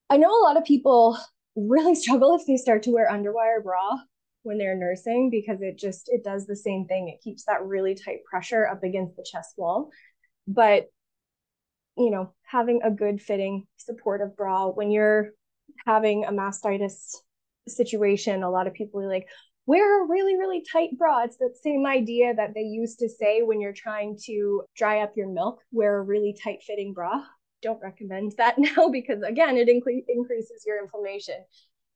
i 0.09 0.17
know 0.17 0.29
a 0.29 0.43
lot 0.43 0.57
of 0.57 0.63
people 0.63 1.17
really 1.55 1.95
struggle 1.95 2.35
if 2.35 2.45
they 2.45 2.57
start 2.57 2.83
to 2.83 2.91
wear 2.91 3.09
underwire 3.09 3.63
bra 3.63 3.97
when 4.43 4.57
they're 4.57 4.77
nursing 4.77 5.29
because 5.31 5.61
it 5.61 5.77
just 5.77 6.09
it 6.09 6.23
does 6.23 6.45
the 6.45 6.55
same 6.55 6.85
thing. 6.85 7.09
It 7.09 7.23
keeps 7.23 7.45
that 7.45 7.65
really 7.65 7.95
tight 7.95 8.23
pressure 8.29 8.67
up 8.67 8.83
against 8.83 9.15
the 9.15 9.25
chest 9.29 9.55
wall. 9.57 9.89
But 10.47 10.89
you 11.97 12.11
know 12.11 12.33
having 12.43 12.81
a 12.83 12.91
good 12.91 13.21
fitting 13.21 13.65
supportive 13.77 14.35
bra 14.35 14.67
when 14.67 14.91
you're 14.91 15.31
having 15.85 16.25
a 16.25 16.31
mastitis 16.31 17.15
situation 17.67 18.43
a 18.43 18.49
lot 18.49 18.67
of 18.67 18.73
people 18.73 19.01
are 19.01 19.09
like 19.09 19.27
wear 19.65 20.03
a 20.03 20.07
really 20.07 20.37
really 20.37 20.63
tight 20.71 20.95
bra. 20.97 21.23
It's 21.23 21.37
that 21.37 21.57
same 21.63 21.85
idea 21.87 22.35
that 22.35 22.53
they 22.53 22.61
used 22.61 22.99
to 22.99 23.09
say 23.09 23.41
when 23.41 23.59
you're 23.59 23.73
trying 23.73 24.17
to 24.25 24.63
dry 24.75 24.99
up 25.01 25.13
your 25.15 25.29
milk 25.29 25.61
wear 25.71 25.97
a 25.97 26.03
really 26.03 26.37
tight 26.43 26.61
fitting 26.61 26.93
bra 26.93 27.23
don't 27.65 27.81
recommend 27.81 28.33
that 28.37 28.55
now 28.57 28.89
because 28.89 29.21
again 29.23 29.57
it 29.57 29.67
inc- 29.67 30.05
increases 30.07 30.63
your 30.65 30.81
inflammation. 30.81 31.43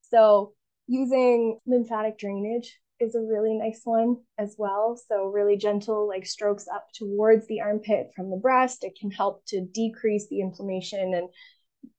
So 0.01 0.53
using 0.87 1.59
lymphatic 1.65 2.17
drainage 2.17 2.79
is 2.99 3.15
a 3.15 3.21
really 3.21 3.53
nice 3.53 3.81
one 3.85 4.17
as 4.37 4.55
well. 4.57 4.99
So 5.07 5.27
really 5.27 5.55
gentle 5.55 6.07
like 6.07 6.25
strokes 6.25 6.67
up 6.67 6.87
towards 6.93 7.47
the 7.47 7.61
armpit 7.61 8.07
from 8.15 8.29
the 8.29 8.37
breast. 8.37 8.83
It 8.83 8.97
can 8.99 9.11
help 9.11 9.45
to 9.47 9.61
decrease 9.61 10.27
the 10.29 10.41
inflammation 10.41 11.13
and 11.13 11.29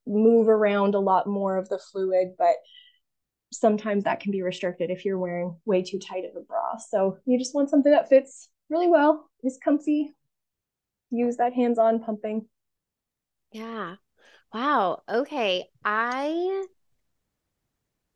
move 0.06 0.48
around 0.48 0.94
a 0.94 1.00
lot 1.00 1.26
more 1.26 1.56
of 1.56 1.68
the 1.68 1.78
fluid 1.78 2.34
but 2.36 2.56
sometimes 3.52 4.04
that 4.04 4.20
can 4.20 4.30
be 4.30 4.42
restricted 4.42 4.90
if 4.90 5.04
you're 5.04 5.18
wearing 5.18 5.56
way 5.64 5.82
too 5.82 5.98
tight 5.98 6.24
of 6.24 6.36
a 6.36 6.44
bra. 6.44 6.76
So 6.76 7.18
you 7.26 7.38
just 7.38 7.54
want 7.54 7.70
something 7.70 7.92
that 7.92 8.08
fits 8.08 8.48
really 8.68 8.88
well 8.88 9.28
is 9.42 9.58
comfy 9.62 10.14
use 11.10 11.36
that 11.36 11.52
hands-on 11.52 12.00
pumping 12.00 12.46
yeah. 13.52 13.96
Wow. 14.52 15.02
Okay. 15.08 15.70
I 15.84 16.66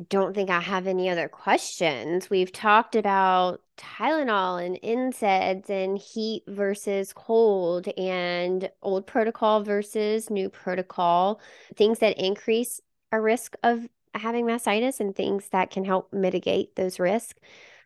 don't 0.09 0.35
think 0.35 0.51
I 0.51 0.61
have 0.61 0.87
any 0.87 1.09
other 1.09 1.29
questions. 1.29 2.29
We've 2.29 2.51
talked 2.53 2.97
about 2.97 3.61
Tylenol 3.77 4.65
and 4.65 4.77
NSAIDs 4.83 5.71
and 5.71 5.99
heat 5.99 6.43
versus 6.49 7.13
cold 7.13 7.89
and 7.97 8.71
old 8.83 9.07
protocol 9.07 9.63
versus 9.63 10.31
new 10.31 10.51
protocol, 10.51 11.41
things 11.77 12.01
that 12.01 12.19
increase 12.19 12.81
our 13.13 13.23
risk 13.23 13.57
of 13.63 13.89
having 14.15 14.47
mastitis 14.47 15.01
and 15.01 15.15
things 15.15 15.49
that 15.51 15.71
can 15.71 15.85
help 15.85 16.13
mitigate 16.13 16.75
those 16.77 16.99
risks 16.99 17.39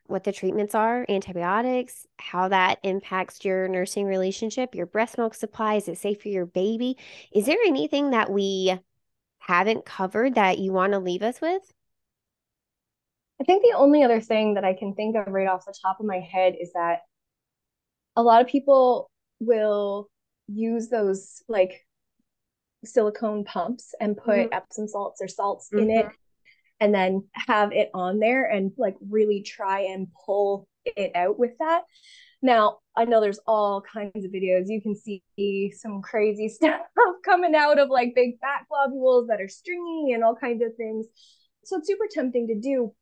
what 0.09 0.25
the 0.25 0.33
treatments 0.33 0.75
are, 0.75 1.05
antibiotics, 1.09 2.07
how 2.19 2.49
that 2.49 2.79
impacts 2.83 3.45
your 3.45 3.69
nursing 3.69 4.07
relationship, 4.07 4.75
your 4.75 4.87
breast 4.87 5.19
milk 5.19 5.35
supply. 5.35 5.75
Is 5.75 5.89
it 5.89 5.99
safe 5.99 6.23
for 6.23 6.29
your 6.29 6.47
baby? 6.47 6.97
Is 7.33 7.47
there 7.47 7.59
anything 7.67 8.11
that 8.11 8.31
we 8.31 8.79
haven't 9.39 9.85
covered 9.85 10.35
that 10.35 10.59
you 10.59 10.73
want 10.73 10.93
to 10.93 10.99
leave 10.99 11.23
us 11.23 11.41
with? 11.41 11.63
I 13.41 13.45
think 13.45 13.63
the 13.63 13.77
only 13.77 14.03
other 14.03 14.21
thing 14.21 14.55
that 14.55 14.65
I 14.65 14.75
can 14.75 14.95
think 14.95 15.15
of 15.15 15.29
right 15.29 15.47
off 15.47 15.67
the 15.67 15.75
top 15.81 16.01
of 16.01 16.07
my 16.07 16.21
head 16.21 16.57
is 16.61 16.73
that 16.73 17.01
a 18.17 18.23
lot 18.23 18.41
of 18.41 18.49
people 18.49 19.11
will 19.41 20.09
use 20.49 20.89
those 20.89 21.43
like 21.49 21.87
silicone 22.85 23.45
pumps 23.45 23.95
and 24.01 24.17
put 24.17 24.39
mm-hmm. 24.39 24.55
Epsom 24.55 24.89
salts 24.89 25.21
or 25.21 25.29
salts 25.29 25.69
mm-hmm. 25.73 25.85
in 25.85 25.91
it 25.91 26.07
and 26.81 26.95
then 26.95 27.25
have 27.33 27.73
it 27.73 27.91
on 27.95 28.19
there 28.19 28.45
and 28.45 28.73
like 28.79 28.95
really 29.09 29.43
try 29.43 29.81
and 29.81 30.09
pull 30.27 30.69
it 30.85 31.13
out 31.15 31.39
with 31.39 31.53
that. 31.59 31.83
Now, 32.41 32.79
I 32.97 33.05
know 33.05 33.21
there's 33.21 33.41
all 33.47 33.83
kinds 33.83 34.25
of 34.25 34.31
videos. 34.31 34.65
You 34.67 34.81
can 34.81 34.95
see 34.95 35.73
some 35.77 36.03
crazy 36.03 36.49
stuff 36.49 36.81
coming 37.25 37.55
out 37.55 37.79
of 37.79 37.89
like 37.89 38.15
big 38.15 38.39
fat 38.41 38.65
globules 38.71 39.29
that 39.29 39.41
are 39.41 39.49
stringy 39.49 40.13
and 40.13 40.23
all 40.23 40.37
kinds 40.37 40.63
of 40.63 40.75
things. 40.77 41.07
So 41.65 41.79
it's 41.79 41.89
super 41.89 42.07
tempting 42.11 42.49
to 42.49 42.59
do. 42.59 42.95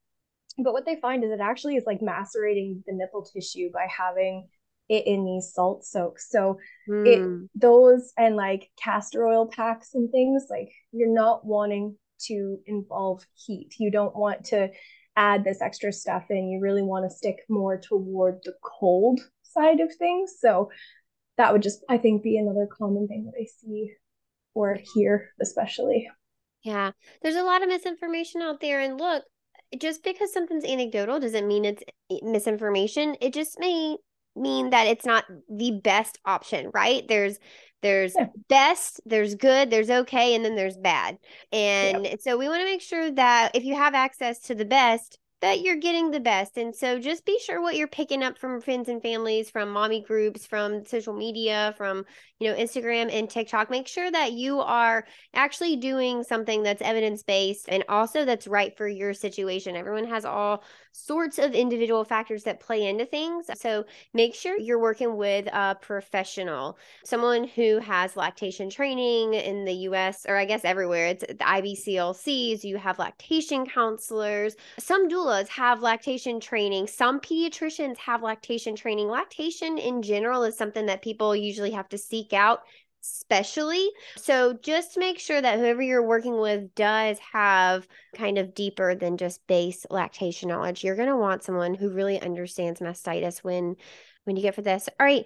But 0.57 0.73
what 0.73 0.85
they 0.85 0.95
find 0.99 1.23
is 1.23 1.31
it 1.31 1.39
actually 1.39 1.75
is 1.75 1.83
like 1.85 2.01
macerating 2.01 2.83
the 2.87 2.93
nipple 2.93 3.23
tissue 3.23 3.69
by 3.71 3.87
having 3.95 4.47
it 4.89 5.05
in 5.05 5.25
these 5.25 5.51
salt 5.53 5.85
soaks. 5.85 6.31
So 6.31 6.57
mm. 6.89 7.07
it 7.07 7.19
hmm. 7.19 7.45
those 7.53 8.13
and 8.17 8.35
like 8.35 8.69
castor 8.81 9.27
oil 9.27 9.47
packs 9.47 9.93
and 9.93 10.09
things 10.09 10.47
like 10.49 10.71
you're 10.91 11.13
not 11.13 11.45
wanting 11.45 11.95
to 12.25 12.57
involve 12.65 13.25
heat. 13.35 13.75
You 13.79 13.91
don't 13.91 14.15
want 14.15 14.45
to 14.45 14.69
add 15.15 15.43
this 15.43 15.61
extra 15.61 15.91
stuff 15.91 16.25
in. 16.29 16.49
You 16.49 16.59
really 16.59 16.83
want 16.83 17.09
to 17.09 17.15
stick 17.15 17.37
more 17.49 17.79
toward 17.79 18.39
the 18.43 18.53
cold 18.63 19.19
side 19.43 19.79
of 19.79 19.93
things. 19.95 20.35
So 20.39 20.69
that 21.37 21.53
would 21.53 21.63
just, 21.63 21.83
I 21.89 21.97
think, 21.97 22.23
be 22.23 22.37
another 22.37 22.67
common 22.67 23.07
thing 23.07 23.25
that 23.25 23.39
I 23.39 23.45
see 23.45 23.91
or 24.53 24.77
hear, 24.93 25.29
especially. 25.41 26.09
Yeah. 26.63 26.91
There's 27.21 27.35
a 27.35 27.43
lot 27.43 27.61
of 27.61 27.69
misinformation 27.69 28.41
out 28.41 28.59
there. 28.59 28.81
And 28.81 28.99
look, 28.99 29.23
just 29.79 30.03
because 30.03 30.33
something's 30.33 30.65
anecdotal 30.65 31.19
doesn't 31.19 31.47
mean 31.47 31.65
it's 31.65 31.83
misinformation. 32.21 33.15
It 33.21 33.33
just 33.33 33.59
may 33.59 33.97
mean 34.39 34.71
that 34.71 34.87
it's 34.87 35.05
not 35.05 35.25
the 35.49 35.79
best 35.83 36.19
option, 36.25 36.71
right? 36.73 37.07
There's 37.07 37.39
there's 37.81 38.15
yeah. 38.17 38.27
best, 38.49 39.01
there's 39.05 39.35
good, 39.35 39.69
there's 39.69 39.89
okay, 39.89 40.35
and 40.35 40.43
then 40.43 40.55
there's 40.55 40.77
bad. 40.77 41.17
And 41.51 42.17
so 42.21 42.37
we 42.37 42.49
want 42.49 42.61
to 42.61 42.65
make 42.65 42.81
sure 42.81 43.11
that 43.11 43.55
if 43.55 43.63
you 43.63 43.75
have 43.75 43.93
access 43.93 44.39
to 44.43 44.55
the 44.55 44.65
best, 44.65 45.19
that 45.41 45.61
you're 45.61 45.75
getting 45.75 46.09
the 46.09 46.19
best. 46.19 46.57
And 46.57 46.75
so 46.75 46.99
just 46.99 47.25
be 47.25 47.39
sure 47.39 47.61
what 47.61 47.75
you're 47.75 47.87
picking 47.87 48.23
up 48.23 48.37
from 48.37 48.59
friends 48.59 48.89
and 48.89 49.01
families, 49.01 49.49
from 49.49 49.69
mommy 49.69 50.01
groups, 50.01 50.47
from 50.47 50.83
social 50.85 51.13
media, 51.13 51.75
from, 51.77 52.05
you 52.39 52.49
know, 52.49 52.57
Instagram 52.57 53.13
and 53.13 53.29
TikTok. 53.29 53.69
Make 53.69 53.87
sure 53.87 54.09
that 54.09 54.33
you 54.33 54.59
are 54.59 55.05
actually 55.35 55.75
doing 55.75 56.23
something 56.23 56.63
that's 56.63 56.81
evidence 56.81 57.21
based 57.21 57.69
and 57.69 57.83
also 57.87 58.25
that's 58.25 58.47
right 58.47 58.75
for 58.75 58.87
your 58.87 59.13
situation. 59.13 59.75
Everyone 59.75 60.05
has 60.05 60.25
all 60.25 60.63
sorts 60.91 61.37
of 61.37 61.53
individual 61.53 62.03
factors 62.03 62.43
that 62.43 62.59
play 62.59 62.87
into 62.87 63.05
things. 63.05 63.45
So 63.55 63.85
make 64.15 64.33
sure 64.33 64.57
you're 64.57 64.79
working 64.79 65.17
with 65.17 65.45
a 65.53 65.75
professional, 65.79 66.79
someone 67.05 67.43
who 67.43 67.77
has 67.79 68.17
lactation 68.17 68.71
training 68.71 69.35
in 69.35 69.65
the 69.65 69.73
US 69.89 70.25
or 70.27 70.35
I 70.35 70.45
guess 70.45 70.65
everywhere. 70.65 71.07
It's 71.07 71.23
the 71.27 71.35
IBCLCs, 71.35 72.63
you 72.63 72.77
have 72.77 72.97
lactation 72.97 73.67
counselors. 73.67 74.55
Some 74.79 75.07
doulas 75.27 75.47
have 75.49 75.81
lactation 75.81 76.39
training, 76.39 76.87
some 76.87 77.19
pediatricians 77.19 77.97
have 77.97 78.23
lactation 78.23 78.75
training. 78.75 79.07
Lactation 79.07 79.77
in 79.77 80.01
general 80.01 80.43
is 80.43 80.57
something 80.57 80.85
that 80.85 81.01
people 81.01 81.35
usually 81.35 81.71
have 81.71 81.89
to 81.89 81.97
seek 81.97 82.33
out 82.33 82.61
especially. 83.03 83.89
So 84.17 84.57
just 84.61 84.97
make 84.97 85.19
sure 85.19 85.41
that 85.41 85.59
whoever 85.59 85.81
you're 85.81 86.05
working 86.05 86.39
with 86.39 86.73
does 86.75 87.17
have 87.31 87.87
kind 88.15 88.37
of 88.37 88.53
deeper 88.53 88.95
than 88.95 89.17
just 89.17 89.45
base 89.47 89.85
lactation 89.89 90.49
knowledge. 90.49 90.83
You're 90.83 90.95
going 90.95 91.07
to 91.09 91.15
want 91.15 91.43
someone 91.43 91.73
who 91.73 91.89
really 91.89 92.19
understands 92.19 92.81
mastitis 92.81 93.39
when 93.39 93.75
when 94.25 94.35
you 94.35 94.41
get 94.41 94.55
for 94.55 94.61
this. 94.61 94.89
All 94.99 95.05
right. 95.05 95.25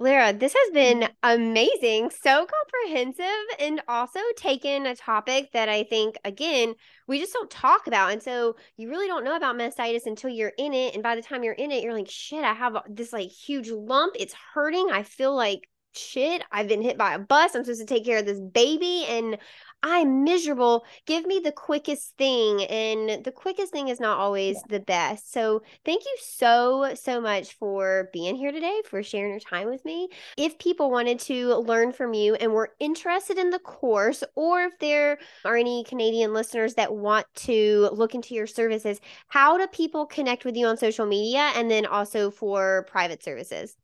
Lara, 0.00 0.32
this 0.32 0.54
has 0.54 0.72
been 0.72 1.00
mm-hmm. 1.00 1.12
amazing, 1.22 2.10
so 2.10 2.46
comprehensive, 2.46 3.24
and 3.58 3.82
also 3.88 4.20
taken 4.36 4.86
a 4.86 4.94
topic 4.94 5.50
that 5.52 5.68
I 5.68 5.82
think, 5.82 6.16
again, 6.24 6.74
we 7.08 7.18
just 7.18 7.32
don't 7.32 7.50
talk 7.50 7.88
about. 7.88 8.12
And 8.12 8.22
so 8.22 8.54
you 8.76 8.90
really 8.90 9.08
don't 9.08 9.24
know 9.24 9.34
about 9.34 9.56
mastitis 9.56 10.06
until 10.06 10.30
you're 10.30 10.52
in 10.56 10.72
it. 10.72 10.94
And 10.94 11.02
by 11.02 11.16
the 11.16 11.22
time 11.22 11.42
you're 11.42 11.52
in 11.54 11.72
it, 11.72 11.82
you're 11.82 11.94
like, 11.94 12.08
shit, 12.08 12.44
I 12.44 12.52
have 12.52 12.76
this 12.88 13.12
like 13.12 13.28
huge 13.28 13.70
lump. 13.70 14.14
It's 14.18 14.34
hurting. 14.54 14.88
I 14.92 15.02
feel 15.02 15.34
like 15.34 15.68
shit. 15.92 16.42
I've 16.52 16.68
been 16.68 16.82
hit 16.82 16.98
by 16.98 17.14
a 17.14 17.18
bus. 17.18 17.54
I'm 17.54 17.64
supposed 17.64 17.80
to 17.80 17.86
take 17.86 18.04
care 18.04 18.18
of 18.18 18.26
this 18.26 18.40
baby 18.40 19.04
and 19.08 19.38
I'm 19.82 20.24
miserable. 20.24 20.84
Give 21.06 21.24
me 21.24 21.40
the 21.42 21.52
quickest 21.52 22.16
thing. 22.16 22.64
And 22.64 23.24
the 23.24 23.32
quickest 23.32 23.72
thing 23.72 23.88
is 23.88 24.00
not 24.00 24.18
always 24.18 24.56
yeah. 24.56 24.78
the 24.78 24.80
best. 24.80 25.32
So 25.32 25.62
thank 25.84 26.04
you 26.04 26.16
so, 26.20 26.94
so 26.94 27.20
much 27.20 27.54
for 27.54 28.10
being 28.12 28.34
here 28.34 28.50
today, 28.50 28.80
for 28.88 29.02
sharing 29.02 29.30
your 29.30 29.40
time 29.40 29.68
with 29.68 29.84
me. 29.84 30.08
If 30.36 30.58
people 30.58 30.90
wanted 30.90 31.20
to 31.20 31.54
learn 31.56 31.92
from 31.92 32.12
you 32.12 32.34
and 32.34 32.52
were 32.52 32.74
interested 32.80 33.38
in 33.38 33.50
the 33.50 33.60
course, 33.60 34.24
or 34.34 34.62
if 34.62 34.78
there 34.80 35.18
are 35.44 35.56
any 35.56 35.84
Canadian 35.84 36.32
listeners 36.32 36.74
that 36.74 36.94
want 36.94 37.26
to 37.34 37.88
look 37.92 38.14
into 38.14 38.34
your 38.34 38.48
services, 38.48 39.00
how 39.28 39.58
do 39.58 39.66
people 39.68 40.06
connect 40.06 40.44
with 40.44 40.56
you 40.56 40.66
on 40.66 40.76
social 40.76 41.06
media 41.06 41.52
and 41.54 41.70
then 41.70 41.86
also 41.86 42.30
for 42.32 42.84
private 42.90 43.22
services? 43.22 43.76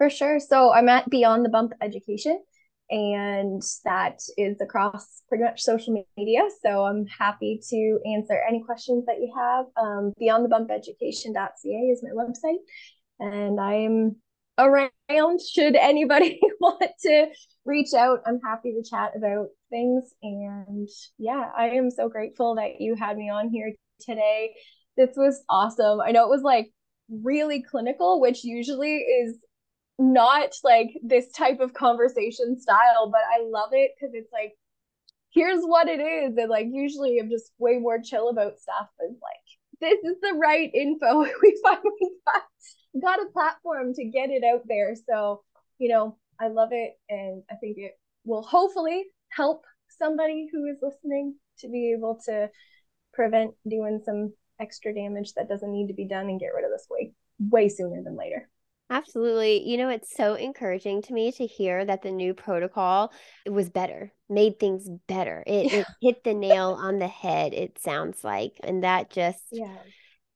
For 0.00 0.08
sure. 0.08 0.40
So 0.40 0.72
I'm 0.72 0.88
at 0.88 1.10
Beyond 1.10 1.44
the 1.44 1.50
Bump 1.50 1.74
Education, 1.82 2.42
and 2.88 3.60
that 3.84 4.22
is 4.38 4.58
across 4.58 5.20
pretty 5.28 5.44
much 5.44 5.60
social 5.60 6.02
media. 6.16 6.40
So 6.64 6.86
I'm 6.86 7.04
happy 7.04 7.60
to 7.68 7.98
answer 8.06 8.40
any 8.48 8.62
questions 8.64 9.04
that 9.04 9.18
you 9.18 9.30
have. 9.36 9.66
Um, 9.76 10.14
beyondthebumpeducation.ca 10.18 11.78
is 11.92 12.02
my 12.02 12.12
website, 12.16 12.60
and 13.18 13.60
I'm 13.60 14.16
around 14.56 15.40
should 15.42 15.76
anybody 15.76 16.40
want 16.60 16.82
to 17.02 17.26
reach 17.66 17.92
out. 17.92 18.20
I'm 18.24 18.40
happy 18.42 18.72
to 18.72 18.82
chat 18.88 19.12
about 19.14 19.48
things. 19.68 20.04
And 20.22 20.88
yeah, 21.18 21.50
I 21.54 21.72
am 21.72 21.90
so 21.90 22.08
grateful 22.08 22.54
that 22.54 22.80
you 22.80 22.94
had 22.94 23.18
me 23.18 23.28
on 23.28 23.50
here 23.50 23.74
today. 24.00 24.54
This 24.96 25.10
was 25.14 25.44
awesome. 25.50 26.00
I 26.00 26.12
know 26.12 26.24
it 26.24 26.30
was 26.30 26.42
like 26.42 26.72
really 27.10 27.62
clinical, 27.62 28.18
which 28.18 28.44
usually 28.44 28.96
is 28.96 29.36
not 30.00 30.54
like 30.64 30.88
this 31.02 31.30
type 31.32 31.60
of 31.60 31.74
conversation 31.74 32.58
style, 32.58 33.10
but 33.10 33.20
I 33.20 33.44
love 33.44 33.70
it 33.72 33.92
because 33.94 34.14
it's 34.14 34.32
like, 34.32 34.54
here's 35.30 35.62
what 35.62 35.88
it 35.88 36.00
is. 36.00 36.36
And 36.36 36.48
like, 36.48 36.66
usually 36.70 37.18
I'm 37.20 37.30
just 37.30 37.52
way 37.58 37.78
more 37.78 38.00
chill 38.02 38.30
about 38.30 38.58
stuff. 38.58 38.88
And 38.98 39.16
like, 39.22 39.80
this 39.80 39.98
is 40.02 40.16
the 40.22 40.38
right 40.38 40.70
info. 40.74 41.26
We 41.42 41.60
finally 41.62 41.90
got, 42.26 42.42
got 43.00 43.26
a 43.26 43.30
platform 43.30 43.94
to 43.94 44.04
get 44.06 44.30
it 44.30 44.42
out 44.42 44.62
there. 44.66 44.94
So, 45.08 45.42
you 45.78 45.90
know, 45.90 46.16
I 46.40 46.48
love 46.48 46.70
it. 46.72 46.92
And 47.10 47.42
I 47.50 47.56
think 47.56 47.76
it 47.78 47.92
will 48.24 48.42
hopefully 48.42 49.04
help 49.28 49.64
somebody 49.98 50.48
who 50.50 50.66
is 50.66 50.78
listening 50.80 51.34
to 51.58 51.68
be 51.68 51.94
able 51.96 52.18
to 52.24 52.48
prevent 53.12 53.52
doing 53.68 54.00
some 54.04 54.32
extra 54.58 54.94
damage 54.94 55.34
that 55.34 55.48
doesn't 55.48 55.72
need 55.72 55.88
to 55.88 55.94
be 55.94 56.06
done 56.06 56.28
and 56.28 56.40
get 56.40 56.54
rid 56.54 56.64
of 56.64 56.70
this 56.70 56.86
way 56.90 57.12
way 57.38 57.68
sooner 57.68 58.02
than 58.02 58.16
later. 58.16 58.48
Absolutely. 58.90 59.68
You 59.68 59.76
know, 59.76 59.88
it's 59.88 60.14
so 60.14 60.34
encouraging 60.34 61.02
to 61.02 61.12
me 61.12 61.30
to 61.32 61.46
hear 61.46 61.84
that 61.84 62.02
the 62.02 62.10
new 62.10 62.34
protocol 62.34 63.12
was 63.46 63.70
better, 63.70 64.12
made 64.28 64.58
things 64.58 64.88
better. 65.06 65.44
It, 65.46 65.72
yeah. 65.72 65.78
it 65.78 65.86
hit 66.02 66.24
the 66.24 66.34
nail 66.34 66.76
on 66.78 66.98
the 66.98 67.06
head, 67.08 67.54
it 67.54 67.78
sounds 67.78 68.24
like. 68.24 68.54
And 68.64 68.82
that 68.82 69.10
just, 69.10 69.44
yeah, 69.52 69.76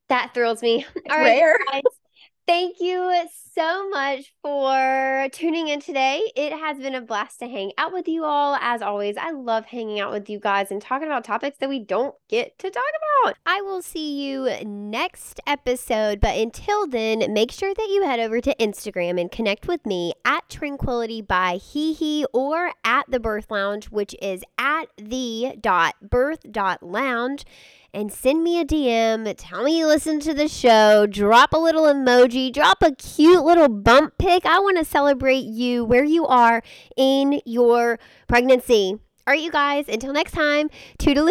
that 0.08 0.32
thrills 0.34 0.62
me. 0.62 0.86
All 1.10 1.18
right, 1.18 1.42
Thank 2.46 2.76
you 2.78 3.26
so 3.54 3.88
much 3.88 4.34
for 4.42 5.28
tuning 5.32 5.68
in 5.68 5.80
today. 5.80 6.20
It 6.36 6.52
has 6.52 6.76
been 6.76 6.94
a 6.94 7.00
blast 7.00 7.38
to 7.38 7.46
hang 7.46 7.72
out 7.78 7.90
with 7.90 8.06
you 8.06 8.24
all. 8.24 8.58
As 8.60 8.82
always, 8.82 9.16
I 9.16 9.30
love 9.30 9.64
hanging 9.64 9.98
out 9.98 10.12
with 10.12 10.28
you 10.28 10.38
guys 10.38 10.70
and 10.70 10.82
talking 10.82 11.06
about 11.06 11.24
topics 11.24 11.56
that 11.58 11.70
we 11.70 11.78
don't 11.78 12.14
get 12.28 12.58
to 12.58 12.70
talk 12.70 12.82
about. 13.22 13.36
I 13.46 13.62
will 13.62 13.80
see 13.80 14.22
you 14.22 14.50
next 14.62 15.40
episode, 15.46 16.20
but 16.20 16.36
until 16.36 16.86
then, 16.86 17.32
make 17.32 17.50
sure 17.50 17.72
that 17.72 17.88
you 17.88 18.04
head 18.04 18.20
over 18.20 18.42
to 18.42 18.54
Instagram 18.56 19.18
and 19.18 19.30
connect 19.30 19.66
with 19.66 19.86
me 19.86 20.12
at 20.26 20.46
Tranquility 20.50 21.22
by 21.22 21.56
HeHe 21.56 22.24
or 22.34 22.72
at 22.84 23.10
the 23.10 23.20
Birth 23.20 23.50
Lounge, 23.50 23.86
which 23.86 24.14
is 24.20 24.42
at 24.58 24.88
the 24.98 25.54
dot 25.62 25.94
birth 26.02 26.40
dot 26.52 26.82
lounge 26.82 27.46
and 27.94 28.12
send 28.12 28.42
me 28.42 28.60
a 28.60 28.64
DM. 28.64 29.32
Tell 29.38 29.62
me 29.62 29.78
you 29.78 29.86
listen 29.86 30.20
to 30.20 30.34
the 30.34 30.48
show. 30.48 31.06
Drop 31.06 31.52
a 31.52 31.58
little 31.58 31.84
emoji. 31.84 32.52
Drop 32.52 32.82
a 32.82 32.92
cute 32.92 33.44
little 33.44 33.68
bump 33.68 34.18
pic. 34.18 34.44
I 34.44 34.58
want 34.58 34.76
to 34.78 34.84
celebrate 34.84 35.44
you 35.44 35.84
where 35.84 36.04
you 36.04 36.26
are 36.26 36.62
in 36.96 37.40
your 37.46 37.98
pregnancy. 38.26 38.98
All 39.26 39.32
right, 39.32 39.40
you 39.40 39.50
guys, 39.50 39.88
until 39.88 40.12
next 40.12 40.32
time, 40.32 40.68
toodaloo! 40.98 41.30